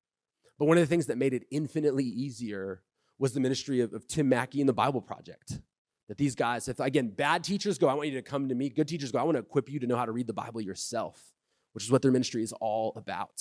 But 0.59 0.65
one 0.67 0.79
of 0.79 0.83
the 0.83 0.87
things 0.87 1.07
that 1.07 1.19
made 1.19 1.35
it 1.35 1.43
infinitely 1.51 2.05
easier 2.05 2.83
was 3.23 3.33
the 3.33 3.41
ministry 3.41 3.81
of, 3.81 3.93
of 3.95 4.09
Tim 4.09 4.29
Mackie 4.29 4.59
and 4.59 4.69
the 4.69 4.73
Bible 4.73 5.01
Project. 5.01 5.61
That 6.09 6.19
these 6.19 6.35
guys, 6.35 6.67
if 6.67 6.81
again, 6.81 7.07
bad 7.07 7.45
teachers 7.45 7.79
go, 7.79 7.87
I 7.87 7.95
want 7.95 8.09
you 8.09 8.17
to 8.17 8.23
come 8.23 8.49
to 8.49 8.55
me. 8.55 8.69
Good 8.69 8.89
teachers 8.89 9.13
go, 9.13 9.21
I 9.21 9.23
want 9.23 9.37
to 9.37 9.43
equip 9.43 9.71
you 9.71 9.79
to 9.79 9.87
know 9.87 9.97
how 9.97 10.05
to 10.05 10.11
read 10.11 10.27
the 10.27 10.33
Bible 10.33 10.61
yourself, 10.61 11.23
which 11.73 11.85
is 11.85 11.91
what 11.93 12.03
their 12.03 12.11
ministry 12.11 12.43
is 12.43 12.53
all 12.55 12.93
about. 12.97 13.41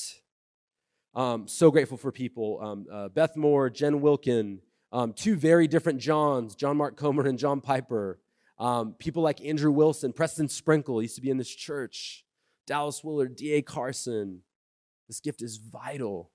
Um, 1.16 1.48
so 1.48 1.72
grateful 1.72 1.98
for 1.98 2.12
people. 2.12 2.60
Um, 2.62 2.86
uh, 2.94 3.10
Beth 3.10 3.36
Moore, 3.36 3.72
Jen 3.72 4.02
Wilkin, 4.02 4.60
um, 4.92 5.14
two 5.14 5.36
very 5.36 5.68
different 5.68 6.00
Johns, 6.00 6.54
John 6.54 6.78
Mark 6.78 6.96
Comer 6.96 7.26
and 7.26 7.40
John 7.40 7.60
Piper. 7.60 8.20
Um, 8.60 8.94
people 9.00 9.24
like 9.24 9.44
Andrew 9.44 9.72
Wilson, 9.72 10.14
Preston 10.14 10.48
Sprinkle 10.48 11.02
used 11.02 11.16
to 11.16 11.22
be 11.22 11.32
in 11.32 11.38
this 11.38 11.50
church, 11.50 12.24
Dallas 12.68 13.04
Willard, 13.04 13.36
D.A. 13.36 13.64
Carson. 13.64 14.44
This 15.08 15.20
gift 15.20 15.42
is 15.42 15.58
vital. 15.58 16.30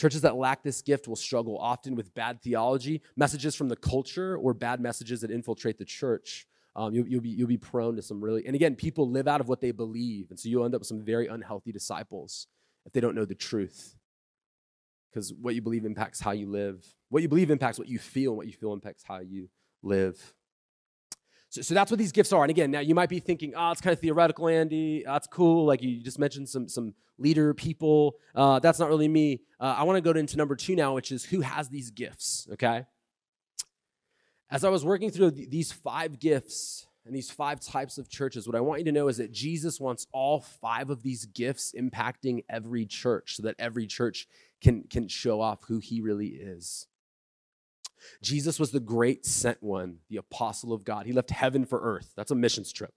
Churches 0.00 0.22
that 0.22 0.34
lack 0.34 0.62
this 0.62 0.80
gift 0.80 1.08
will 1.08 1.14
struggle 1.14 1.58
often 1.58 1.94
with 1.94 2.14
bad 2.14 2.40
theology, 2.40 3.02
messages 3.16 3.54
from 3.54 3.68
the 3.68 3.76
culture, 3.76 4.34
or 4.34 4.54
bad 4.54 4.80
messages 4.80 5.20
that 5.20 5.30
infiltrate 5.30 5.76
the 5.76 5.84
church. 5.84 6.46
Um, 6.74 6.94
you'll, 6.94 7.06
you'll, 7.06 7.20
be, 7.20 7.28
you'll 7.28 7.48
be 7.48 7.58
prone 7.58 7.96
to 7.96 8.02
some 8.02 8.18
really, 8.18 8.46
and 8.46 8.54
again, 8.54 8.76
people 8.76 9.10
live 9.10 9.28
out 9.28 9.42
of 9.42 9.48
what 9.50 9.60
they 9.60 9.72
believe. 9.72 10.30
And 10.30 10.40
so 10.40 10.48
you'll 10.48 10.64
end 10.64 10.74
up 10.74 10.80
with 10.80 10.88
some 10.88 11.04
very 11.04 11.26
unhealthy 11.26 11.70
disciples 11.70 12.46
if 12.86 12.94
they 12.94 13.00
don't 13.02 13.14
know 13.14 13.26
the 13.26 13.34
truth. 13.34 13.94
Because 15.12 15.34
what 15.34 15.54
you 15.54 15.60
believe 15.60 15.84
impacts 15.84 16.18
how 16.18 16.30
you 16.30 16.48
live. 16.48 16.82
What 17.10 17.20
you 17.20 17.28
believe 17.28 17.50
impacts 17.50 17.78
what 17.78 17.88
you 17.88 17.98
feel, 17.98 18.30
and 18.30 18.38
what 18.38 18.46
you 18.46 18.54
feel 18.54 18.72
impacts 18.72 19.04
how 19.06 19.18
you 19.18 19.50
live. 19.82 20.32
So, 21.50 21.62
so 21.62 21.74
that's 21.74 21.90
what 21.90 21.98
these 21.98 22.12
gifts 22.12 22.32
are. 22.32 22.42
And 22.42 22.50
again, 22.50 22.70
now 22.70 22.80
you 22.80 22.94
might 22.94 23.08
be 23.08 23.20
thinking, 23.20 23.52
oh, 23.56 23.72
it's 23.72 23.80
kind 23.80 23.92
of 23.92 24.00
theoretical, 24.00 24.48
Andy. 24.48 25.02
That's 25.04 25.26
cool. 25.26 25.66
Like 25.66 25.82
you 25.82 26.00
just 26.00 26.18
mentioned 26.18 26.48
some, 26.48 26.68
some 26.68 26.94
leader 27.18 27.52
people. 27.52 28.16
Uh, 28.34 28.60
that's 28.60 28.78
not 28.78 28.88
really 28.88 29.08
me. 29.08 29.42
Uh, 29.58 29.74
I 29.76 29.82
want 29.82 29.96
to 29.96 30.00
go 30.00 30.18
into 30.18 30.36
number 30.36 30.56
two 30.56 30.74
now, 30.74 30.94
which 30.94 31.12
is 31.12 31.24
who 31.24 31.40
has 31.40 31.68
these 31.68 31.90
gifts, 31.90 32.48
okay? 32.52 32.86
As 34.50 34.64
I 34.64 34.70
was 34.70 34.84
working 34.84 35.10
through 35.10 35.32
these 35.32 35.70
five 35.70 36.18
gifts, 36.18 36.86
and 37.06 37.14
these 37.14 37.30
five 37.30 37.60
types 37.60 37.98
of 37.98 38.08
churches, 38.08 38.46
what 38.46 38.54
I 38.54 38.60
want 38.60 38.80
you 38.80 38.84
to 38.84 38.92
know 38.92 39.08
is 39.08 39.16
that 39.16 39.32
Jesus 39.32 39.80
wants 39.80 40.06
all 40.12 40.40
five 40.40 40.90
of 40.90 41.02
these 41.02 41.24
gifts 41.26 41.74
impacting 41.76 42.44
every 42.48 42.86
church 42.86 43.36
so 43.36 43.42
that 43.44 43.56
every 43.58 43.86
church 43.86 44.28
can, 44.60 44.84
can 44.84 45.08
show 45.08 45.40
off 45.40 45.64
who 45.66 45.78
he 45.78 46.00
really 46.00 46.28
is. 46.28 46.86
Jesus 48.22 48.58
was 48.58 48.70
the 48.70 48.80
great 48.80 49.24
sent 49.24 49.62
one, 49.62 49.98
the 50.08 50.16
apostle 50.16 50.72
of 50.72 50.84
God. 50.84 51.06
He 51.06 51.12
left 51.12 51.30
heaven 51.30 51.64
for 51.64 51.80
earth. 51.80 52.12
That's 52.16 52.30
a 52.30 52.34
missions 52.34 52.72
trip. 52.72 52.94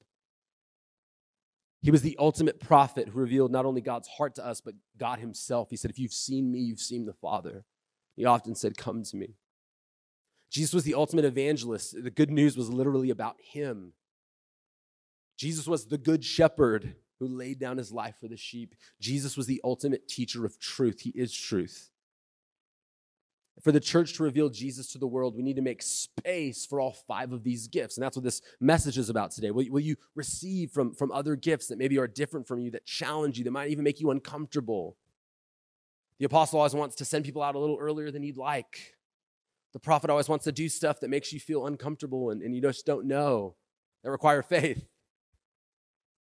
He 1.82 1.92
was 1.92 2.02
the 2.02 2.16
ultimate 2.18 2.62
prophet 2.62 3.10
who 3.10 3.20
revealed 3.20 3.52
not 3.52 3.66
only 3.66 3.82
God's 3.82 4.08
heart 4.08 4.36
to 4.36 4.46
us, 4.46 4.62
but 4.62 4.76
God 4.98 5.20
himself. 5.20 5.70
He 5.70 5.76
said, 5.76 5.92
If 5.92 6.00
you've 6.00 6.14
seen 6.14 6.52
me, 6.52 6.60
you've 6.60 6.80
seen 6.80 7.06
the 7.06 7.14
Father. 7.14 7.66
He 8.16 8.26
often 8.26 8.56
said, 8.56 8.78
Come 8.78 9.04
to 9.04 9.18
me. 9.18 9.36
Jesus 10.50 10.74
was 10.74 10.84
the 10.84 10.94
ultimate 10.94 11.26
evangelist. 11.26 12.02
The 12.02 12.12
good 12.12 12.32
news 12.32 12.56
was 12.56 12.70
literally 12.70 13.10
about 13.10 13.36
him. 13.42 13.94
Jesus 15.36 15.68
was 15.68 15.88
the 15.88 15.98
good 15.98 16.24
shepherd 16.24 16.96
who 17.20 17.28
laid 17.28 17.60
down 17.60 17.78
his 17.78 17.92
life 17.92 18.16
for 18.22 18.28
the 18.28 18.38
sheep. 18.38 18.76
Jesus 19.02 19.36
was 19.36 19.48
the 19.48 19.60
ultimate 19.64 20.08
teacher 20.08 20.46
of 20.46 20.60
truth. 20.60 21.02
He 21.02 21.10
is 21.10 21.34
truth. 21.34 21.90
For 23.64 23.72
the 23.72 23.80
church 23.80 24.16
to 24.16 24.24
reveal 24.24 24.50
Jesus 24.50 24.92
to 24.92 24.98
the 24.98 25.08
world, 25.08 25.38
we 25.38 25.42
need 25.42 25.56
to 25.56 25.62
make 25.62 25.82
space 25.82 26.66
for 26.66 26.82
all 26.82 26.92
five 27.08 27.32
of 27.32 27.44
these 27.44 27.68
gifts. 27.68 27.96
And 27.96 28.04
that's 28.04 28.18
what 28.18 28.26
this 28.26 28.42
message 28.60 28.98
is 28.98 29.10
about 29.10 29.32
today. 29.32 29.52
Will, 29.52 29.66
will 29.70 29.80
you 29.80 29.96
receive 30.16 30.72
from, 30.72 30.94
from 30.94 31.14
other 31.14 31.38
gifts 31.38 31.68
that 31.68 31.78
maybe 31.78 31.98
are 31.98 32.08
different 32.08 32.46
from 32.46 32.60
you, 32.60 32.72
that 32.72 32.86
challenge 32.86 33.38
you, 33.38 33.46
that 33.46 33.52
might 33.52 33.70
even 33.70 33.86
make 33.86 34.02
you 34.02 34.12
uncomfortable? 34.12 34.98
The 36.20 36.26
apostle 36.26 36.60
always 36.60 36.76
wants 36.76 36.96
to 36.96 37.06
send 37.06 37.24
people 37.24 37.42
out 37.42 37.56
a 37.56 37.60
little 37.60 37.78
earlier 37.80 38.12
than 38.12 38.22
you'd 38.22 38.38
like. 38.38 38.96
The 39.72 39.80
prophet 39.80 40.10
always 40.10 40.28
wants 40.28 40.44
to 40.44 40.52
do 40.52 40.68
stuff 40.68 41.00
that 41.00 41.10
makes 41.10 41.32
you 41.32 41.40
feel 41.40 41.66
uncomfortable 41.66 42.32
and, 42.32 42.42
and 42.42 42.54
you 42.54 42.62
just 42.62 42.86
don't 42.86 43.08
know, 43.08 43.56
that 44.04 44.12
require 44.12 44.42
faith. 44.42 44.86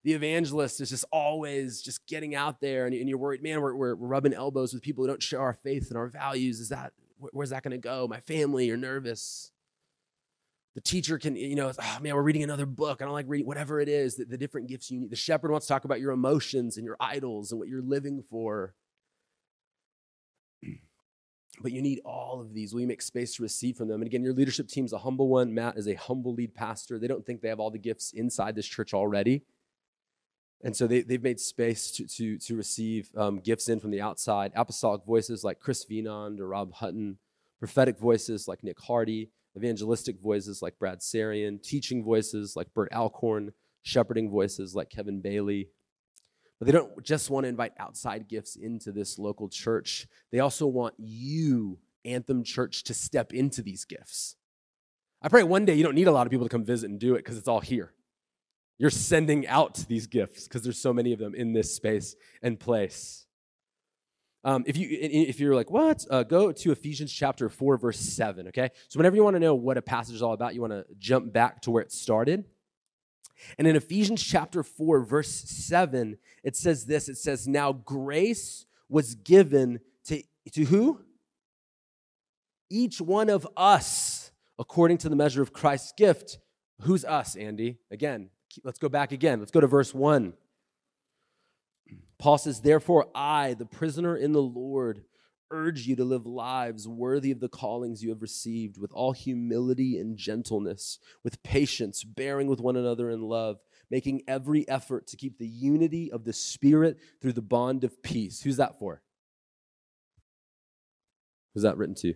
The 0.05 0.13
evangelist 0.13 0.79
is 0.81 0.89
just 0.89 1.05
always 1.11 1.81
just 1.81 2.07
getting 2.07 2.35
out 2.35 2.61
there 2.61 2.85
and, 2.85 2.95
and 2.95 3.07
you're 3.09 3.17
worried, 3.17 3.43
man, 3.43 3.61
we're, 3.61 3.75
we're, 3.75 3.95
we're 3.95 4.07
rubbing 4.07 4.33
elbows 4.33 4.73
with 4.73 4.81
people 4.81 5.03
who 5.03 5.09
don't 5.09 5.21
share 5.21 5.41
our 5.41 5.53
faith 5.53 5.89
and 5.89 5.97
our 5.97 6.07
values. 6.07 6.59
Is 6.59 6.69
that, 6.69 6.93
where's 7.31 7.51
that 7.51 7.63
going 7.63 7.71
to 7.71 7.77
go? 7.77 8.07
My 8.07 8.19
family, 8.19 8.65
you're 8.65 8.77
nervous. 8.77 9.51
The 10.75 10.81
teacher 10.81 11.19
can, 11.19 11.35
you 11.35 11.55
know, 11.55 11.71
oh 11.71 11.99
man, 12.01 12.15
we're 12.15 12.23
reading 12.23 12.43
another 12.43 12.65
book. 12.65 13.01
I 13.01 13.05
don't 13.05 13.13
like 13.13 13.27
reading, 13.27 13.45
whatever 13.45 13.79
it 13.79 13.87
is, 13.87 14.15
the, 14.15 14.25
the 14.25 14.37
different 14.37 14.67
gifts 14.67 14.89
you 14.89 14.99
need. 14.99 15.11
The 15.11 15.15
shepherd 15.15 15.51
wants 15.51 15.67
to 15.67 15.73
talk 15.73 15.85
about 15.85 15.99
your 15.99 16.11
emotions 16.11 16.77
and 16.77 16.85
your 16.85 16.97
idols 16.99 17.51
and 17.51 17.59
what 17.59 17.67
you're 17.67 17.81
living 17.81 18.23
for. 18.29 18.73
But 21.61 21.71
you 21.71 21.83
need 21.83 22.01
all 22.03 22.41
of 22.41 22.55
these. 22.55 22.73
Will 22.73 22.81
you 22.81 22.87
make 22.87 23.03
space 23.03 23.35
to 23.35 23.43
receive 23.43 23.77
from 23.77 23.87
them? 23.87 24.01
And 24.01 24.07
again, 24.07 24.23
your 24.23 24.33
leadership 24.33 24.67
team's 24.67 24.91
a 24.91 24.97
humble 24.97 25.27
one. 25.27 25.53
Matt 25.53 25.77
is 25.77 25.87
a 25.87 25.93
humble 25.93 26.33
lead 26.33 26.55
pastor. 26.55 26.97
They 26.97 27.07
don't 27.07 27.23
think 27.23 27.41
they 27.41 27.47
have 27.47 27.59
all 27.59 27.69
the 27.69 27.77
gifts 27.77 28.11
inside 28.11 28.55
this 28.55 28.65
church 28.65 28.91
already. 28.91 29.43
And 30.63 30.75
so 30.75 30.87
they, 30.87 31.01
they've 31.01 31.21
made 31.21 31.39
space 31.39 31.91
to, 31.91 32.07
to, 32.07 32.37
to 32.37 32.55
receive 32.55 33.09
um, 33.17 33.39
gifts 33.39 33.67
in 33.67 33.79
from 33.79 33.91
the 33.91 34.01
outside. 34.01 34.53
Apostolic 34.55 35.03
voices 35.05 35.43
like 35.43 35.59
Chris 35.59 35.85
Venond 35.85 36.39
or 36.39 36.47
Rob 36.47 36.73
Hutton, 36.73 37.17
prophetic 37.59 37.99
voices 37.99 38.47
like 38.47 38.63
Nick 38.63 38.79
Hardy, 38.79 39.29
evangelistic 39.57 40.21
voices 40.21 40.61
like 40.61 40.79
Brad 40.79 40.99
Sarian, 40.99 41.61
teaching 41.61 42.03
voices 42.03 42.55
like 42.55 42.73
Bert 42.73 42.93
Alcorn, 42.93 43.51
shepherding 43.83 44.29
voices 44.29 44.73
like 44.73 44.89
Kevin 44.89 45.19
Bailey, 45.21 45.67
but 46.59 46.65
they 46.65 46.71
don't 46.71 47.03
just 47.03 47.29
want 47.29 47.43
to 47.43 47.49
invite 47.49 47.73
outside 47.77 48.29
gifts 48.29 48.55
into 48.55 48.93
this 48.93 49.19
local 49.19 49.49
church, 49.49 50.07
they 50.31 50.39
also 50.39 50.65
want 50.65 50.93
you, 50.97 51.77
Anthem 52.05 52.43
Church, 52.43 52.85
to 52.85 52.93
step 52.93 53.33
into 53.33 53.61
these 53.61 53.83
gifts. 53.83 54.37
I 55.21 55.27
pray 55.27 55.43
one 55.43 55.65
day 55.65 55.73
you 55.75 55.83
don't 55.83 55.95
need 55.95 56.07
a 56.07 56.11
lot 56.11 56.25
of 56.25 56.31
people 56.31 56.45
to 56.45 56.49
come 56.49 56.63
visit 56.63 56.89
and 56.89 56.99
do 56.99 57.15
it 57.15 57.19
because 57.19 57.37
it's 57.37 57.49
all 57.49 57.59
here. 57.59 57.91
You're 58.77 58.89
sending 58.89 59.47
out 59.47 59.75
these 59.87 60.07
gifts 60.07 60.47
because 60.47 60.63
there's 60.63 60.79
so 60.79 60.93
many 60.93 61.13
of 61.13 61.19
them 61.19 61.35
in 61.35 61.53
this 61.53 61.73
space 61.73 62.15
and 62.41 62.59
place. 62.59 63.25
Um, 64.45 64.63
if 64.67 64.75
you 64.75 64.87
if 64.91 65.39
you're 65.39 65.55
like 65.55 65.71
what, 65.71 66.05
uh, 66.09 66.23
go 66.23 66.51
to 66.51 66.71
Ephesians 66.71 67.13
chapter 67.13 67.47
four 67.47 67.77
verse 67.77 67.99
seven. 67.99 68.47
Okay, 68.49 68.71
so 68.89 68.97
whenever 68.97 69.15
you 69.15 69.23
want 69.23 69.35
to 69.35 69.39
know 69.39 69.55
what 69.55 69.77
a 69.77 69.81
passage 69.81 70.15
is 70.15 70.21
all 70.21 70.33
about, 70.33 70.53
you 70.53 70.61
want 70.61 70.73
to 70.73 70.85
jump 70.97 71.31
back 71.31 71.61
to 71.61 71.71
where 71.71 71.81
it 71.81 71.91
started. 71.91 72.43
And 73.57 73.67
in 73.67 73.75
Ephesians 73.75 74.23
chapter 74.23 74.63
4, 74.63 75.01
verse 75.01 75.29
7, 75.29 76.17
it 76.43 76.55
says 76.55 76.85
this 76.85 77.09
it 77.09 77.17
says, 77.17 77.47
Now 77.47 77.73
grace 77.73 78.65
was 78.89 79.15
given 79.15 79.79
to, 80.05 80.23
to 80.51 80.65
who? 80.65 81.01
Each 82.69 82.99
one 82.99 83.29
of 83.29 83.47
us, 83.55 84.31
according 84.57 84.97
to 84.99 85.09
the 85.09 85.15
measure 85.15 85.41
of 85.41 85.53
Christ's 85.53 85.93
gift. 85.95 86.39
Who's 86.81 87.05
us, 87.05 87.35
Andy? 87.35 87.77
Again, 87.91 88.29
let's 88.63 88.79
go 88.79 88.89
back 88.89 89.11
again. 89.11 89.39
Let's 89.39 89.51
go 89.51 89.61
to 89.61 89.67
verse 89.67 89.93
1. 89.93 90.33
Paul 92.17 92.37
says, 92.37 92.61
Therefore, 92.61 93.07
I, 93.13 93.53
the 93.53 93.65
prisoner 93.65 94.15
in 94.15 94.31
the 94.31 94.41
Lord, 94.41 95.03
urge 95.51 95.85
you 95.85 95.95
to 95.95 96.03
live 96.03 96.25
lives 96.25 96.87
worthy 96.87 97.31
of 97.31 97.39
the 97.39 97.49
callings 97.49 98.03
you 98.03 98.09
have 98.09 98.21
received 98.21 98.77
with 98.77 98.91
all 98.93 99.11
humility 99.11 99.97
and 99.99 100.17
gentleness, 100.17 100.99
with 101.23 101.43
patience, 101.43 102.03
bearing 102.03 102.47
with 102.47 102.59
one 102.59 102.75
another 102.75 103.09
in 103.09 103.21
love, 103.21 103.59
making 103.91 104.23
every 104.27 104.67
effort 104.67 105.05
to 105.07 105.17
keep 105.17 105.37
the 105.37 105.47
unity 105.47 106.11
of 106.11 106.23
the 106.23 106.33
Spirit 106.33 106.97
through 107.21 107.33
the 107.33 107.41
bond 107.41 107.83
of 107.83 108.01
peace. 108.01 108.41
Who's 108.41 108.57
that 108.57 108.79
for? 108.79 109.01
Who's 111.53 111.63
that 111.63 111.77
written 111.77 111.95
to? 111.95 112.15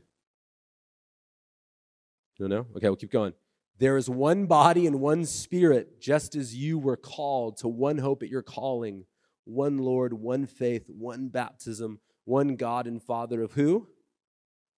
No, 2.40 2.48
no? 2.48 2.66
Okay, 2.76 2.88
we'll 2.88 2.96
keep 2.96 3.12
going. 3.12 3.34
There 3.80 3.98
is 3.98 4.10
one 4.10 4.48
body 4.48 4.88
and 4.88 5.00
one 5.00 5.26
spirit, 5.26 6.02
just 6.02 6.36
as 6.36 6.56
you 6.56 6.80
were 6.80 6.98
called 6.98 7.58
to 7.58 7.68
one 7.68 8.00
hope 8.00 8.24
at 8.24 8.30
your 8.30 8.42
calling, 8.42 9.06
one 9.46 9.78
Lord, 9.78 10.14
one 10.14 10.46
faith, 10.46 10.90
one 10.90 11.30
baptism 11.30 12.00
one 12.28 12.58
God 12.58 12.88
and 12.88 13.02
Father 13.02 13.42
of 13.42 13.54
who? 13.54 13.88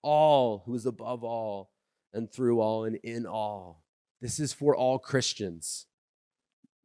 All, 0.04 0.62
who 0.66 0.76
is 0.76 0.86
above 0.86 1.24
all 1.24 1.72
and 2.14 2.32
through 2.32 2.62
all 2.62 2.86
and 2.86 2.98
in 2.98 3.26
all. 3.26 3.84
This 4.22 4.40
is 4.40 4.54
for 4.54 4.76
all 4.76 5.00
Christians. 5.00 5.88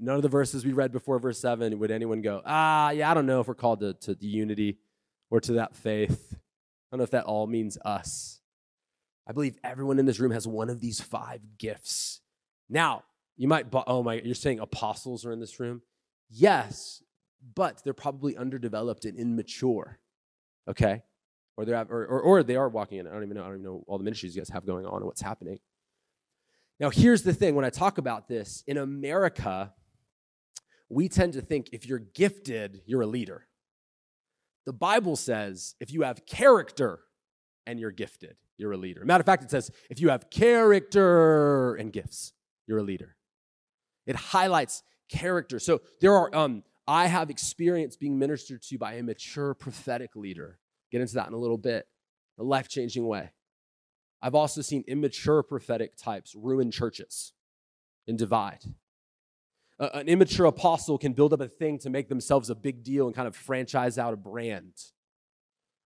None 0.01 0.17
of 0.17 0.23
the 0.23 0.29
verses 0.29 0.65
we 0.65 0.73
read 0.73 0.91
before 0.91 1.19
verse 1.19 1.39
7 1.39 1.79
would 1.79 1.91
anyone 1.91 2.23
go, 2.23 2.41
ah, 2.47 2.91
yeah, 2.91 3.11
I 3.11 3.15
don't 3.15 3.27
know 3.27 3.41
if 3.41 3.47
we're 3.47 3.55
called 3.55 3.81
to, 3.81 3.93
to 3.93 4.17
unity 4.27 4.79
or 5.31 5.39
to 5.41 5.53
that 5.55 5.77
faith. 5.77 6.33
I 6.33 6.37
don't 6.91 6.99
know 6.99 7.05
if 7.05 7.11
that 7.11 7.27
all 7.27 7.47
means 7.47 7.77
us. 7.85 8.41
I 9.27 9.33
believe 9.33 9.57
everyone 9.65 9.99
in 9.99 10.07
this 10.07 10.21
room 10.21 10.33
has 10.33 10.47
one 10.47 10.69
of 10.69 10.81
these 10.81 11.01
five 11.01 11.41
gifts. 11.59 12.21
Now, 12.69 13.05
you 13.37 13.49
might, 13.49 13.67
oh 13.73 14.03
my, 14.03 14.21
you're 14.25 14.35
saying 14.35 14.61
apostles 14.61 15.25
are 15.25 15.33
in 15.33 15.41
this 15.41 15.59
room? 15.59 15.83
Yes, 16.31 17.03
but 17.55 17.83
they're 17.85 17.93
probably 17.93 18.37
underdeveloped 18.37 19.05
and 19.05 19.19
immature. 19.19 19.99
Okay? 20.69 21.03
Or 21.57 21.65
they're, 21.65 21.87
or, 21.89 22.07
or, 22.07 22.21
or 22.21 22.43
they 22.43 22.57
are 22.57 22.69
walking 22.69 22.99
in. 22.99 23.07
I 23.07 23.13
don't 23.13 23.23
even 23.23 23.37
know. 23.37 23.43
I 23.43 23.47
don't 23.47 23.57
even 23.57 23.65
know 23.65 23.85
all 23.87 23.99
the 23.99 24.05
ministries 24.05 24.35
you 24.35 24.41
guys 24.41 24.49
have 24.51 24.67
going 24.67 24.87
on 24.87 24.97
and 24.97 25.05
what's 25.07 25.23
happening. 25.23 25.59
Now, 26.81 26.91
here's 26.91 27.23
the 27.23 27.33
thing 27.33 27.55
when 27.55 27.65
I 27.65 27.71
talk 27.71 27.99
about 27.99 28.29
this 28.29 28.65
in 28.67 28.77
America, 28.77 29.73
we 30.89 31.09
tend 31.09 31.35
to 31.35 31.41
think 31.41 31.71
if 31.73 31.87
you're 31.87 32.01
gifted, 32.01 32.83
you're 32.87 33.03
a 33.03 33.07
leader. 33.07 33.47
The 34.67 34.73
Bible 34.73 35.17
says 35.17 35.75
if 35.81 35.93
you 35.93 36.03
have 36.03 36.27
character 36.27 37.01
and 37.67 37.81
you're 37.81 37.91
gifted, 37.91 38.37
you're 38.57 38.73
a 38.73 38.77
leader. 38.77 39.05
Matter 39.05 39.23
of 39.23 39.27
fact, 39.27 39.43
it 39.43 39.51
says 39.51 39.71
if 39.91 40.01
you 40.01 40.11
have 40.11 40.31
character 40.31 41.75
and 41.75 41.93
gifts, 41.93 42.33
you're 42.67 42.79
a 42.79 42.83
leader. 42.83 43.17
It 44.07 44.17
highlights 44.17 44.83
character. 45.09 45.59
So 45.59 45.81
there 46.01 46.15
are, 46.15 46.35
um, 46.35 46.63
I 46.87 47.07
have 47.07 47.31
experience 47.31 47.97
being 47.97 48.19
ministered 48.19 48.63
to 48.63 48.79
by 48.79 48.95
a 48.95 49.03
mature 49.03 49.55
prophetic 49.55 50.15
leader. 50.17 50.59
Get 50.91 51.01
into 51.01 51.15
that 51.15 51.29
in 51.29 51.35
a 51.35 51.39
little 51.39 51.59
bit. 51.59 51.87
A 52.39 52.43
life 52.43 52.69
changing 52.69 53.07
way. 53.07 53.31
I've 54.21 54.35
also 54.35 54.61
seen 54.63 54.85
immature 54.87 55.43
prophetic 55.43 55.97
types 55.97 56.35
ruin 56.35 56.71
churches 56.71 57.33
and 58.09 58.19
divide. 58.19 58.65
Uh, 59.79 59.91
an 59.95 60.09
immature 60.09 60.47
apostle 60.47 60.99
can 60.99 61.13
build 61.13 61.33
up 61.33 61.41
a 61.41 61.49
thing 61.49 61.79
to 61.81 61.91
make 61.91 62.09
themselves 62.09 62.49
a 62.49 62.55
big 62.55 62.83
deal 62.83 63.07
and 63.07 63.15
kind 63.15 63.29
of 63.29 63.37
franchise 63.37 63.99
out 63.99 64.15
a 64.15 64.17
brand. 64.17 64.73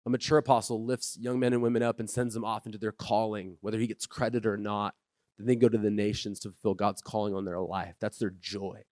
A 0.07 0.11
mature 0.11 0.38
apostle 0.38 0.85
lifts 0.85 1.19
young 1.21 1.40
men 1.40 1.53
and 1.53 1.61
women 1.61 1.83
up 1.83 1.99
and 1.99 2.09
sends 2.09 2.33
them 2.33 2.45
off 2.45 2.64
into 2.64 2.79
their 2.79 2.92
calling, 2.92 3.57
whether 3.61 3.79
he 3.79 3.88
gets 3.88 4.07
credit 4.07 4.47
or 4.47 4.57
not. 4.57 4.95
Then 5.37 5.49
they 5.49 5.57
go 5.57 5.69
to 5.69 5.77
the 5.77 5.90
nations 5.90 6.38
to 6.40 6.51
fulfill 6.51 6.75
God's 6.75 7.03
calling 7.03 7.35
on 7.35 7.45
their 7.45 7.61
life. 7.61 7.97
That's 8.01 8.19
their 8.19 8.31
joy. 8.31 8.85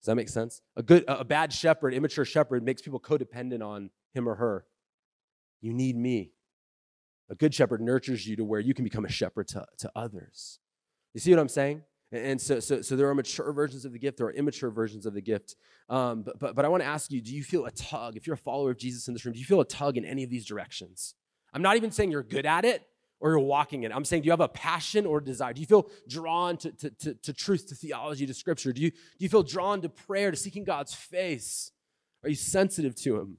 Does 0.00 0.06
that 0.06 0.16
make 0.16 0.28
sense? 0.28 0.60
A 0.76 0.82
good, 0.82 1.04
a 1.06 1.24
bad 1.24 1.52
shepherd, 1.52 1.94
immature 1.94 2.24
shepherd, 2.24 2.64
makes 2.64 2.82
people 2.82 2.98
codependent 2.98 3.64
on 3.64 3.90
him 4.12 4.28
or 4.28 4.34
her. 4.34 4.66
You 5.60 5.72
need 5.72 5.96
me. 5.96 6.32
A 7.30 7.36
good 7.36 7.54
shepherd 7.54 7.80
nurtures 7.80 8.26
you 8.26 8.34
to 8.36 8.44
where 8.44 8.58
you 8.58 8.74
can 8.74 8.82
become 8.82 9.04
a 9.04 9.08
shepherd 9.08 9.46
to, 9.48 9.64
to 9.78 9.92
others. 9.94 10.58
You 11.14 11.20
see 11.20 11.30
what 11.30 11.38
I'm 11.38 11.48
saying? 11.48 11.82
And 12.12 12.38
so, 12.38 12.60
so, 12.60 12.82
so 12.82 12.94
there 12.94 13.08
are 13.08 13.14
mature 13.14 13.50
versions 13.52 13.86
of 13.86 13.92
the 13.92 13.98
gift, 13.98 14.18
there 14.18 14.26
are 14.26 14.32
immature 14.32 14.70
versions 14.70 15.06
of 15.06 15.14
the 15.14 15.22
gift. 15.22 15.56
Um, 15.88 16.22
but, 16.22 16.38
but, 16.38 16.54
but 16.54 16.64
I 16.64 16.68
want 16.68 16.82
to 16.82 16.86
ask 16.86 17.10
you 17.10 17.22
do 17.22 17.34
you 17.34 17.42
feel 17.42 17.64
a 17.64 17.70
tug? 17.70 18.16
If 18.16 18.26
you're 18.26 18.34
a 18.34 18.38
follower 18.38 18.70
of 18.70 18.78
Jesus 18.78 19.08
in 19.08 19.14
this 19.14 19.24
room, 19.24 19.32
do 19.32 19.40
you 19.40 19.46
feel 19.46 19.60
a 19.60 19.64
tug 19.64 19.96
in 19.96 20.04
any 20.04 20.22
of 20.22 20.30
these 20.30 20.44
directions? 20.44 21.14
I'm 21.54 21.62
not 21.62 21.76
even 21.76 21.90
saying 21.90 22.10
you're 22.10 22.22
good 22.22 22.46
at 22.46 22.64
it 22.64 22.86
or 23.18 23.30
you're 23.30 23.38
walking 23.38 23.84
in 23.84 23.92
it. 23.92 23.94
I'm 23.94 24.04
saying, 24.04 24.22
do 24.22 24.26
you 24.26 24.32
have 24.32 24.40
a 24.40 24.48
passion 24.48 25.06
or 25.06 25.20
desire? 25.20 25.52
Do 25.52 25.60
you 25.60 25.66
feel 25.66 25.88
drawn 26.08 26.56
to, 26.58 26.72
to, 26.72 26.90
to, 26.90 27.14
to 27.14 27.32
truth, 27.32 27.68
to 27.68 27.74
theology, 27.74 28.26
to 28.26 28.34
scripture? 28.34 28.72
Do 28.72 28.82
you, 28.82 28.90
do 28.90 28.96
you 29.18 29.28
feel 29.28 29.42
drawn 29.42 29.80
to 29.82 29.88
prayer, 29.88 30.30
to 30.30 30.36
seeking 30.36 30.64
God's 30.64 30.92
face? 30.92 31.70
Are 32.24 32.28
you 32.28 32.34
sensitive 32.34 32.94
to 32.96 33.16
Him? 33.16 33.38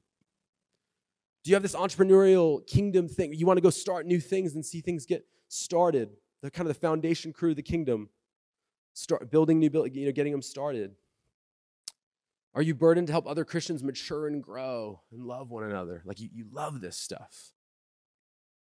Do 1.44 1.52
you 1.52 1.56
have 1.56 1.64
this 1.64 1.76
entrepreneurial 1.76 2.66
kingdom 2.66 3.10
thing? 3.10 3.34
You 3.34 3.46
want 3.46 3.58
to 3.58 3.62
go 3.62 3.70
start 3.70 4.06
new 4.06 4.22
things 4.22 4.56
and 4.56 4.66
see 4.66 4.80
things 4.82 5.06
get 5.06 5.26
started? 5.50 6.10
The 6.42 6.50
kind 6.50 6.68
of 6.68 6.74
the 6.74 6.80
foundation 6.80 7.34
crew 7.34 7.52
of 7.52 7.58
the 7.58 7.62
kingdom 7.62 8.10
start 8.94 9.32
building 9.32 9.60
new 9.60 9.70
you 9.92 10.06
know, 10.06 10.12
getting 10.12 10.32
them 10.32 10.42
started? 10.42 10.96
Are 12.56 12.62
you 12.62 12.76
burdened 12.76 13.08
to 13.08 13.14
help 13.14 13.28
other 13.28 13.46
Christians 13.46 13.84
mature 13.84 14.28
and 14.28 14.42
grow 14.44 15.02
and 15.12 15.26
love 15.26 15.50
one 15.50 15.64
another? 15.64 16.04
Like 16.06 16.20
you, 16.20 16.30
you 16.32 16.46
love 16.52 16.82
this 16.82 16.98
stuff. 16.98 17.52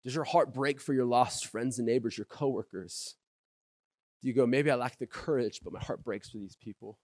Does 0.03 0.15
your 0.15 0.23
heart 0.23 0.53
break 0.53 0.79
for 0.79 0.93
your 0.93 1.05
lost 1.05 1.47
friends 1.47 1.77
and 1.77 1.85
neighbors, 1.85 2.17
your 2.17 2.25
coworkers? 2.25 3.15
Do 4.21 4.27
you 4.29 4.33
go, 4.33 4.47
maybe 4.47 4.71
I 4.71 4.75
lack 4.75 4.97
the 4.97 5.07
courage, 5.07 5.61
but 5.63 5.73
my 5.73 5.79
heart 5.79 6.03
breaks 6.03 6.29
for 6.29 6.37
these 6.37 6.55
people? 6.55 6.99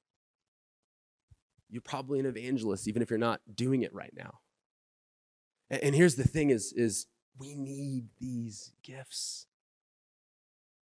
You're 1.70 1.82
probably 1.82 2.20
an 2.20 2.26
evangelist, 2.26 2.88
even 2.88 3.02
if 3.02 3.10
you're 3.10 3.20
not 3.20 3.42
doing 3.54 3.82
it 3.82 3.94
right 3.94 4.14
now. 4.16 4.40
And, 5.70 5.84
and 5.84 5.96
here's 5.96 6.16
the 6.16 6.28
thing 6.28 6.52
is, 6.52 6.74
is 6.74 7.08
we 7.38 7.56
need 7.56 8.06
these 8.20 8.72
gifts. 8.84 9.48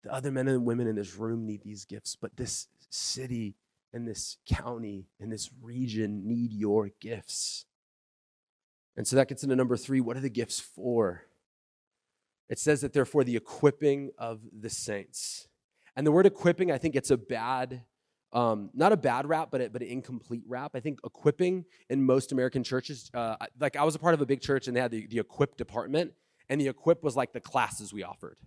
The 0.04 0.12
other 0.12 0.30
men 0.30 0.48
and 0.48 0.64
women 0.64 0.87
in 0.87 0.96
this 0.96 1.16
room 1.16 1.44
need 1.44 1.62
these 1.62 1.84
gifts, 1.84 2.16
but 2.16 2.37
this 2.37 2.68
city 2.90 3.56
and 3.92 4.06
this 4.06 4.37
county 4.46 5.08
and 5.20 5.32
this 5.32 5.50
region 5.61 6.26
need 6.26 6.52
your 6.52 6.90
gifts. 7.00 7.64
And 8.96 9.06
so 9.06 9.16
that 9.16 9.28
gets 9.28 9.42
into 9.42 9.56
number 9.56 9.76
three. 9.76 10.00
What 10.00 10.16
are 10.16 10.20
the 10.20 10.30
gifts 10.30 10.61
for? 10.61 11.24
It 12.48 12.58
says 12.58 12.80
that 12.80 12.92
they're 12.92 13.04
for 13.04 13.24
the 13.24 13.37
equipping 13.37 14.11
of 14.18 14.40
the 14.58 14.70
saints. 14.70 15.48
And 15.96 16.06
the 16.06 16.12
word 16.12 16.26
equipping, 16.26 16.70
I 16.70 16.78
think 16.78 16.94
it's 16.94 17.11
a 17.11 17.16
bad, 17.16 17.82
um, 18.32 18.70
not 18.74 18.92
a 18.92 18.96
bad 18.96 19.28
rap, 19.28 19.48
but, 19.50 19.72
but 19.72 19.82
an 19.82 19.88
incomplete 19.88 20.44
rap. 20.46 20.72
I 20.74 20.80
think 20.80 21.00
equipping 21.04 21.64
in 21.90 22.02
most 22.02 22.32
American 22.32 22.62
churches, 22.62 23.11
uh, 23.14 23.37
like 23.61 23.76
I 23.76 23.84
was 23.84 23.94
a 23.94 23.98
part 23.98 24.14
of 24.14 24.20
a 24.20 24.26
big 24.26 24.40
church 24.40 24.68
and 24.68 24.76
they 24.76 24.80
had 24.80 24.90
the, 24.90 25.06
the 25.06 25.18
equip 25.18 25.56
department, 25.56 26.12
and 26.48 26.61
the 26.61 26.68
equip 26.68 27.02
was 27.02 27.16
like 27.16 27.32
the 27.32 27.40
classes 27.40 27.92
we 27.92 28.02
offered 28.02 28.38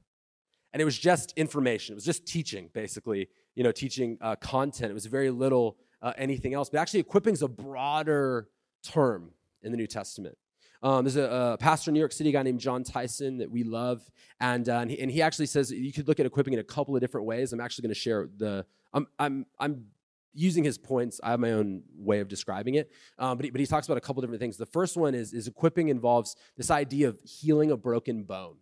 and 0.74 0.82
it 0.82 0.86
was 0.86 0.98
just 0.98 1.34
information. 1.38 1.94
It 1.94 1.96
was 1.96 2.06
just 2.06 2.26
teaching, 2.26 2.70
basically. 2.74 3.30
You 3.56 3.64
know, 3.64 3.72
teaching 3.72 4.18
uh, 4.22 4.36
content. 4.38 4.92
It 4.92 4.94
was 4.94 5.06
very 5.06 5.30
little 5.30 5.78
uh, 6.02 6.14
anything 6.18 6.54
else. 6.54 6.70
But 6.70 6.80
actually, 6.80 7.02
equipping 7.02 7.34
is 7.34 7.42
a 7.42 7.48
broader 7.48 8.48
term 8.84 9.32
in 9.62 9.72
the 9.72 9.78
New 9.78 9.88
Testament. 9.88 10.38
Um, 10.84 11.06
there's 11.06 11.16
a, 11.16 11.54
a, 11.54 11.58
pastor 11.58 11.92
in 11.92 11.94
New 11.94 12.00
York 12.00 12.12
City, 12.12 12.32
guy 12.32 12.42
named 12.42 12.60
Jon 12.60 12.84
Tyson 12.84 13.38
that 13.38 13.52
we 13.52 13.64
love, 13.64 14.02
and 14.40 14.68
uh, 14.68 14.80
and, 14.80 14.90
he, 14.90 15.00
and, 15.00 15.12
he, 15.12 15.22
actually 15.22 15.46
says 15.46 15.72
you 15.72 15.94
could 15.94 16.08
look 16.08 16.20
at 16.20 16.26
equipping 16.26 16.54
in 16.54 16.60
a 16.60 16.64
couple 16.64 16.96
of 16.96 17.02
different 17.02 17.28
ways. 17.28 17.54
I'm 17.54 17.62
actually 17.62 17.84
going 17.84 17.94
to 17.94 18.00
share 18.00 18.30
the. 18.36 18.66
I'm 18.94 19.06
I'm 19.20 19.46
I'm 19.60 19.86
using 20.34 20.64
his 20.64 20.80
points. 20.80 21.20
I 21.24 21.32
have 21.32 21.40
my 21.40 21.52
own 21.52 21.84
way 21.96 22.20
of 22.20 22.28
describing 22.28 22.76
it, 22.76 22.90
um, 23.20 23.38
but 23.38 23.46
he, 23.46 23.52
but 23.52 23.60
he 23.60 23.68
talks 23.68 23.88
about 23.88 23.98
a 23.98 24.02
couple 24.02 24.22
different 24.22 24.42
things. 24.42 24.58
The 24.58 24.66
first 24.66 24.98
one 24.98 25.14
is 25.14 25.34
is 25.34 25.48
equipping 25.48 25.90
involves 25.90 26.36
this 26.58 26.72
idea 26.72 27.10
of 27.10 27.20
healing 27.24 27.70
a 27.70 27.78
broken 27.78 28.24
bone. 28.24 28.56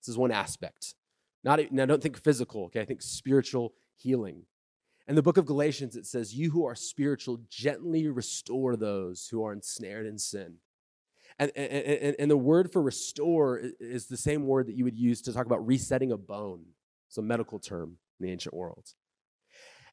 This 0.00 0.08
is 0.08 0.18
one 0.18 0.30
aspect. 0.30 0.94
Not, 1.44 1.72
now, 1.72 1.86
don't 1.86 2.02
think 2.02 2.18
physical, 2.18 2.64
okay? 2.64 2.80
I 2.80 2.84
think 2.84 3.02
spiritual 3.02 3.74
healing. 3.96 4.42
In 5.06 5.14
the 5.14 5.22
book 5.22 5.38
of 5.38 5.46
Galatians, 5.46 5.96
it 5.96 6.06
says, 6.06 6.34
You 6.34 6.50
who 6.50 6.66
are 6.66 6.74
spiritual, 6.74 7.40
gently 7.48 8.08
restore 8.08 8.76
those 8.76 9.28
who 9.30 9.44
are 9.44 9.52
ensnared 9.52 10.06
in 10.06 10.18
sin. 10.18 10.56
And, 11.38 11.52
and, 11.56 12.16
and, 12.18 12.30
the 12.30 12.36
word 12.36 12.72
for 12.72 12.82
restore 12.82 13.60
is 13.78 14.06
the 14.06 14.16
same 14.16 14.46
word 14.46 14.66
that 14.66 14.74
you 14.74 14.84
would 14.84 14.96
use 14.96 15.22
to 15.22 15.32
talk 15.32 15.46
about 15.46 15.64
resetting 15.64 16.10
a 16.10 16.16
bone. 16.16 16.64
It's 17.08 17.18
a 17.18 17.22
medical 17.22 17.60
term 17.60 17.98
in 18.18 18.26
the 18.26 18.32
ancient 18.32 18.54
world. 18.54 18.92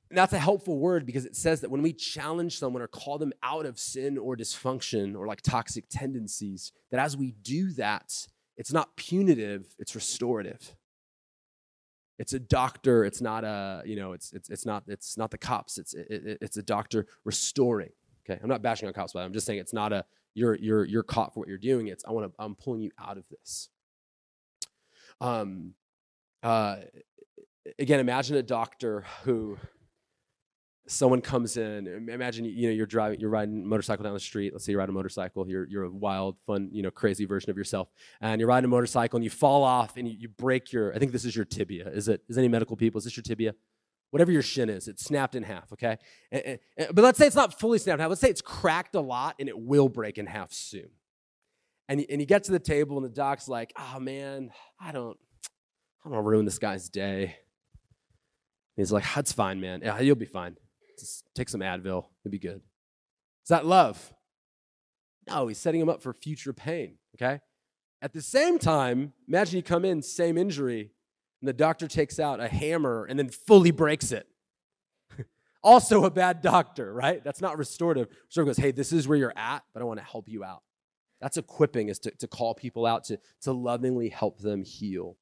And 0.09 0.17
that's 0.17 0.33
a 0.33 0.39
helpful 0.39 0.77
word 0.77 1.05
because 1.05 1.25
it 1.25 1.35
says 1.35 1.61
that 1.61 1.71
when 1.71 1.81
we 1.81 1.93
challenge 1.93 2.57
someone 2.57 2.81
or 2.81 2.87
call 2.87 3.17
them 3.17 3.33
out 3.43 3.65
of 3.65 3.79
sin 3.79 4.17
or 4.17 4.35
dysfunction 4.35 5.15
or 5.15 5.27
like 5.27 5.41
toxic 5.41 5.85
tendencies, 5.89 6.71
that 6.91 6.99
as 6.99 7.15
we 7.15 7.31
do 7.41 7.71
that, 7.73 8.11
it's 8.57 8.71
not 8.71 8.95
punitive, 8.95 9.75
it's 9.79 9.95
restorative. 9.95 10.75
It's 12.17 12.33
a 12.33 12.39
doctor, 12.39 13.03
it's 13.03 13.21
not 13.21 13.43
a, 13.43 13.83
you 13.85 13.97
know, 13.97 14.13
it's, 14.13 14.31
it's, 14.31 14.49
it's, 14.49 14.65
not, 14.65 14.83
it's 14.87 15.17
not 15.17 15.31
the 15.31 15.37
cops, 15.37 15.77
it's, 15.77 15.93
it, 15.93 16.07
it, 16.09 16.37
it's 16.41 16.57
a 16.57 16.63
doctor 16.63 17.07
restoring. 17.25 17.91
Okay, 18.27 18.39
I'm 18.41 18.49
not 18.49 18.61
bashing 18.61 18.87
on 18.87 18.93
cops, 18.93 19.13
but 19.13 19.19
I'm 19.19 19.33
just 19.33 19.45
saying 19.45 19.59
it's 19.59 19.73
not 19.73 19.91
a, 19.91 20.05
you're, 20.33 20.55
you're, 20.55 20.85
you're 20.85 21.03
caught 21.03 21.33
for 21.33 21.41
what 21.41 21.49
you're 21.49 21.57
doing. 21.57 21.87
It's, 21.87 22.05
I 22.05 22.11
want 22.11 22.27
to, 22.27 22.43
I'm 22.43 22.55
pulling 22.55 22.81
you 22.81 22.91
out 22.99 23.17
of 23.17 23.27
this. 23.29 23.69
Um, 25.21 25.73
uh, 26.41 26.77
again, 27.79 27.99
imagine 27.99 28.37
a 28.37 28.43
doctor 28.43 29.05
who 29.23 29.57
someone 30.87 31.19
comes 31.19 31.57
in 31.57 32.07
imagine 32.09 32.45
you 32.45 32.67
know 32.67 32.73
you're 32.73 32.85
driving 32.85 33.19
you're 33.19 33.29
riding 33.29 33.65
motorcycle 33.65 34.03
down 34.03 34.13
the 34.13 34.19
street 34.19 34.53
let's 34.53 34.63
say 34.63 34.71
you 34.71 34.77
ride 34.77 34.87
a 34.87 34.91
motorcycle 34.91 35.49
you're, 35.49 35.67
you're 35.67 35.85
a 35.85 35.89
wild 35.89 36.35
fun 36.45 36.69
you 36.71 36.83
know 36.83 36.91
crazy 36.91 37.25
version 37.25 37.49
of 37.49 37.57
yourself 37.57 37.87
and 38.21 38.39
you're 38.39 38.47
riding 38.47 38.65
a 38.65 38.67
motorcycle 38.67 39.17
and 39.17 39.23
you 39.23 39.31
fall 39.31 39.63
off 39.63 39.97
and 39.97 40.07
you, 40.07 40.15
you 40.19 40.27
break 40.27 40.71
your 40.71 40.93
i 40.93 40.99
think 40.99 41.11
this 41.11 41.25
is 41.25 41.35
your 41.35 41.45
tibia. 41.45 41.87
Is 41.89 42.07
it 42.07 42.21
is 42.27 42.37
any 42.37 42.47
medical 42.47 42.75
people 42.75 42.99
is 42.99 43.05
this 43.05 43.15
your 43.15 43.23
tibia? 43.23 43.55
Whatever 44.11 44.31
your 44.31 44.41
shin 44.41 44.69
is 44.69 44.87
it's 44.87 45.03
snapped 45.03 45.35
in 45.35 45.43
half 45.43 45.71
okay? 45.73 45.97
And, 46.31 46.59
and, 46.77 46.89
but 46.93 47.03
let's 47.03 47.17
say 47.17 47.27
it's 47.27 47.35
not 47.35 47.59
fully 47.59 47.79
snapped 47.79 47.99
in 47.99 48.01
half. 48.01 48.09
Let's 48.09 48.21
say 48.21 48.29
it's 48.29 48.41
cracked 48.41 48.95
a 48.95 49.01
lot 49.01 49.35
and 49.39 49.49
it 49.49 49.57
will 49.57 49.89
break 49.89 50.17
in 50.17 50.25
half 50.25 50.53
soon. 50.53 50.89
And 51.87 52.05
and 52.09 52.19
you 52.21 52.27
get 52.27 52.43
to 52.45 52.51
the 52.51 52.59
table 52.59 52.97
and 52.97 53.05
the 53.05 53.09
doc's 53.09 53.47
like 53.47 53.73
oh 53.77 53.99
man 53.99 54.51
i 54.79 54.91
don't 54.91 55.17
i 56.03 56.09
don't 56.09 56.13
want 56.13 56.25
to 56.25 56.29
ruin 56.29 56.45
this 56.45 56.59
guy's 56.59 56.89
day. 56.89 57.37
He's 58.75 58.91
like 58.91 59.05
that's 59.13 59.31
fine 59.31 59.59
man. 59.59 59.81
Yeah 59.83 59.99
you'll 59.99 60.15
be 60.15 60.25
fine 60.25 60.57
just 60.99 61.25
take 61.35 61.49
some 61.49 61.61
Advil, 61.61 62.05
it'd 62.23 62.31
be 62.31 62.39
good. 62.39 62.61
Is 63.43 63.49
that 63.49 63.65
love? 63.65 64.13
No, 65.27 65.47
he's 65.47 65.57
setting 65.57 65.81
him 65.81 65.89
up 65.89 66.01
for 66.01 66.13
future 66.13 66.53
pain, 66.53 66.97
okay? 67.15 67.41
At 68.01 68.13
the 68.13 68.21
same 68.21 68.59
time, 68.59 69.13
imagine 69.27 69.57
you 69.57 69.63
come 69.63 69.85
in, 69.85 70.01
same 70.01 70.37
injury, 70.37 70.91
and 71.41 71.47
the 71.47 71.53
doctor 71.53 71.87
takes 71.87 72.19
out 72.19 72.39
a 72.39 72.47
hammer 72.47 73.05
and 73.05 73.17
then 73.17 73.29
fully 73.29 73.71
breaks 73.71 74.11
it. 74.11 74.27
also 75.63 76.05
a 76.05 76.11
bad 76.11 76.41
doctor, 76.41 76.93
right? 76.93 77.23
That's 77.23 77.41
not 77.41 77.57
restorative. 77.57 78.07
Restorative 78.25 78.55
goes, 78.55 78.63
hey, 78.63 78.71
this 78.71 78.91
is 78.91 79.07
where 79.07 79.17
you're 79.17 79.33
at, 79.35 79.63
but 79.73 79.81
I 79.81 79.85
want 79.85 79.99
to 79.99 80.05
help 80.05 80.27
you 80.27 80.43
out. 80.43 80.61
That's 81.21 81.37
equipping, 81.37 81.89
is 81.89 81.99
to, 81.99 82.11
to 82.11 82.27
call 82.27 82.53
people 82.53 82.85
out, 82.85 83.05
to, 83.05 83.19
to 83.41 83.53
lovingly 83.53 84.09
help 84.09 84.39
them 84.39 84.63
heal. 84.63 85.17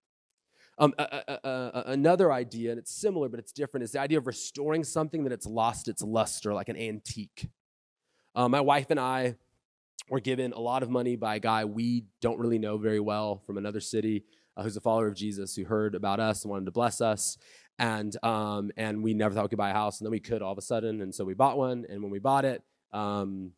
Um, 0.79 0.93
another 0.97 2.31
idea, 2.31 2.71
and 2.71 2.79
it's 2.79 2.91
similar, 2.91 3.29
but 3.29 3.39
it's 3.39 3.51
different, 3.51 3.83
is 3.83 3.91
the 3.91 3.99
idea 3.99 4.17
of 4.17 4.27
restoring 4.27 4.83
something 4.83 5.23
that 5.23 5.31
it's 5.31 5.45
lost 5.45 5.87
its 5.87 6.01
luster, 6.01 6.53
like 6.53 6.69
an 6.69 6.77
antique. 6.77 7.49
Uh, 8.35 8.49
my 8.49 8.61
wife 8.61 8.87
and 8.89 8.99
I 8.99 9.35
were 10.09 10.19
given 10.19 10.51
a 10.53 10.59
lot 10.59 10.83
of 10.83 10.89
money 10.89 11.15
by 11.15 11.35
a 11.35 11.39
guy 11.39 11.65
we 11.65 12.05
don't 12.21 12.39
really 12.39 12.57
know 12.57 12.77
very 12.77 12.99
well 12.99 13.41
from 13.45 13.57
another 13.57 13.79
city 13.79 14.25
uh, 14.57 14.63
who's 14.63 14.75
a 14.75 14.81
follower 14.81 15.07
of 15.07 15.15
Jesus 15.15 15.55
who 15.55 15.63
heard 15.63 15.95
about 15.95 16.19
us 16.19 16.43
and 16.43 16.51
wanted 16.51 16.65
to 16.65 16.71
bless 16.71 17.01
us. 17.01 17.37
And, 17.79 18.15
um, 18.23 18.71
and 18.75 19.03
we 19.03 19.13
never 19.13 19.33
thought 19.33 19.43
we 19.43 19.49
could 19.49 19.57
buy 19.57 19.71
a 19.71 19.73
house, 19.73 19.99
and 19.99 20.05
then 20.05 20.11
we 20.11 20.19
could 20.19 20.41
all 20.41 20.51
of 20.51 20.57
a 20.57 20.61
sudden. 20.61 21.01
And 21.01 21.13
so 21.13 21.23
we 21.23 21.33
bought 21.33 21.57
one. 21.57 21.85
And 21.89 22.01
when 22.01 22.11
we 22.11 22.19
bought 22.19 22.45
it, 22.45 22.63
um, 22.91 23.51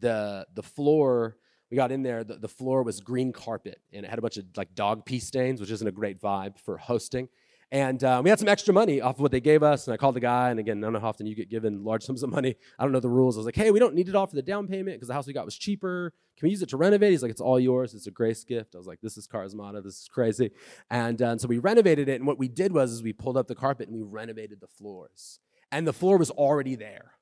the, 0.00 0.46
the 0.54 0.62
floor 0.62 1.36
we 1.74 1.76
got 1.76 1.90
in 1.90 2.04
there 2.04 2.22
the, 2.22 2.36
the 2.36 2.48
floor 2.48 2.84
was 2.84 3.00
green 3.00 3.32
carpet 3.32 3.80
and 3.92 4.06
it 4.06 4.08
had 4.08 4.20
a 4.20 4.22
bunch 4.22 4.36
of 4.36 4.44
like 4.56 4.72
dog 4.76 5.04
pee 5.04 5.18
stains 5.18 5.60
which 5.60 5.72
isn't 5.72 5.88
a 5.88 5.92
great 5.92 6.20
vibe 6.20 6.56
for 6.56 6.76
hosting. 6.78 7.28
And 7.72 8.04
uh, 8.04 8.20
we 8.22 8.30
had 8.30 8.38
some 8.38 8.46
extra 8.46 8.72
money 8.72 9.00
off 9.00 9.16
of 9.16 9.20
what 9.20 9.32
they 9.32 9.40
gave 9.40 9.64
us 9.64 9.88
and 9.88 9.94
i 9.94 9.96
called 9.96 10.14
the 10.14 10.20
guy 10.20 10.50
and 10.50 10.60
again 10.60 10.78
i 10.78 10.86
don't 10.86 10.92
know 10.92 11.00
how 11.00 11.08
often 11.08 11.26
you 11.26 11.34
get 11.34 11.50
given 11.50 11.82
large 11.82 12.04
sums 12.04 12.22
of 12.22 12.30
money. 12.30 12.54
I 12.78 12.84
don't 12.84 12.92
know 12.92 13.00
the 13.00 13.08
rules. 13.08 13.36
I 13.36 13.40
was 13.40 13.46
like 13.46 13.56
hey 13.56 13.72
we 13.72 13.80
don't 13.80 13.96
need 13.96 14.08
it 14.08 14.14
all 14.14 14.28
for 14.28 14.36
the 14.36 14.42
down 14.42 14.68
payment 14.68 14.98
because 14.98 15.08
the 15.08 15.14
house 15.14 15.26
we 15.26 15.32
got 15.32 15.44
was 15.44 15.56
cheaper. 15.56 16.12
Can 16.38 16.46
we 16.46 16.50
use 16.50 16.62
it 16.62 16.68
to 16.68 16.76
renovate? 16.76 17.10
He's 17.10 17.22
like 17.22 17.32
it's 17.32 17.40
all 17.40 17.58
yours. 17.58 17.92
It's 17.92 18.06
a 18.06 18.12
grace 18.12 18.44
gift. 18.44 18.76
I 18.76 18.78
was 18.78 18.86
like 18.86 19.00
this 19.00 19.16
is 19.16 19.26
charismata. 19.26 19.82
This 19.82 20.02
is 20.02 20.08
crazy. 20.08 20.52
And, 20.90 21.20
uh, 21.20 21.30
and 21.30 21.40
so 21.40 21.48
we 21.48 21.58
renovated 21.58 22.08
it 22.08 22.20
and 22.20 22.26
what 22.26 22.38
we 22.38 22.46
did 22.46 22.72
was 22.72 23.02
we 23.02 23.12
pulled 23.12 23.36
up 23.36 23.48
the 23.48 23.56
carpet 23.56 23.88
and 23.88 23.96
we 23.96 24.02
renovated 24.02 24.60
the 24.60 24.68
floors. 24.68 25.40
And 25.72 25.88
the 25.88 25.92
floor 25.92 26.18
was 26.18 26.30
already 26.30 26.76
there 26.76 27.14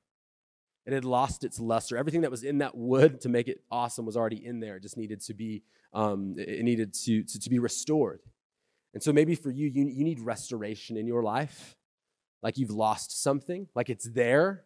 it 0.85 0.93
had 0.93 1.05
lost 1.05 1.43
its 1.43 1.59
luster. 1.59 1.97
Everything 1.97 2.21
that 2.21 2.31
was 2.31 2.43
in 2.43 2.57
that 2.57 2.75
wood 2.75 3.21
to 3.21 3.29
make 3.29 3.47
it 3.47 3.61
awesome 3.71 4.05
was 4.05 4.17
already 4.17 4.45
in 4.45 4.59
there. 4.59 4.77
It 4.77 4.83
just 4.83 4.97
needed 4.97 5.21
to 5.21 5.33
be, 5.33 5.63
um, 5.93 6.35
it 6.37 6.63
needed 6.63 6.93
to, 7.05 7.23
to, 7.23 7.39
to, 7.39 7.49
be 7.49 7.59
restored. 7.59 8.21
And 8.93 9.01
so 9.01 9.13
maybe 9.13 9.35
for 9.35 9.49
you, 9.49 9.67
you, 9.67 9.85
you 9.87 10.03
need 10.03 10.19
restoration 10.19 10.97
in 10.97 11.07
your 11.07 11.23
life. 11.23 11.77
Like 12.41 12.57
you've 12.57 12.71
lost 12.71 13.23
something, 13.23 13.67
like 13.75 13.89
it's 13.89 14.09
there, 14.09 14.65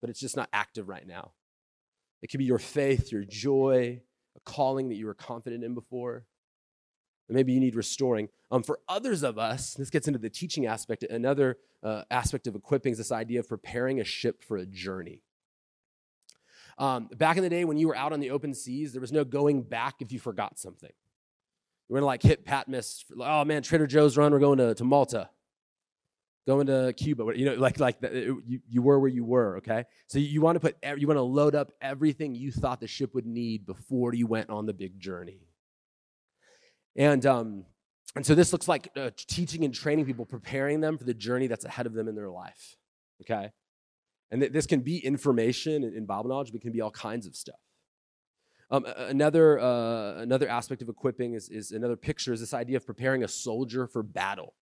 but 0.00 0.10
it's 0.10 0.18
just 0.18 0.36
not 0.36 0.48
active 0.52 0.88
right 0.88 1.06
now. 1.06 1.30
It 2.22 2.28
could 2.28 2.38
be 2.38 2.44
your 2.44 2.58
faith, 2.58 3.12
your 3.12 3.24
joy, 3.24 4.00
a 4.36 4.40
calling 4.40 4.88
that 4.88 4.96
you 4.96 5.06
were 5.06 5.14
confident 5.14 5.62
in 5.62 5.74
before. 5.74 6.24
And 7.28 7.36
maybe 7.36 7.52
you 7.52 7.60
need 7.60 7.76
restoring. 7.76 8.28
Um, 8.50 8.64
for 8.64 8.80
others 8.88 9.22
of 9.22 9.38
us, 9.38 9.74
this 9.74 9.90
gets 9.90 10.08
into 10.08 10.18
the 10.18 10.28
teaching 10.28 10.66
aspect. 10.66 11.04
Another 11.04 11.58
uh, 11.84 12.02
aspect 12.10 12.48
of 12.48 12.56
equipping 12.56 12.92
is 12.92 12.98
this 12.98 13.12
idea 13.12 13.38
of 13.38 13.48
preparing 13.48 14.00
a 14.00 14.04
ship 14.04 14.42
for 14.42 14.56
a 14.56 14.66
journey. 14.66 15.22
Um, 16.78 17.08
back 17.16 17.36
in 17.36 17.42
the 17.42 17.50
day 17.50 17.64
when 17.64 17.76
you 17.76 17.88
were 17.88 17.96
out 17.96 18.12
on 18.12 18.20
the 18.20 18.30
open 18.30 18.54
seas, 18.54 18.92
there 18.92 19.00
was 19.00 19.12
no 19.12 19.24
going 19.24 19.62
back 19.62 19.96
if 20.00 20.12
you 20.12 20.18
forgot 20.18 20.58
something. 20.58 20.90
You 20.90 21.94
were 21.94 21.98
gonna 21.98 22.06
like 22.06 22.22
hit 22.22 22.44
Patmos. 22.44 23.04
Oh 23.18 23.44
man, 23.44 23.62
Trader 23.62 23.86
Joe's 23.86 24.16
run. 24.16 24.32
We're 24.32 24.38
going 24.38 24.58
to, 24.58 24.74
to 24.74 24.84
Malta, 24.84 25.28
going 26.46 26.66
to 26.68 26.92
Cuba. 26.96 27.32
You 27.34 27.46
know, 27.46 27.54
like 27.54 27.78
like 27.78 28.00
the, 28.00 28.30
it, 28.30 28.34
you, 28.46 28.60
you 28.68 28.82
were 28.82 28.98
where 28.98 29.10
you 29.10 29.24
were. 29.24 29.58
Okay, 29.58 29.84
so 30.06 30.18
you, 30.18 30.26
you 30.26 30.40
want 30.40 30.56
to 30.56 30.60
put 30.60 30.76
you 30.98 31.06
want 31.06 31.18
to 31.18 31.22
load 31.22 31.54
up 31.54 31.72
everything 31.80 32.34
you 32.34 32.50
thought 32.50 32.80
the 32.80 32.86
ship 32.86 33.14
would 33.14 33.26
need 33.26 33.66
before 33.66 34.14
you 34.14 34.26
went 34.26 34.50
on 34.50 34.66
the 34.66 34.72
big 34.72 34.98
journey. 34.98 35.48
And 36.96 37.24
um, 37.26 37.64
and 38.14 38.24
so 38.24 38.34
this 38.34 38.52
looks 38.52 38.68
like 38.68 38.90
uh, 38.96 39.10
teaching 39.16 39.64
and 39.64 39.74
training 39.74 40.04
people, 40.04 40.26
preparing 40.26 40.80
them 40.80 40.98
for 40.98 41.04
the 41.04 41.14
journey 41.14 41.46
that's 41.46 41.64
ahead 41.64 41.86
of 41.86 41.94
them 41.94 42.08
in 42.08 42.14
their 42.14 42.30
life. 42.30 42.76
Okay. 43.22 43.50
And 44.32 44.40
th- 44.40 44.52
this 44.52 44.66
can 44.66 44.80
be 44.80 44.98
information 44.98 45.84
in 45.84 46.06
Bible 46.06 46.30
knowledge, 46.30 46.50
but 46.50 46.56
it 46.56 46.62
can 46.62 46.72
be 46.72 46.80
all 46.80 46.90
kinds 46.90 47.26
of 47.26 47.36
stuff. 47.36 47.60
Um, 48.70 48.86
another, 48.96 49.60
uh, 49.60 50.14
another 50.14 50.48
aspect 50.48 50.80
of 50.80 50.88
equipping 50.88 51.34
is, 51.34 51.50
is 51.50 51.70
another 51.72 51.96
picture 51.96 52.32
is 52.32 52.40
this 52.40 52.54
idea 52.54 52.78
of 52.78 52.86
preparing 52.86 53.22
a 53.22 53.28
soldier 53.28 53.86
for 53.86 54.02
battle. 54.02 54.54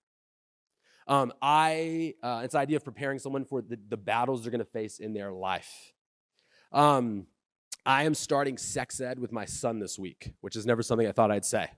Um, 1.07 1.33
I, 1.41 2.15
uh, 2.23 2.43
it's 2.45 2.53
the 2.53 2.59
idea 2.59 2.77
of 2.77 2.85
preparing 2.85 3.21
someone 3.21 3.45
for 3.45 3.63
the, 3.63 3.79
the 3.89 3.97
battles 3.97 4.43
they're 4.43 4.51
going 4.51 4.59
to 4.59 4.65
face 4.65 4.99
in 4.99 5.15
their 5.15 5.31
life. 5.31 5.93
Um, 6.73 7.27
I 7.87 8.03
am 8.03 8.15
starting 8.15 8.59
sex 8.59 9.01
ed 9.01 9.21
with 9.21 9.31
my 9.31 9.45
son 9.45 9.79
this 9.79 9.99
week, 9.99 10.35
which 10.41 10.57
is 10.57 10.67
never 10.67 10.83
something 10.83 11.07
I 11.07 11.13
thought 11.13 11.31
I'd 11.31 11.45
say. 11.45 11.69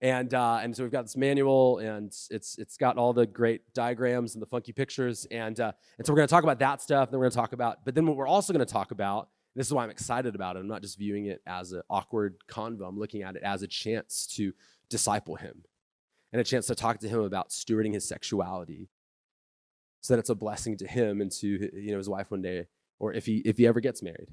And, 0.00 0.34
uh, 0.34 0.60
and 0.62 0.76
so 0.76 0.82
we've 0.82 0.92
got 0.92 1.02
this 1.02 1.16
manual, 1.16 1.78
and 1.78 2.06
it's, 2.30 2.58
it's 2.58 2.76
got 2.76 2.98
all 2.98 3.12
the 3.12 3.26
great 3.26 3.72
diagrams 3.74 4.34
and 4.34 4.42
the 4.42 4.46
funky 4.46 4.72
pictures. 4.72 5.26
And, 5.30 5.58
uh, 5.58 5.72
and 5.98 6.06
so 6.06 6.12
we're 6.12 6.18
going 6.18 6.28
to 6.28 6.32
talk 6.32 6.44
about 6.44 6.58
that 6.58 6.82
stuff. 6.82 7.08
And 7.08 7.14
then 7.14 7.20
we're 7.20 7.26
going 7.26 7.32
to 7.32 7.38
talk 7.38 7.52
about, 7.52 7.84
but 7.84 7.94
then 7.94 8.06
what 8.06 8.16
we're 8.16 8.26
also 8.26 8.52
going 8.52 8.64
to 8.64 8.72
talk 8.72 8.90
about, 8.90 9.28
this 9.54 9.66
is 9.66 9.72
why 9.72 9.84
I'm 9.84 9.90
excited 9.90 10.34
about 10.34 10.56
it. 10.56 10.60
I'm 10.60 10.68
not 10.68 10.82
just 10.82 10.98
viewing 10.98 11.26
it 11.26 11.40
as 11.46 11.72
an 11.72 11.82
awkward 11.88 12.36
convo, 12.48 12.88
I'm 12.88 12.98
looking 12.98 13.22
at 13.22 13.36
it 13.36 13.42
as 13.42 13.62
a 13.62 13.68
chance 13.68 14.26
to 14.36 14.52
disciple 14.88 15.36
him 15.36 15.64
and 16.32 16.40
a 16.40 16.44
chance 16.44 16.66
to 16.66 16.74
talk 16.74 16.98
to 16.98 17.08
him 17.08 17.20
about 17.20 17.50
stewarding 17.50 17.94
his 17.94 18.06
sexuality 18.06 18.88
so 20.00 20.12
that 20.12 20.18
it's 20.18 20.30
a 20.30 20.34
blessing 20.34 20.76
to 20.76 20.86
him 20.86 21.20
and 21.20 21.30
to 21.30 21.46
you 21.46 21.92
know 21.92 21.96
his 21.96 22.08
wife 22.08 22.30
one 22.30 22.42
day 22.42 22.66
or 22.98 23.12
if 23.12 23.24
he 23.24 23.36
if 23.38 23.56
he 23.56 23.66
ever 23.66 23.80
gets 23.80 24.02
married 24.02 24.28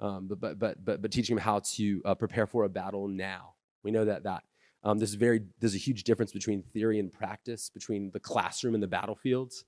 um, 0.00 0.26
but, 0.28 0.40
but 0.40 0.58
but 0.58 0.84
but 0.84 1.00
but 1.00 1.10
teaching 1.10 1.36
him 1.36 1.40
how 1.40 1.60
to 1.60 2.02
uh, 2.04 2.14
prepare 2.14 2.46
for 2.46 2.64
a 2.64 2.68
battle 2.68 3.08
now 3.08 3.54
we 3.82 3.90
know 3.90 4.04
that 4.04 4.24
that 4.24 4.42
um, 4.84 4.98
there's, 4.98 5.14
very, 5.14 5.40
there's 5.60 5.74
a 5.74 5.78
huge 5.78 6.04
difference 6.04 6.32
between 6.32 6.62
theory 6.62 6.98
and 6.98 7.12
practice, 7.12 7.70
between 7.70 8.10
the 8.12 8.20
classroom 8.20 8.74
and 8.74 8.82
the 8.82 8.88
battlefields. 8.88 9.64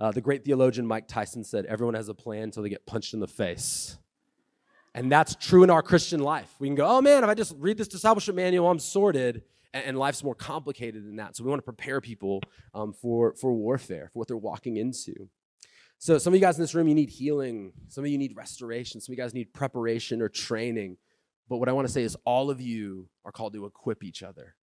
Uh, 0.00 0.10
the 0.12 0.20
great 0.20 0.44
theologian 0.44 0.86
Mike 0.86 1.08
Tyson 1.08 1.44
said, 1.44 1.66
Everyone 1.66 1.94
has 1.94 2.08
a 2.08 2.14
plan 2.14 2.44
until 2.44 2.62
they 2.62 2.68
get 2.68 2.86
punched 2.86 3.14
in 3.14 3.20
the 3.20 3.28
face. 3.28 3.98
And 4.94 5.12
that's 5.12 5.36
true 5.36 5.62
in 5.62 5.70
our 5.70 5.82
Christian 5.82 6.20
life. 6.20 6.52
We 6.58 6.66
can 6.66 6.74
go, 6.74 6.86
oh 6.86 7.00
man, 7.00 7.22
if 7.22 7.30
I 7.30 7.34
just 7.34 7.54
read 7.58 7.78
this 7.78 7.88
discipleship 7.88 8.34
manual, 8.34 8.68
I'm 8.68 8.78
sorted. 8.78 9.42
And, 9.72 9.84
and 9.84 9.98
life's 9.98 10.24
more 10.24 10.34
complicated 10.34 11.06
than 11.06 11.16
that. 11.16 11.36
So 11.36 11.44
we 11.44 11.50
want 11.50 11.60
to 11.60 11.64
prepare 11.64 12.00
people 12.00 12.40
um, 12.74 12.92
for, 12.92 13.34
for 13.34 13.52
warfare, 13.52 14.10
for 14.12 14.18
what 14.18 14.28
they're 14.28 14.36
walking 14.36 14.76
into. 14.76 15.28
So 15.98 16.18
some 16.18 16.32
of 16.32 16.36
you 16.36 16.40
guys 16.40 16.56
in 16.56 16.62
this 16.62 16.74
room, 16.74 16.88
you 16.88 16.94
need 16.94 17.10
healing. 17.10 17.72
Some 17.88 18.04
of 18.04 18.10
you 18.10 18.18
need 18.18 18.36
restoration. 18.36 19.00
Some 19.00 19.12
of 19.12 19.18
you 19.18 19.22
guys 19.22 19.34
need 19.34 19.52
preparation 19.52 20.22
or 20.22 20.28
training. 20.28 20.96
But 21.48 21.58
what 21.58 21.68
I 21.68 21.72
want 21.72 21.86
to 21.86 21.92
say 21.92 22.02
is, 22.02 22.16
all 22.24 22.50
of 22.50 22.60
you 22.60 23.08
are 23.24 23.32
called 23.32 23.54
to 23.54 23.64
equip 23.64 24.04
each 24.04 24.22
other. 24.22 24.54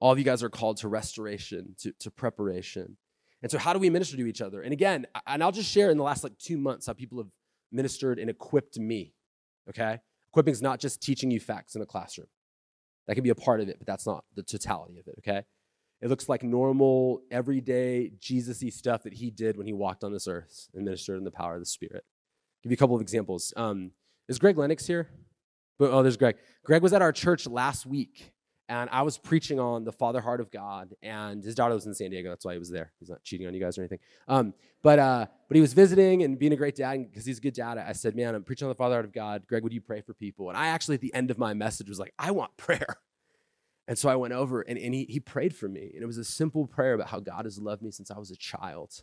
All 0.00 0.12
of 0.12 0.18
you 0.18 0.24
guys 0.24 0.42
are 0.42 0.50
called 0.50 0.76
to 0.78 0.88
restoration, 0.88 1.74
to, 1.80 1.92
to 2.00 2.10
preparation. 2.10 2.96
And 3.42 3.50
so, 3.50 3.58
how 3.58 3.72
do 3.72 3.78
we 3.78 3.90
minister 3.90 4.16
to 4.16 4.26
each 4.26 4.40
other? 4.40 4.62
And 4.62 4.72
again, 4.72 5.06
and 5.26 5.42
I'll 5.42 5.52
just 5.52 5.70
share 5.70 5.90
in 5.90 5.96
the 5.96 6.04
last 6.04 6.22
like 6.22 6.38
two 6.38 6.58
months 6.58 6.86
how 6.86 6.92
people 6.92 7.18
have 7.18 7.30
ministered 7.72 8.18
and 8.18 8.30
equipped 8.30 8.78
me. 8.78 9.14
Okay? 9.68 9.98
Equipping 10.32 10.52
is 10.52 10.62
not 10.62 10.80
just 10.80 11.02
teaching 11.02 11.30
you 11.30 11.40
facts 11.40 11.74
in 11.74 11.82
a 11.82 11.86
classroom. 11.86 12.28
That 13.06 13.14
can 13.14 13.24
be 13.24 13.30
a 13.30 13.34
part 13.34 13.60
of 13.60 13.68
it, 13.68 13.78
but 13.78 13.86
that's 13.86 14.06
not 14.06 14.24
the 14.34 14.42
totality 14.42 14.98
of 14.98 15.06
it, 15.06 15.14
okay? 15.18 15.44
It 16.02 16.08
looks 16.08 16.28
like 16.28 16.42
normal, 16.42 17.22
everyday, 17.30 18.12
Jesus 18.20 18.62
y 18.62 18.68
stuff 18.68 19.04
that 19.04 19.14
he 19.14 19.30
did 19.30 19.56
when 19.56 19.66
he 19.66 19.72
walked 19.72 20.04
on 20.04 20.12
this 20.12 20.28
earth 20.28 20.68
and 20.74 20.84
ministered 20.84 21.16
in 21.16 21.24
the 21.24 21.30
power 21.30 21.54
of 21.54 21.60
the 21.60 21.66
Spirit. 21.66 22.04
I'll 22.04 22.62
give 22.64 22.72
you 22.72 22.74
a 22.74 22.78
couple 22.78 22.96
of 22.96 23.02
examples. 23.02 23.54
Um, 23.56 23.92
is 24.28 24.38
Greg 24.38 24.58
Lennox 24.58 24.86
here? 24.86 25.08
Oh, 25.78 26.02
there's 26.02 26.16
Greg. 26.16 26.36
Greg 26.64 26.82
was 26.82 26.92
at 26.92 27.02
our 27.02 27.12
church 27.12 27.46
last 27.46 27.84
week, 27.84 28.32
and 28.68 28.88
I 28.90 29.02
was 29.02 29.18
preaching 29.18 29.60
on 29.60 29.84
the 29.84 29.92
Father 29.92 30.20
Heart 30.20 30.40
of 30.40 30.50
God, 30.50 30.94
and 31.02 31.44
his 31.44 31.54
daughter 31.54 31.74
was 31.74 31.86
in 31.86 31.94
San 31.94 32.10
Diego. 32.10 32.30
That's 32.30 32.44
why 32.44 32.52
he 32.52 32.58
was 32.58 32.70
there. 32.70 32.92
He's 32.98 33.10
not 33.10 33.22
cheating 33.22 33.46
on 33.46 33.54
you 33.54 33.60
guys 33.60 33.76
or 33.76 33.82
anything. 33.82 33.98
Um, 34.26 34.54
but 34.82 34.98
uh, 34.98 35.26
but 35.48 35.54
he 35.54 35.60
was 35.60 35.74
visiting 35.74 36.22
and 36.22 36.38
being 36.38 36.52
a 36.52 36.56
great 36.56 36.76
dad 36.76 37.06
because 37.10 37.26
he's 37.26 37.38
a 37.38 37.40
good 37.42 37.54
dad. 37.54 37.78
I 37.78 37.92
said, 37.92 38.16
man, 38.16 38.34
I'm 38.34 38.42
preaching 38.42 38.66
on 38.66 38.70
the 38.70 38.76
Father 38.76 38.94
Heart 38.94 39.04
of 39.04 39.12
God. 39.12 39.46
Greg, 39.46 39.62
would 39.62 39.72
you 39.72 39.80
pray 39.80 40.00
for 40.00 40.14
people? 40.14 40.48
And 40.48 40.56
I 40.56 40.68
actually 40.68 40.94
at 40.94 41.02
the 41.02 41.12
end 41.14 41.30
of 41.30 41.38
my 41.38 41.54
message 41.54 41.88
was 41.88 41.98
like, 41.98 42.14
I 42.18 42.30
want 42.30 42.56
prayer. 42.56 42.96
And 43.88 43.96
so 43.96 44.08
I 44.08 44.16
went 44.16 44.34
over 44.34 44.62
and, 44.62 44.78
and 44.78 44.92
he, 44.94 45.04
he 45.08 45.20
prayed 45.20 45.54
for 45.54 45.68
me. 45.68 45.92
And 45.94 46.02
it 46.02 46.06
was 46.06 46.18
a 46.18 46.24
simple 46.24 46.66
prayer 46.66 46.94
about 46.94 47.08
how 47.08 47.20
God 47.20 47.44
has 47.44 47.58
loved 47.58 47.82
me 47.82 47.90
since 47.92 48.10
I 48.10 48.18
was 48.18 48.30
a 48.30 48.36
child. 48.36 49.02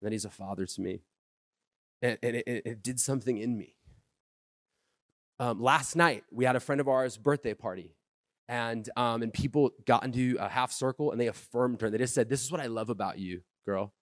And 0.00 0.06
that 0.06 0.12
he's 0.12 0.24
a 0.24 0.30
father 0.30 0.64
to 0.64 0.80
me. 0.80 1.02
And, 2.00 2.18
and 2.22 2.36
it, 2.36 2.46
it 2.46 2.82
did 2.82 2.98
something 2.98 3.36
in 3.36 3.58
me. 3.58 3.74
Um, 5.38 5.60
last 5.60 5.96
night, 5.96 6.24
we 6.30 6.44
had 6.44 6.56
a 6.56 6.60
friend 6.60 6.80
of 6.80 6.88
ours' 6.88 7.16
birthday 7.16 7.54
party, 7.54 7.96
and, 8.48 8.88
um, 8.96 9.22
and 9.22 9.32
people 9.32 9.70
got 9.86 10.04
into 10.04 10.36
a 10.38 10.48
half 10.48 10.72
circle 10.72 11.10
and 11.10 11.20
they 11.20 11.28
affirmed 11.28 11.80
her. 11.80 11.86
And 11.86 11.94
they 11.94 11.98
just 11.98 12.14
said, 12.14 12.28
This 12.28 12.42
is 12.44 12.52
what 12.52 12.60
I 12.60 12.66
love 12.66 12.90
about 12.90 13.18
you, 13.18 13.42
girl. 13.66 13.92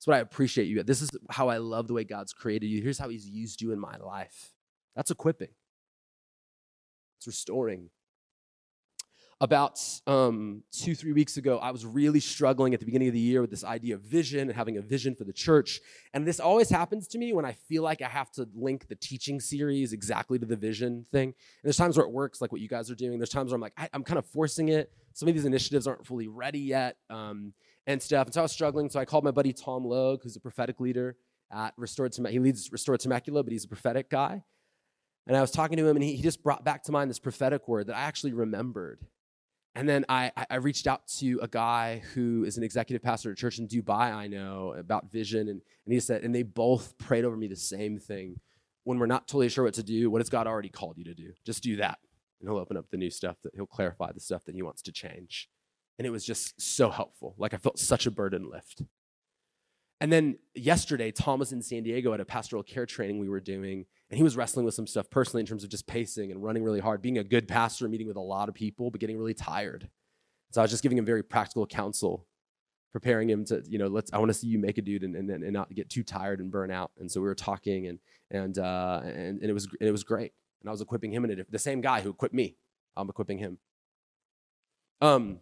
Is 0.00 0.06
what 0.06 0.16
I 0.16 0.20
appreciate 0.20 0.66
you. 0.66 0.82
This 0.82 1.00
is 1.00 1.10
how 1.30 1.48
I 1.48 1.58
love 1.58 1.86
the 1.86 1.94
way 1.94 2.04
God's 2.04 2.32
created 2.32 2.66
you. 2.66 2.82
Here's 2.82 2.98
how 2.98 3.08
He's 3.08 3.26
used 3.26 3.62
you 3.62 3.72
in 3.72 3.78
my 3.78 3.96
life. 3.96 4.52
That's 4.94 5.10
equipping, 5.10 5.48
it's 7.18 7.26
restoring. 7.26 7.90
About 9.42 9.80
um, 10.06 10.62
two, 10.70 10.94
three 10.94 11.12
weeks 11.12 11.36
ago, 11.36 11.58
I 11.58 11.72
was 11.72 11.84
really 11.84 12.20
struggling 12.20 12.74
at 12.74 12.80
the 12.80 12.86
beginning 12.86 13.08
of 13.08 13.14
the 13.14 13.20
year 13.20 13.40
with 13.40 13.50
this 13.50 13.64
idea 13.64 13.96
of 13.96 14.00
vision 14.00 14.48
and 14.48 14.52
having 14.52 14.76
a 14.76 14.80
vision 14.80 15.16
for 15.16 15.24
the 15.24 15.32
church. 15.32 15.80
And 16.14 16.24
this 16.24 16.38
always 16.38 16.70
happens 16.70 17.08
to 17.08 17.18
me 17.18 17.32
when 17.32 17.44
I 17.44 17.50
feel 17.50 17.82
like 17.82 18.02
I 18.02 18.08
have 18.08 18.30
to 18.32 18.48
link 18.54 18.86
the 18.86 18.94
teaching 18.94 19.40
series 19.40 19.92
exactly 19.92 20.38
to 20.38 20.46
the 20.46 20.54
vision 20.54 21.06
thing. 21.10 21.30
And 21.30 21.34
there's 21.64 21.76
times 21.76 21.96
where 21.96 22.06
it 22.06 22.12
works, 22.12 22.40
like 22.40 22.52
what 22.52 22.60
you 22.60 22.68
guys 22.68 22.88
are 22.88 22.94
doing. 22.94 23.18
There's 23.18 23.30
times 23.30 23.50
where 23.50 23.56
I'm 23.56 23.60
like, 23.60 23.72
I, 23.76 23.88
am 23.92 24.04
kind 24.04 24.16
of 24.16 24.26
forcing 24.26 24.68
it. 24.68 24.92
Some 25.12 25.28
of 25.28 25.34
these 25.34 25.44
initiatives 25.44 25.88
aren't 25.88 26.06
fully 26.06 26.28
ready 26.28 26.60
yet 26.60 26.98
um, 27.10 27.52
and 27.88 28.00
stuff. 28.00 28.28
And 28.28 28.34
so 28.34 28.42
I 28.42 28.44
was 28.44 28.52
struggling. 28.52 28.90
So 28.90 29.00
I 29.00 29.04
called 29.04 29.24
my 29.24 29.32
buddy 29.32 29.52
Tom 29.52 29.84
Logue, 29.84 30.22
who's 30.22 30.36
a 30.36 30.40
prophetic 30.40 30.78
leader 30.78 31.16
at 31.50 31.74
Restored 31.76 32.12
Temecula. 32.12 32.32
He 32.32 32.38
leads 32.38 32.70
Restored 32.70 33.00
Temecula, 33.00 33.42
but 33.42 33.52
he's 33.52 33.64
a 33.64 33.68
prophetic 33.68 34.08
guy. 34.08 34.44
And 35.26 35.36
I 35.36 35.40
was 35.40 35.50
talking 35.50 35.78
to 35.78 35.88
him, 35.88 35.96
and 35.96 36.04
he, 36.04 36.14
he 36.14 36.22
just 36.22 36.44
brought 36.44 36.64
back 36.64 36.84
to 36.84 36.92
mind 36.92 37.10
this 37.10 37.18
prophetic 37.18 37.66
word 37.66 37.88
that 37.88 37.96
I 37.96 38.02
actually 38.02 38.34
remembered. 38.34 39.00
And 39.74 39.88
then 39.88 40.04
I, 40.08 40.30
I 40.50 40.56
reached 40.56 40.86
out 40.86 41.06
to 41.18 41.38
a 41.40 41.48
guy 41.48 42.02
who 42.12 42.44
is 42.44 42.58
an 42.58 42.62
executive 42.62 43.02
pastor 43.02 43.30
at 43.30 43.32
a 43.32 43.40
church 43.40 43.58
in 43.58 43.68
Dubai, 43.68 44.12
I 44.12 44.26
know, 44.26 44.74
about 44.76 45.10
vision. 45.10 45.48
And, 45.48 45.62
and 45.86 45.94
he 45.94 45.98
said, 45.98 46.24
and 46.24 46.34
they 46.34 46.42
both 46.42 46.98
prayed 46.98 47.24
over 47.24 47.36
me 47.36 47.48
the 47.48 47.56
same 47.56 47.98
thing. 47.98 48.40
When 48.84 48.98
we're 48.98 49.06
not 49.06 49.28
totally 49.28 49.48
sure 49.48 49.64
what 49.64 49.74
to 49.74 49.82
do, 49.82 50.10
what 50.10 50.20
has 50.20 50.28
God 50.28 50.46
already 50.46 50.68
called 50.68 50.98
you 50.98 51.04
to 51.04 51.14
do? 51.14 51.32
Just 51.46 51.62
do 51.62 51.76
that. 51.76 51.98
And 52.40 52.50
he'll 52.50 52.58
open 52.58 52.76
up 52.76 52.90
the 52.90 52.98
new 52.98 53.10
stuff 53.10 53.36
that 53.44 53.54
he'll 53.54 53.64
clarify 53.64 54.12
the 54.12 54.20
stuff 54.20 54.44
that 54.44 54.54
he 54.54 54.62
wants 54.62 54.82
to 54.82 54.92
change. 54.92 55.48
And 55.98 56.06
it 56.06 56.10
was 56.10 56.24
just 56.24 56.60
so 56.60 56.90
helpful. 56.90 57.34
Like 57.38 57.54
I 57.54 57.56
felt 57.56 57.78
such 57.78 58.06
a 58.06 58.10
burden 58.10 58.50
lift. 58.50 58.82
And 60.02 60.12
then 60.12 60.38
yesterday, 60.54 61.12
Tom 61.12 61.38
was 61.38 61.52
in 61.52 61.62
San 61.62 61.84
Diego 61.84 62.12
at 62.12 62.20
a 62.20 62.24
pastoral 62.24 62.64
care 62.64 62.86
training 62.86 63.20
we 63.20 63.28
were 63.28 63.40
doing, 63.40 63.86
and 64.12 64.18
he 64.18 64.22
was 64.22 64.36
wrestling 64.36 64.66
with 64.66 64.74
some 64.74 64.86
stuff 64.86 65.08
personally 65.08 65.40
in 65.40 65.46
terms 65.46 65.64
of 65.64 65.70
just 65.70 65.86
pacing 65.86 66.30
and 66.30 66.42
running 66.44 66.62
really 66.62 66.80
hard, 66.80 67.00
being 67.00 67.16
a 67.16 67.24
good 67.24 67.48
pastor, 67.48 67.88
meeting 67.88 68.06
with 68.06 68.18
a 68.18 68.20
lot 68.20 68.50
of 68.50 68.54
people, 68.54 68.90
but 68.90 69.00
getting 69.00 69.16
really 69.16 69.32
tired. 69.32 69.88
So 70.50 70.60
I 70.60 70.64
was 70.64 70.70
just 70.70 70.82
giving 70.82 70.98
him 70.98 71.06
very 71.06 71.22
practical 71.22 71.66
counsel, 71.66 72.26
preparing 72.92 73.30
him 73.30 73.46
to, 73.46 73.62
you 73.66 73.78
know, 73.78 73.86
let's. 73.86 74.12
I 74.12 74.18
want 74.18 74.28
to 74.28 74.34
see 74.34 74.48
you 74.48 74.58
make 74.58 74.76
a 74.76 74.82
dude 74.82 75.02
and, 75.02 75.16
and, 75.16 75.30
and 75.30 75.50
not 75.50 75.74
get 75.74 75.88
too 75.88 76.02
tired 76.02 76.40
and 76.40 76.50
burn 76.50 76.70
out. 76.70 76.90
And 77.00 77.10
so 77.10 77.22
we 77.22 77.26
were 77.26 77.34
talking, 77.34 77.86
and 77.86 77.98
and 78.30 78.58
uh, 78.58 79.00
and, 79.02 79.40
and 79.40 79.44
it 79.44 79.54
was 79.54 79.64
and 79.80 79.88
it 79.88 79.92
was 79.92 80.04
great. 80.04 80.34
And 80.60 80.68
I 80.68 80.72
was 80.72 80.82
equipping 80.82 81.10
him 81.10 81.24
in 81.24 81.30
a 81.30 81.36
different, 81.36 81.52
the 81.52 81.58
same 81.58 81.80
guy 81.80 82.02
who 82.02 82.10
equipped 82.10 82.34
me. 82.34 82.56
I'm 82.94 83.08
equipping 83.08 83.38
him. 83.38 83.56
Um, 85.00 85.40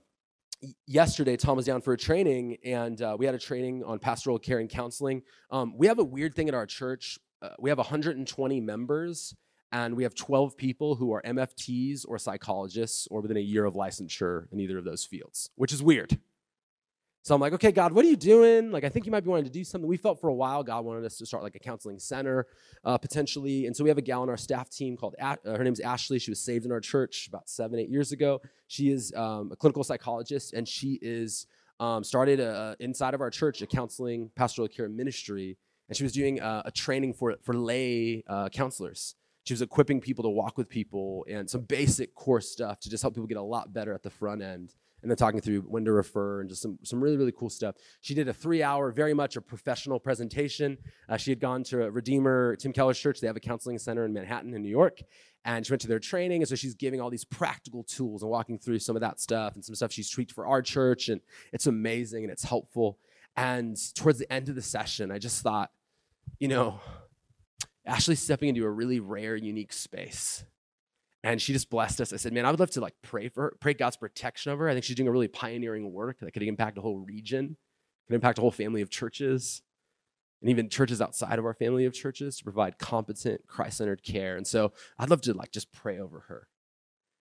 yesterday 0.86 1.38
tom 1.38 1.56
was 1.56 1.64
down 1.64 1.80
for 1.80 1.94
a 1.94 1.96
training 1.96 2.58
and 2.64 3.00
uh, 3.00 3.16
we 3.18 3.24
had 3.24 3.34
a 3.34 3.38
training 3.38 3.82
on 3.82 3.98
pastoral 3.98 4.38
care 4.38 4.58
and 4.58 4.68
counseling 4.68 5.22
um, 5.50 5.72
we 5.78 5.86
have 5.86 5.98
a 5.98 6.04
weird 6.04 6.34
thing 6.34 6.48
at 6.48 6.54
our 6.54 6.66
church 6.66 7.18
uh, 7.42 7.50
we 7.58 7.70
have 7.70 7.78
120 7.78 8.60
members 8.60 9.34
and 9.72 9.94
we 9.94 10.02
have 10.02 10.14
12 10.14 10.56
people 10.56 10.94
who 10.94 11.12
are 11.12 11.22
mfts 11.22 12.04
or 12.08 12.18
psychologists 12.18 13.06
or 13.10 13.20
within 13.20 13.36
a 13.36 13.40
year 13.40 13.64
of 13.64 13.74
licensure 13.74 14.46
in 14.52 14.60
either 14.60 14.78
of 14.78 14.84
those 14.84 15.04
fields 15.04 15.50
which 15.56 15.72
is 15.72 15.82
weird 15.82 16.18
so 17.22 17.34
I'm 17.34 17.40
like, 17.40 17.52
okay, 17.52 17.70
God, 17.70 17.92
what 17.92 18.04
are 18.06 18.08
you 18.08 18.16
doing? 18.16 18.70
Like, 18.70 18.82
I 18.82 18.88
think 18.88 19.04
you 19.04 19.12
might 19.12 19.24
be 19.24 19.28
wanting 19.28 19.44
to 19.44 19.50
do 19.50 19.62
something. 19.62 19.86
We 19.86 19.98
felt 19.98 20.20
for 20.20 20.28
a 20.28 20.34
while 20.34 20.62
God 20.62 20.86
wanted 20.86 21.04
us 21.04 21.18
to 21.18 21.26
start 21.26 21.42
like 21.42 21.54
a 21.54 21.58
counseling 21.58 21.98
center 21.98 22.46
uh, 22.82 22.96
potentially. 22.96 23.66
And 23.66 23.76
so 23.76 23.84
we 23.84 23.90
have 23.90 23.98
a 23.98 24.02
gal 24.02 24.22
on 24.22 24.30
our 24.30 24.38
staff 24.38 24.70
team 24.70 24.96
called, 24.96 25.16
uh, 25.20 25.36
her 25.44 25.62
name's 25.62 25.80
Ashley. 25.80 26.18
She 26.18 26.30
was 26.30 26.40
saved 26.40 26.64
in 26.64 26.72
our 26.72 26.80
church 26.80 27.28
about 27.28 27.50
seven, 27.50 27.78
eight 27.78 27.90
years 27.90 28.12
ago. 28.12 28.40
She 28.68 28.90
is 28.90 29.12
um, 29.14 29.50
a 29.52 29.56
clinical 29.56 29.84
psychologist 29.84 30.54
and 30.54 30.66
she 30.66 30.98
is 31.02 31.46
um, 31.78 32.04
started 32.04 32.40
a, 32.40 32.74
inside 32.80 33.12
of 33.12 33.20
our 33.20 33.30
church 33.30 33.60
a 33.60 33.66
counseling 33.66 34.30
pastoral 34.34 34.68
care 34.68 34.88
ministry. 34.88 35.58
And 35.90 35.96
she 35.96 36.04
was 36.04 36.12
doing 36.12 36.40
a, 36.40 36.62
a 36.66 36.70
training 36.70 37.14
for, 37.14 37.34
for 37.42 37.52
lay 37.52 38.22
uh, 38.28 38.48
counselors. 38.48 39.16
She 39.44 39.52
was 39.52 39.60
equipping 39.60 40.00
people 40.00 40.22
to 40.22 40.30
walk 40.30 40.56
with 40.56 40.68
people 40.68 41.26
and 41.28 41.50
some 41.50 41.62
basic 41.62 42.14
core 42.14 42.40
stuff 42.40 42.78
to 42.80 42.88
just 42.88 43.02
help 43.02 43.14
people 43.14 43.26
get 43.26 43.36
a 43.36 43.42
lot 43.42 43.72
better 43.72 43.92
at 43.92 44.04
the 44.04 44.10
front 44.10 44.40
end 44.40 44.74
and 45.02 45.10
then 45.10 45.16
talking 45.16 45.40
through 45.40 45.62
when 45.62 45.84
to 45.84 45.92
refer 45.92 46.40
and 46.40 46.48
just 46.48 46.62
some, 46.62 46.78
some 46.84 47.02
really, 47.02 47.16
really 47.16 47.32
cool 47.32 47.50
stuff. 47.50 47.74
She 48.02 48.14
did 48.14 48.28
a 48.28 48.32
three 48.32 48.62
hour, 48.62 48.92
very 48.92 49.14
much 49.14 49.36
a 49.36 49.40
professional 49.40 49.98
presentation. 49.98 50.78
Uh, 51.08 51.16
she 51.16 51.30
had 51.30 51.40
gone 51.40 51.64
to 51.64 51.90
Redeemer, 51.90 52.54
Tim 52.56 52.72
Keller's 52.72 52.98
church. 52.98 53.20
They 53.20 53.26
have 53.26 53.36
a 53.36 53.40
counseling 53.40 53.78
center 53.78 54.04
in 54.04 54.12
Manhattan, 54.12 54.54
in 54.54 54.62
New 54.62 54.70
York. 54.70 55.00
And 55.44 55.66
she 55.66 55.72
went 55.72 55.80
to 55.82 55.88
their 55.88 55.98
training. 55.98 56.42
And 56.42 56.48
so 56.48 56.54
she's 56.54 56.74
giving 56.74 57.00
all 57.00 57.10
these 57.10 57.24
practical 57.24 57.82
tools 57.82 58.22
and 58.22 58.30
walking 58.30 58.58
through 58.58 58.78
some 58.78 58.94
of 58.94 59.00
that 59.00 59.20
stuff 59.20 59.54
and 59.54 59.64
some 59.64 59.74
stuff 59.74 59.90
she's 59.90 60.10
tweaked 60.10 60.32
for 60.32 60.46
our 60.46 60.60
church. 60.60 61.08
And 61.08 61.20
it's 61.52 61.66
amazing 61.66 62.24
and 62.24 62.32
it's 62.32 62.44
helpful. 62.44 62.98
And 63.36 63.76
towards 63.94 64.18
the 64.18 64.30
end 64.30 64.48
of 64.48 64.54
the 64.54 64.62
session, 64.62 65.10
I 65.10 65.18
just 65.18 65.42
thought, 65.42 65.70
you 66.38 66.48
know, 66.48 66.80
Ashley's 67.84 68.20
stepping 68.20 68.50
into 68.50 68.64
a 68.64 68.70
really 68.70 69.00
rare, 69.00 69.36
unique 69.36 69.72
space 69.72 70.44
and 71.22 71.40
she 71.40 71.52
just 71.52 71.70
blessed 71.70 72.00
us. 72.00 72.12
I 72.12 72.16
said, 72.16 72.32
man, 72.32 72.46
I 72.46 72.50
would 72.50 72.60
love 72.60 72.70
to 72.72 72.80
like 72.80 72.94
pray 73.02 73.28
for 73.28 73.42
her, 73.42 73.56
pray 73.60 73.74
God's 73.74 73.96
protection 73.96 74.52
over 74.52 74.64
her. 74.64 74.70
I 74.70 74.72
think 74.72 74.84
she's 74.84 74.96
doing 74.96 75.08
a 75.08 75.12
really 75.12 75.28
pioneering 75.28 75.92
work 75.92 76.20
that 76.20 76.32
could 76.32 76.42
impact 76.42 76.78
a 76.78 76.80
whole 76.80 76.98
region, 76.98 77.56
could 78.06 78.14
impact 78.14 78.38
a 78.38 78.40
whole 78.40 78.50
family 78.50 78.80
of 78.80 78.90
churches, 78.90 79.62
and 80.40 80.48
even 80.48 80.70
churches 80.70 81.02
outside 81.02 81.38
of 81.38 81.44
our 81.44 81.52
family 81.52 81.84
of 81.84 81.92
churches 81.92 82.38
to 82.38 82.44
provide 82.44 82.78
competent, 82.78 83.46
Christ-centered 83.46 84.02
care. 84.02 84.36
And 84.36 84.46
so 84.46 84.72
I'd 84.98 85.10
love 85.10 85.20
to 85.22 85.34
like 85.34 85.52
just 85.52 85.72
pray 85.72 85.98
over 85.98 86.20
her. 86.28 86.48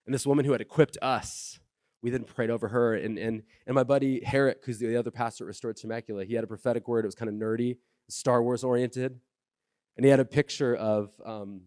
And 0.06 0.14
this 0.14 0.26
woman 0.26 0.46
who 0.46 0.52
had 0.52 0.62
equipped 0.62 0.96
us, 1.02 1.60
we 2.02 2.08
then 2.08 2.24
prayed 2.24 2.48
over 2.48 2.68
her. 2.68 2.94
And 2.94 3.18
and 3.18 3.42
and 3.66 3.74
my 3.74 3.84
buddy 3.84 4.24
Herrick, 4.24 4.62
who's 4.64 4.78
the 4.78 4.96
other 4.96 5.10
pastor 5.10 5.44
at 5.44 5.48
Restored 5.48 5.76
Temecula, 5.76 6.24
he 6.24 6.34
had 6.34 6.44
a 6.44 6.46
prophetic 6.46 6.88
word. 6.88 7.04
It 7.04 7.08
was 7.08 7.14
kind 7.14 7.28
of 7.28 7.34
nerdy, 7.34 7.76
Star 8.10 8.42
Wars 8.42 8.64
oriented, 8.64 9.18
and 9.96 10.04
he 10.04 10.10
had 10.10 10.20
a 10.20 10.24
picture 10.24 10.74
of 10.74 11.10
um, 11.24 11.62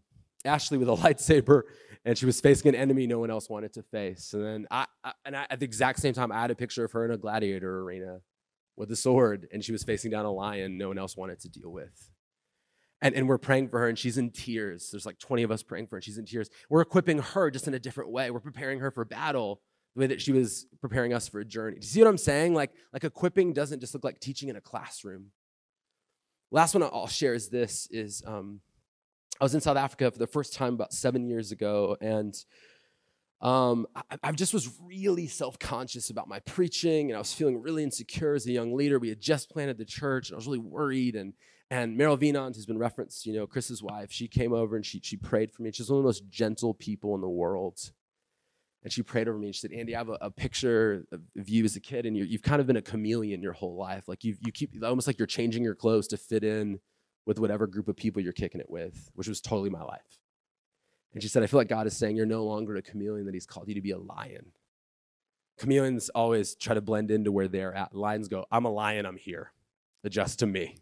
Ashley 0.45 0.77
with 0.77 0.89
a 0.89 0.95
lightsaber 0.95 1.63
and 2.05 2.17
she 2.17 2.25
was 2.25 2.41
facing 2.41 2.69
an 2.69 2.75
enemy 2.75 3.07
no 3.07 3.19
one 3.19 3.31
else 3.31 3.49
wanted 3.49 3.73
to 3.73 3.83
face. 3.83 4.33
And 4.33 4.43
then 4.43 4.67
I, 4.69 4.85
I 5.03 5.13
and 5.25 5.35
I, 5.35 5.45
at 5.49 5.59
the 5.59 5.65
exact 5.65 5.99
same 5.99 6.13
time, 6.13 6.31
I 6.31 6.41
had 6.41 6.51
a 6.51 6.55
picture 6.55 6.83
of 6.83 6.91
her 6.91 7.05
in 7.05 7.11
a 7.11 7.17
gladiator 7.17 7.79
arena 7.79 8.19
with 8.75 8.91
a 8.91 8.95
sword, 8.95 9.47
and 9.53 9.63
she 9.63 9.71
was 9.71 9.83
facing 9.83 10.11
down 10.11 10.25
a 10.25 10.31
lion 10.31 10.77
no 10.77 10.89
one 10.89 10.97
else 10.97 11.15
wanted 11.15 11.39
to 11.41 11.49
deal 11.49 11.71
with. 11.71 12.09
And, 13.01 13.15
and 13.15 13.27
we're 13.27 13.37
praying 13.37 13.69
for 13.69 13.79
her, 13.79 13.87
and 13.87 13.97
she's 13.97 14.17
in 14.17 14.31
tears. 14.31 14.89
There's 14.91 15.05
like 15.05 15.19
20 15.19 15.43
of 15.43 15.51
us 15.51 15.63
praying 15.63 15.87
for 15.87 15.95
her, 15.95 15.97
and 15.97 16.03
she's 16.03 16.17
in 16.17 16.25
tears. 16.25 16.49
We're 16.69 16.81
equipping 16.81 17.19
her 17.19 17.51
just 17.51 17.67
in 17.67 17.73
a 17.73 17.79
different 17.79 18.11
way. 18.11 18.31
We're 18.31 18.39
preparing 18.39 18.79
her 18.79 18.91
for 18.91 19.05
battle 19.05 19.61
the 19.95 20.01
way 20.01 20.07
that 20.07 20.21
she 20.21 20.31
was 20.31 20.65
preparing 20.81 21.13
us 21.13 21.27
for 21.27 21.39
a 21.39 21.45
journey. 21.45 21.75
Do 21.75 21.85
you 21.85 21.89
see 21.89 21.99
what 21.99 22.07
I'm 22.07 22.17
saying? 22.17 22.53
Like, 22.53 22.71
like 22.91 23.03
equipping 23.03 23.53
doesn't 23.53 23.79
just 23.79 23.93
look 23.93 24.03
like 24.03 24.19
teaching 24.19 24.49
in 24.49 24.55
a 24.55 24.61
classroom. 24.61 25.27
Last 26.53 26.75
one 26.75 26.83
I'll 26.83 27.07
share 27.07 27.33
is 27.33 27.49
this: 27.49 27.87
is 27.89 28.21
um, 28.27 28.61
I 29.41 29.43
was 29.43 29.55
in 29.55 29.59
South 29.59 29.75
Africa 29.75 30.11
for 30.11 30.19
the 30.19 30.27
first 30.27 30.53
time 30.53 30.75
about 30.75 30.93
seven 30.93 31.27
years 31.27 31.51
ago, 31.51 31.97
and 31.99 32.35
um, 33.41 33.87
I, 33.95 34.17
I, 34.21 34.31
just 34.33 34.53
was 34.53 34.69
really 34.85 35.25
self 35.25 35.57
conscious 35.57 36.11
about 36.11 36.27
my 36.27 36.39
preaching, 36.41 37.09
and 37.09 37.15
I 37.15 37.19
was 37.19 37.33
feeling 37.33 37.59
really 37.59 37.81
insecure 37.81 38.35
as 38.35 38.45
a 38.45 38.51
young 38.51 38.71
leader. 38.75 38.99
We 38.99 39.09
had 39.09 39.19
just 39.19 39.49
planted 39.49 39.79
the 39.79 39.83
church, 39.85 40.29
and 40.29 40.35
I 40.35 40.37
was 40.37 40.45
really 40.45 40.59
worried. 40.59 41.15
And 41.15 41.33
and 41.71 41.99
Meryl 41.99 42.19
Venant, 42.19 42.55
who's 42.55 42.67
been 42.67 42.77
referenced, 42.77 43.25
you 43.25 43.33
know, 43.33 43.47
Chris's 43.47 43.81
wife, 43.81 44.11
she 44.11 44.27
came 44.27 44.53
over 44.53 44.75
and 44.75 44.85
she 44.85 45.01
she 45.03 45.17
prayed 45.17 45.51
for 45.51 45.63
me. 45.63 45.71
She's 45.71 45.89
one 45.89 45.97
of 45.97 46.03
the 46.03 46.07
most 46.07 46.29
gentle 46.29 46.75
people 46.75 47.15
in 47.15 47.21
the 47.21 47.27
world. 47.27 47.79
And 48.83 48.91
she 48.91 49.01
prayed 49.01 49.29
over 49.29 49.37
me 49.37 49.47
and 49.47 49.55
she 49.55 49.61
said, 49.61 49.71
Andy, 49.71 49.95
I 49.95 49.99
have 49.99 50.09
a, 50.09 50.17
a 50.19 50.29
picture 50.29 51.05
of 51.11 51.47
you 51.47 51.63
as 51.63 51.77
a 51.77 51.79
kid, 51.79 52.05
and 52.05 52.17
you 52.17 52.27
have 52.29 52.41
kind 52.41 52.59
of 52.59 52.67
been 52.67 52.75
a 52.75 52.81
chameleon 52.81 53.41
your 53.41 53.53
whole 53.53 53.77
life. 53.77 54.07
Like 54.07 54.23
you 54.23 54.35
you 54.41 54.51
keep 54.51 54.71
almost 54.83 55.07
like 55.07 55.17
you're 55.17 55.25
changing 55.25 55.63
your 55.63 55.75
clothes 55.75 56.07
to 56.09 56.17
fit 56.17 56.43
in 56.43 56.79
with 57.25 57.39
whatever 57.39 57.65
group 57.65 57.87
of 57.87 57.95
people 57.95 58.21
you're 58.21 58.33
kicking 58.33 58.59
it 58.59 58.69
with, 58.69 59.09
which 59.15 59.29
was 59.29 59.39
totally 59.39 59.69
my 59.69 59.83
life. 59.83 60.19
And 61.13 61.21
she 61.23 61.29
said, 61.29 61.43
I 61.43 61.47
feel 61.47 61.59
like 61.59 61.69
God 61.69 61.87
is 61.87 61.95
saying 61.95 62.17
you're 62.17 62.25
no 62.25 62.43
longer 62.43 62.75
a 62.75 62.81
chameleon, 62.81 63.25
that 63.25 63.33
He's 63.33 63.45
called 63.45 63.69
you 63.69 63.75
to 63.75 63.81
be 63.81 63.91
a 63.91 63.97
lion. 63.97 64.51
Chameleons 65.59 66.09
always 66.09 66.55
try 66.55 66.73
to 66.73 66.81
blend 66.81 67.11
into 67.11 67.31
where 67.31 67.47
they're 67.47 67.73
at. 67.73 67.95
Lions 67.95 68.27
go, 68.27 68.45
I'm 68.51 68.65
a 68.65 68.71
lion, 68.71 69.05
I'm 69.05 69.17
here. 69.17 69.51
Adjust 70.03 70.39
to 70.39 70.47
me. 70.47 70.77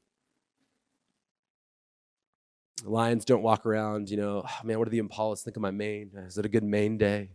Lions 2.83 3.25
don't 3.25 3.43
walk 3.43 3.65
around, 3.65 4.09
you 4.09 4.17
know, 4.17 4.43
oh, 4.47 4.65
man, 4.65 4.79
what 4.79 4.89
do 4.89 4.91
the 4.91 5.07
impalas 5.07 5.41
think 5.41 5.55
of 5.55 5.61
my 5.61 5.69
mane? 5.69 6.11
Is 6.15 6.37
it 6.37 6.45
a 6.45 6.49
good 6.49 6.63
mane 6.63 6.97
day? 6.97 7.31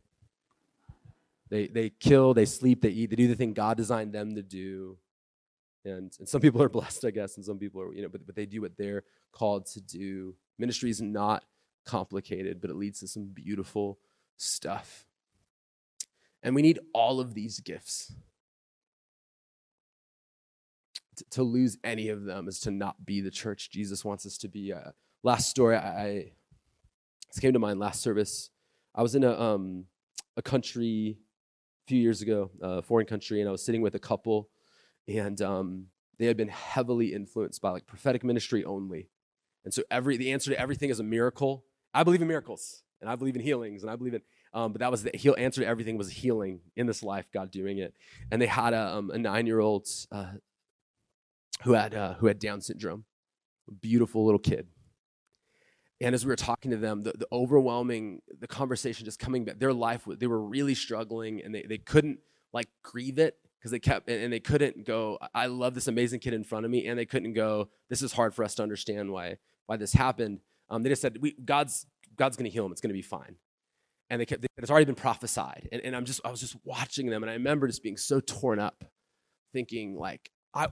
They, 1.48 1.68
they 1.68 1.90
kill, 1.90 2.34
they 2.34 2.44
sleep, 2.44 2.82
they 2.82 2.88
eat, 2.88 3.10
they 3.10 3.16
do 3.16 3.28
the 3.28 3.34
thing 3.34 3.52
God 3.52 3.76
designed 3.76 4.12
them 4.12 4.34
to 4.34 4.42
do. 4.42 4.98
And, 5.84 6.12
and 6.18 6.28
some 6.28 6.40
people 6.40 6.62
are 6.62 6.68
blessed, 6.70 7.04
I 7.04 7.10
guess, 7.10 7.36
and 7.36 7.44
some 7.44 7.58
people 7.58 7.80
are, 7.80 7.94
you 7.94 8.02
know, 8.02 8.08
but, 8.08 8.26
but 8.26 8.34
they 8.34 8.46
do 8.46 8.60
what 8.60 8.76
they're 8.76 9.04
called 9.32 9.66
to 9.66 9.80
do. 9.80 10.34
Ministry 10.58 10.90
is 10.90 11.00
not 11.00 11.44
complicated, 11.84 12.60
but 12.60 12.70
it 12.70 12.76
leads 12.76 13.00
to 13.00 13.08
some 13.08 13.26
beautiful 13.26 13.98
stuff. 14.36 15.06
And 16.42 16.54
we 16.54 16.62
need 16.62 16.80
all 16.92 17.20
of 17.20 17.34
these 17.34 17.60
gifts. 17.60 18.12
To, 21.16 21.24
to 21.30 21.42
lose 21.42 21.78
any 21.82 22.08
of 22.08 22.24
them 22.24 22.46
is 22.46 22.60
to 22.60 22.70
not 22.70 23.06
be 23.06 23.20
the 23.20 23.30
church 23.30 23.70
Jesus 23.70 24.04
wants 24.04 24.26
us 24.26 24.36
to 24.38 24.48
be. 24.48 24.72
Uh, 24.72 24.90
last 25.22 25.48
story, 25.48 25.76
I, 25.76 26.02
I 26.02 26.32
this 27.28 27.38
came 27.40 27.52
to 27.52 27.58
mind 27.58 27.78
last 27.78 28.02
service. 28.02 28.50
I 28.94 29.02
was 29.02 29.14
in 29.14 29.24
a 29.24 29.40
um, 29.40 29.84
a 30.36 30.42
country 30.42 31.18
few 31.86 32.00
years 32.00 32.22
ago, 32.22 32.50
a 32.60 32.82
foreign 32.82 33.06
country, 33.06 33.40
and 33.40 33.48
I 33.48 33.52
was 33.52 33.64
sitting 33.64 33.82
with 33.82 33.94
a 33.94 33.98
couple 33.98 34.48
and 35.08 35.40
um, 35.40 35.86
they 36.18 36.26
had 36.26 36.36
been 36.36 36.48
heavily 36.48 37.12
influenced 37.12 37.60
by 37.60 37.70
like 37.70 37.86
prophetic 37.86 38.24
ministry 38.24 38.64
only. 38.64 39.08
And 39.64 39.72
so 39.72 39.82
every 39.90 40.16
the 40.16 40.32
answer 40.32 40.50
to 40.50 40.60
everything 40.60 40.90
is 40.90 41.00
a 41.00 41.04
miracle. 41.04 41.64
I 41.92 42.04
believe 42.04 42.22
in 42.22 42.28
miracles, 42.28 42.82
and 43.00 43.10
I 43.10 43.16
believe 43.16 43.36
in 43.36 43.42
healings, 43.42 43.82
and 43.82 43.90
I 43.90 43.96
believe 43.96 44.14
in 44.14 44.22
Um, 44.52 44.72
but 44.72 44.80
that 44.80 44.90
was 44.90 45.02
the 45.02 45.10
heal 45.14 45.34
answer 45.38 45.60
to 45.60 45.66
everything 45.66 45.96
was 45.98 46.10
healing 46.10 46.60
in 46.76 46.86
this 46.86 47.02
life, 47.02 47.26
God 47.32 47.50
doing 47.50 47.78
it. 47.78 47.94
And 48.30 48.40
they 48.40 48.46
had 48.46 48.74
a, 48.74 48.96
um, 48.96 49.10
a 49.10 49.18
nine 49.18 49.46
year 49.46 49.60
old 49.60 49.88
uh, 50.12 50.32
who 51.62 51.72
had 51.72 51.94
uh, 51.94 52.14
who 52.14 52.26
had 52.26 52.38
Down 52.38 52.60
syndrome, 52.60 53.04
beautiful 53.80 54.24
little 54.24 54.38
kid. 54.38 54.68
And 56.00 56.14
as 56.14 56.24
we 56.24 56.28
were 56.28 56.36
talking 56.36 56.70
to 56.72 56.76
them, 56.76 57.02
the, 57.02 57.12
the 57.12 57.26
overwhelming 57.32 58.20
the 58.38 58.46
conversation 58.46 59.04
just 59.04 59.18
coming 59.18 59.44
back, 59.44 59.58
their 59.58 59.72
life 59.72 60.06
they 60.06 60.26
were 60.26 60.42
really 60.42 60.74
struggling, 60.74 61.42
and 61.42 61.54
they 61.54 61.62
they 61.62 61.78
couldn't 61.78 62.18
like 62.52 62.68
grieve 62.82 63.18
it 63.18 63.36
because 63.58 63.70
they 63.70 63.78
kept 63.78 64.08
and 64.08 64.32
they 64.32 64.40
couldn't 64.40 64.84
go. 64.84 65.18
I 65.34 65.46
love 65.46 65.74
this 65.74 65.88
amazing 65.88 66.20
kid 66.20 66.34
in 66.34 66.44
front 66.44 66.64
of 66.64 66.70
me, 66.70 66.86
and 66.86 66.98
they 66.98 67.06
couldn't 67.06 67.32
go. 67.32 67.70
This 67.88 68.02
is 68.02 68.12
hard 68.12 68.34
for 68.34 68.44
us 68.44 68.54
to 68.56 68.62
understand 68.62 69.10
why 69.10 69.38
why 69.66 69.76
this 69.76 69.92
happened. 69.92 70.40
Um, 70.68 70.82
they 70.82 70.90
just 70.90 71.02
said, 71.02 71.18
we, 71.20 71.32
God's 71.44 71.86
God's 72.16 72.36
going 72.36 72.44
to 72.44 72.50
heal 72.50 72.66
him. 72.66 72.72
It's 72.72 72.80
going 72.80 72.90
to 72.90 72.94
be 72.94 73.02
fine 73.02 73.36
and 74.10 74.20
they 74.20 74.26
kept, 74.26 74.46
it's 74.56 74.70
already 74.70 74.86
been 74.86 74.94
prophesied. 74.94 75.68
And, 75.72 75.82
and 75.82 75.96
I'm 75.96 76.04
just, 76.04 76.20
I 76.24 76.30
was 76.30 76.40
just 76.40 76.56
watching 76.64 77.06
them, 77.10 77.22
and 77.22 77.30
I 77.30 77.34
remember 77.34 77.66
just 77.66 77.82
being 77.82 77.96
so 77.96 78.20
torn 78.20 78.58
up, 78.58 78.84
thinking 79.52 79.96
like, 79.96 80.30
I, 80.54 80.68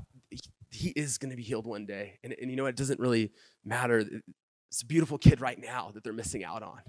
he 0.71 0.91
is 0.91 1.19
going 1.19 1.31
to 1.31 1.37
be 1.37 1.43
healed 1.43 1.67
one 1.67 1.87
day. 1.87 2.19
And, 2.25 2.35
and 2.41 2.51
you 2.51 2.57
know, 2.57 2.67
it 2.67 2.77
doesn't 2.77 3.01
really 3.01 3.33
matter. 3.65 4.05
It's 4.75 4.83
a 4.83 4.87
beautiful 4.87 5.19
kid 5.19 5.41
right 5.41 5.57
now 5.57 5.93
that 5.95 6.03
they're 6.03 6.13
missing 6.13 6.43
out 6.43 6.65
on. 6.65 6.81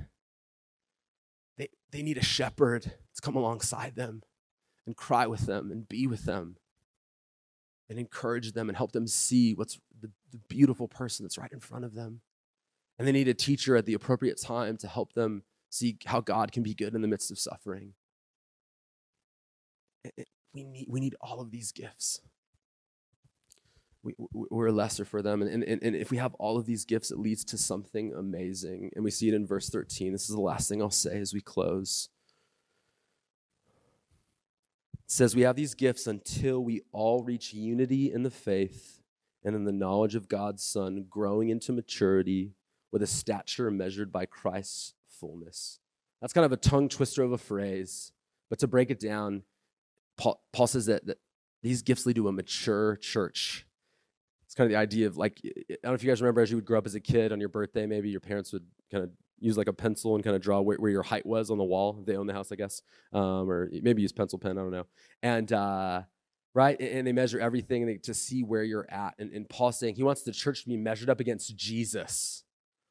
They, 1.60 1.70
they 1.92 2.02
need 2.02 2.18
a 2.18 2.24
shepherd 2.24 2.82
to 2.82 3.22
come 3.22 3.36
alongside 3.36 3.96
them 3.96 4.24
and 4.88 4.98
cry 4.98 5.28
with 5.28 5.42
them 5.42 5.70
and 5.70 5.88
be 5.88 6.08
with 6.08 6.26
them 6.26 6.58
and 7.88 8.00
encourage 8.00 8.54
them 8.54 8.70
and 8.70 8.76
help 8.76 8.94
them 8.94 9.06
see 9.06 9.54
what's 9.54 9.80
the, 10.02 10.10
the 10.32 10.40
beautiful 10.50 10.88
person 10.88 11.26
that's 11.26 11.38
right 11.38 11.54
in 11.54 11.60
front 11.60 11.86
of 11.86 11.94
them. 11.94 12.22
And 12.98 13.08
they 13.08 13.12
need 13.12 13.28
a 13.28 13.36
teacher 13.36 13.76
at 13.76 13.86
the 13.86 13.94
appropriate 13.94 14.42
time 14.42 14.78
to 14.78 14.88
help 14.88 15.14
them 15.14 15.44
see 15.70 16.00
how 16.06 16.22
God 16.22 16.52
can 16.52 16.64
be 16.64 16.74
good 16.74 16.96
in 16.96 17.04
the 17.04 17.08
midst 17.08 17.30
of 17.30 17.38
suffering. 17.38 17.94
We 20.56 20.64
need, 20.64 20.88
we 20.90 21.00
need 21.00 21.14
all 21.22 21.40
of 21.40 21.52
these 21.52 21.72
gifts. 21.72 22.20
We, 24.06 24.14
we're 24.32 24.70
lesser 24.70 25.04
for 25.04 25.24
them. 25.24 25.42
And, 25.42 25.64
and, 25.64 25.82
and 25.82 25.96
if 25.96 26.12
we 26.12 26.18
have 26.18 26.36
all 26.36 26.58
of 26.58 26.68
these 26.68 26.86
gifts, 26.86 27.10
it 27.10 27.18
leads 27.18 27.44
to 27.46 27.58
something 27.58 28.14
amazing. 28.14 28.92
And 28.96 29.04
we 29.04 29.10
see 29.10 29.28
it 29.28 29.34
in 29.34 29.48
verse 29.48 29.68
13. 29.68 30.12
This 30.12 30.30
is 30.30 30.36
the 30.36 30.42
last 30.42 30.70
thing 30.70 30.80
I'll 30.80 30.92
say 30.92 31.18
as 31.18 31.34
we 31.34 31.42
close. 31.42 32.10
It 34.94 35.00
says, 35.12 35.36
We 35.36 35.42
have 35.42 35.56
these 35.56 35.74
gifts 35.74 36.06
until 36.06 36.64
we 36.64 36.84
all 36.92 37.24
reach 37.24 37.52
unity 37.52 38.14
in 38.14 38.22
the 38.22 38.30
faith 38.30 39.02
and 39.44 39.56
in 39.56 39.66
the 39.66 39.72
knowledge 39.72 40.14
of 40.14 40.30
God's 40.30 40.64
Son, 40.64 41.08
growing 41.10 41.50
into 41.50 41.74
maturity 41.74 42.54
with 42.92 43.02
a 43.02 43.08
stature 43.08 43.72
measured 43.72 44.12
by 44.12 44.28
Christ's 44.28 44.94
fullness. 45.08 45.80
That's 46.22 46.34
kind 46.34 46.46
of 46.46 46.52
a 46.52 46.58
tongue 46.58 46.90
twister 46.90 47.24
of 47.24 47.32
a 47.32 47.38
phrase, 47.40 48.12
but 48.50 48.60
to 48.60 48.68
break 48.68 48.92
it 48.92 49.00
down, 49.00 49.44
Paul, 50.16 50.44
Paul 50.54 50.68
says 50.68 50.86
that, 50.86 51.06
that 51.08 51.18
these 51.62 51.82
gifts 51.82 52.06
lead 52.06 52.16
to 52.18 52.28
a 52.28 52.32
mature 52.32 52.96
church. 52.96 53.66
It's 54.56 54.58
kind 54.58 54.68
of 54.68 54.72
the 54.72 54.80
idea 54.80 55.08
of 55.08 55.18
like, 55.18 55.42
I 55.44 55.76
don't 55.84 55.92
know 55.92 55.94
if 55.96 56.04
you 56.04 56.10
guys 56.10 56.22
remember 56.22 56.40
as 56.40 56.50
you 56.50 56.56
would 56.56 56.64
grow 56.64 56.78
up 56.78 56.86
as 56.86 56.96
a 56.96 57.02
kid 57.02 57.34
on 57.34 57.42
your 57.42 57.50
birthday, 57.50 57.86
maybe 57.86 58.10
your 58.10 58.22
parents 58.22 58.54
would 58.54 58.64
kind 58.90 59.04
of 59.04 59.10
use 59.38 59.58
like 59.58 59.68
a 59.68 59.74
pencil 59.74 60.16
and 60.16 60.24
kind 60.24 60.34
of 60.34 60.42
draw 60.42 60.62
where, 60.62 60.78
where 60.78 60.92
your 60.92 61.04
height 61.04 61.26
was 61.26 61.50
on 61.50 61.58
the 61.58 61.64
wall. 61.66 62.02
They 62.08 62.16
own 62.16 62.26
the 62.26 62.32
house, 62.32 62.54
I 62.54 62.56
guess, 62.56 62.82
um, 63.12 63.50
or 63.50 63.70
maybe 63.82 64.02
use 64.02 64.14
pencil 64.14 64.40
pen. 64.40 64.58
I 64.58 64.62
don't 64.62 64.72
know. 64.72 64.86
And 65.22 65.52
uh, 65.52 66.04
right, 66.54 66.80
and 66.80 67.06
they 67.06 67.12
measure 67.12 67.38
everything 67.38 68.00
to 68.02 68.14
see 68.14 68.44
where 68.44 68.64
you're 68.64 68.90
at. 68.90 69.16
And, 69.20 69.34
and 69.34 69.50
Paul's 69.50 69.78
saying 69.78 69.96
he 69.96 70.04
wants 70.04 70.22
the 70.22 70.32
church 70.32 70.64
to 70.64 70.70
be 70.70 70.78
measured 70.78 71.10
up 71.10 71.20
against 71.20 71.54
Jesus. 71.58 72.46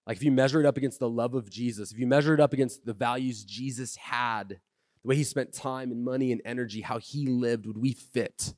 Like 0.06 0.18
if 0.18 0.22
you 0.22 0.32
measure 0.32 0.60
it 0.60 0.66
up 0.66 0.76
against 0.76 1.00
the 1.00 1.08
love 1.08 1.34
of 1.34 1.48
Jesus, 1.48 1.92
if 1.92 1.98
you 1.98 2.06
measure 2.06 2.34
it 2.34 2.40
up 2.40 2.52
against 2.52 2.84
the 2.84 2.92
values 2.92 3.42
Jesus 3.42 3.96
had, 3.96 4.48
the 4.50 5.08
way 5.08 5.16
he 5.16 5.24
spent 5.24 5.54
time 5.54 5.90
and 5.90 6.04
money 6.04 6.30
and 6.30 6.42
energy, 6.44 6.82
how 6.82 6.98
he 6.98 7.26
lived, 7.26 7.64
would 7.66 7.78
we 7.78 7.92
fit? 7.92 8.54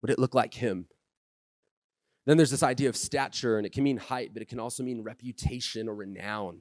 Would 0.00 0.10
it 0.10 0.18
look 0.18 0.34
like 0.34 0.54
him? 0.54 0.86
Then 2.24 2.36
there's 2.36 2.50
this 2.50 2.62
idea 2.62 2.88
of 2.88 2.96
stature, 2.96 3.56
and 3.56 3.66
it 3.66 3.72
can 3.72 3.82
mean 3.82 3.96
height, 3.96 4.30
but 4.32 4.42
it 4.42 4.48
can 4.48 4.60
also 4.60 4.82
mean 4.82 5.02
reputation 5.02 5.88
or 5.88 5.94
renown. 5.94 6.60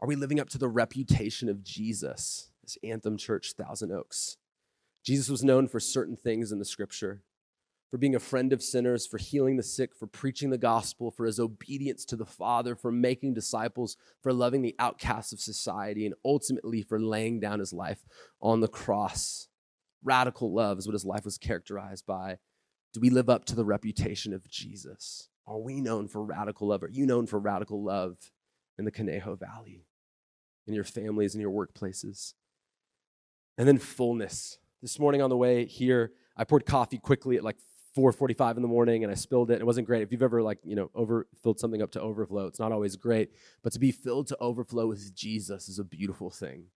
Are 0.00 0.08
we 0.08 0.16
living 0.16 0.38
up 0.38 0.50
to 0.50 0.58
the 0.58 0.68
reputation 0.68 1.48
of 1.48 1.62
Jesus, 1.62 2.50
this 2.62 2.76
Anthem 2.84 3.16
Church, 3.16 3.52
Thousand 3.52 3.90
Oaks? 3.90 4.36
Jesus 5.02 5.28
was 5.28 5.44
known 5.44 5.68
for 5.68 5.80
certain 5.80 6.16
things 6.16 6.52
in 6.52 6.58
the 6.58 6.64
scripture 6.64 7.22
for 7.90 7.98
being 7.98 8.16
a 8.16 8.20
friend 8.20 8.52
of 8.52 8.60
sinners, 8.60 9.06
for 9.06 9.18
healing 9.18 9.56
the 9.56 9.62
sick, 9.62 9.94
for 9.94 10.08
preaching 10.08 10.50
the 10.50 10.58
gospel, 10.58 11.12
for 11.12 11.26
his 11.26 11.38
obedience 11.38 12.04
to 12.04 12.16
the 12.16 12.26
Father, 12.26 12.74
for 12.74 12.90
making 12.90 13.34
disciples, 13.34 13.96
for 14.20 14.32
loving 14.32 14.62
the 14.62 14.74
outcasts 14.80 15.32
of 15.32 15.38
society, 15.38 16.04
and 16.04 16.16
ultimately 16.24 16.82
for 16.82 16.98
laying 16.98 17.38
down 17.38 17.60
his 17.60 17.72
life 17.72 18.04
on 18.40 18.58
the 18.58 18.66
cross. 18.66 19.46
Radical 20.02 20.52
love 20.52 20.78
is 20.78 20.88
what 20.88 20.94
his 20.94 21.04
life 21.04 21.24
was 21.24 21.38
characterized 21.38 22.04
by. 22.04 22.38
Do 22.94 23.00
we 23.00 23.10
live 23.10 23.28
up 23.28 23.44
to 23.46 23.56
the 23.56 23.64
reputation 23.64 24.32
of 24.32 24.48
Jesus? 24.48 25.28
Are 25.48 25.58
we 25.58 25.80
known 25.80 26.06
for 26.06 26.22
radical 26.22 26.68
love? 26.68 26.84
Are 26.84 26.88
you 26.88 27.06
known 27.06 27.26
for 27.26 27.40
radical 27.40 27.82
love 27.82 28.16
in 28.78 28.84
the 28.84 28.92
Conejo 28.92 29.34
Valley, 29.34 29.84
in 30.68 30.74
your 30.74 30.84
families, 30.84 31.34
in 31.34 31.40
your 31.40 31.50
workplaces? 31.50 32.34
And 33.58 33.66
then 33.66 33.78
fullness. 33.78 34.58
This 34.80 35.00
morning 35.00 35.20
on 35.20 35.28
the 35.28 35.36
way 35.36 35.66
here, 35.66 36.12
I 36.36 36.44
poured 36.44 36.66
coffee 36.66 36.98
quickly 36.98 37.36
at 37.36 37.42
like 37.42 37.58
4:45 37.96 38.56
in 38.56 38.62
the 38.62 38.68
morning 38.68 39.02
and 39.02 39.10
I 39.10 39.16
spilled 39.16 39.50
it. 39.50 39.60
It 39.60 39.66
wasn't 39.66 39.88
great. 39.88 40.02
If 40.02 40.12
you've 40.12 40.22
ever 40.22 40.40
like, 40.40 40.58
you 40.62 40.76
know, 40.76 40.90
over 40.94 41.26
filled 41.42 41.58
something 41.58 41.82
up 41.82 41.90
to 41.92 42.00
overflow, 42.00 42.46
it's 42.46 42.60
not 42.60 42.70
always 42.70 42.94
great, 42.94 43.32
but 43.64 43.72
to 43.72 43.80
be 43.80 43.90
filled 43.90 44.28
to 44.28 44.36
overflow 44.38 44.86
with 44.86 45.12
Jesus 45.16 45.68
is 45.68 45.80
a 45.80 45.84
beautiful 45.84 46.30
thing. 46.30 46.66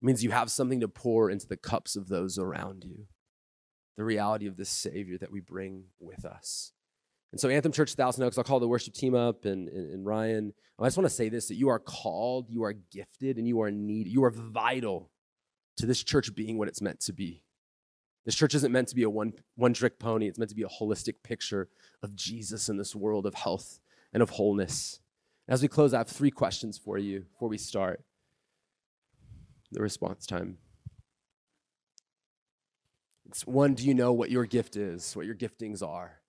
It 0.00 0.06
means 0.06 0.22
you 0.22 0.30
have 0.30 0.50
something 0.50 0.80
to 0.80 0.88
pour 0.88 1.28
into 1.28 1.48
the 1.48 1.56
cups 1.56 1.96
of 1.96 2.08
those 2.08 2.38
around 2.38 2.84
you. 2.84 3.06
The 3.96 4.04
reality 4.04 4.46
of 4.46 4.56
this 4.56 4.70
Savior 4.70 5.18
that 5.18 5.30
we 5.30 5.40
bring 5.40 5.84
with 5.98 6.24
us. 6.24 6.72
And 7.32 7.40
so, 7.40 7.48
Anthem 7.48 7.72
Church 7.72 7.94
Thousand 7.94 8.24
Oaks, 8.24 8.38
I'll 8.38 8.44
call 8.44 8.60
the 8.60 8.68
worship 8.68 8.94
team 8.94 9.14
up 9.14 9.44
and, 9.44 9.68
and, 9.68 9.92
and 9.92 10.06
Ryan. 10.06 10.52
Um, 10.78 10.84
I 10.84 10.86
just 10.86 10.96
want 10.96 11.08
to 11.08 11.14
say 11.14 11.28
this 11.28 11.48
that 11.48 11.54
you 11.54 11.68
are 11.68 11.78
called, 11.78 12.48
you 12.48 12.64
are 12.64 12.72
gifted, 12.72 13.36
and 13.36 13.46
you 13.46 13.60
are 13.60 13.70
needed. 13.70 14.10
You 14.10 14.24
are 14.24 14.30
vital 14.30 15.10
to 15.76 15.86
this 15.86 16.02
church 16.02 16.34
being 16.34 16.58
what 16.58 16.68
it's 16.68 16.82
meant 16.82 17.00
to 17.00 17.12
be. 17.12 17.42
This 18.24 18.34
church 18.34 18.54
isn't 18.54 18.72
meant 18.72 18.88
to 18.88 18.94
be 18.94 19.02
a 19.02 19.10
one, 19.10 19.32
one 19.54 19.72
trick 19.72 19.98
pony. 19.98 20.26
It's 20.28 20.38
meant 20.38 20.50
to 20.50 20.56
be 20.56 20.62
a 20.62 20.68
holistic 20.68 21.22
picture 21.22 21.68
of 22.02 22.14
Jesus 22.14 22.68
in 22.68 22.76
this 22.76 22.94
world 22.94 23.26
of 23.26 23.34
health 23.34 23.80
and 24.12 24.22
of 24.22 24.30
wholeness. 24.30 25.00
As 25.48 25.62
we 25.62 25.68
close, 25.68 25.94
I 25.94 25.98
have 25.98 26.08
three 26.08 26.30
questions 26.30 26.78
for 26.78 26.98
you 26.98 27.20
before 27.20 27.48
we 27.48 27.58
start 27.58 28.02
the 29.72 29.80
response 29.80 30.26
time. 30.26 30.58
One, 33.44 33.74
do 33.74 33.84
you 33.84 33.94
know 33.94 34.12
what 34.12 34.30
your 34.30 34.46
gift 34.46 34.76
is, 34.76 35.14
what 35.14 35.26
your 35.26 35.34
giftings 35.34 35.86
are? 35.86 36.20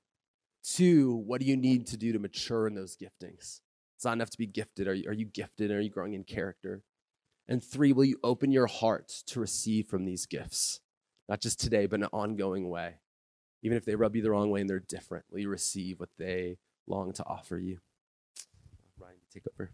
Two, 0.63 1.15
what 1.25 1.41
do 1.41 1.47
you 1.47 1.57
need 1.57 1.87
to 1.87 1.97
do 1.97 2.13
to 2.13 2.19
mature 2.19 2.67
in 2.67 2.75
those 2.75 2.95
giftings? 2.95 3.61
It's 3.95 4.05
not 4.05 4.13
enough 4.13 4.29
to 4.31 4.37
be 4.37 4.47
gifted. 4.47 4.87
Are 4.87 4.93
you, 4.93 5.09
are 5.09 5.13
you 5.13 5.25
gifted? 5.25 5.71
Are 5.71 5.81
you 5.81 5.89
growing 5.89 6.13
in 6.13 6.23
character? 6.23 6.83
And 7.47 7.63
three, 7.63 7.91
will 7.91 8.05
you 8.05 8.19
open 8.23 8.51
your 8.51 8.67
heart 8.67 9.09
to 9.27 9.39
receive 9.39 9.87
from 9.87 10.05
these 10.05 10.25
gifts? 10.25 10.81
not 11.31 11.39
just 11.39 11.61
today, 11.61 11.85
but 11.85 12.01
in 12.01 12.03
an 12.03 12.09
ongoing 12.11 12.69
way. 12.69 12.95
Even 13.63 13.77
if 13.77 13.85
they 13.85 13.95
rub 13.95 14.17
you 14.17 14.21
the 14.21 14.29
wrong 14.29 14.51
way 14.51 14.59
and 14.59 14.69
they're 14.69 14.81
different, 14.81 15.23
will 15.31 15.39
you 15.39 15.47
receive 15.47 15.97
what 15.97 16.09
they 16.19 16.57
long 16.87 17.13
to 17.13 17.23
offer 17.25 17.57
you? 17.57 17.79
Ryan, 18.99 19.15
take 19.33 19.43
over. 19.53 19.71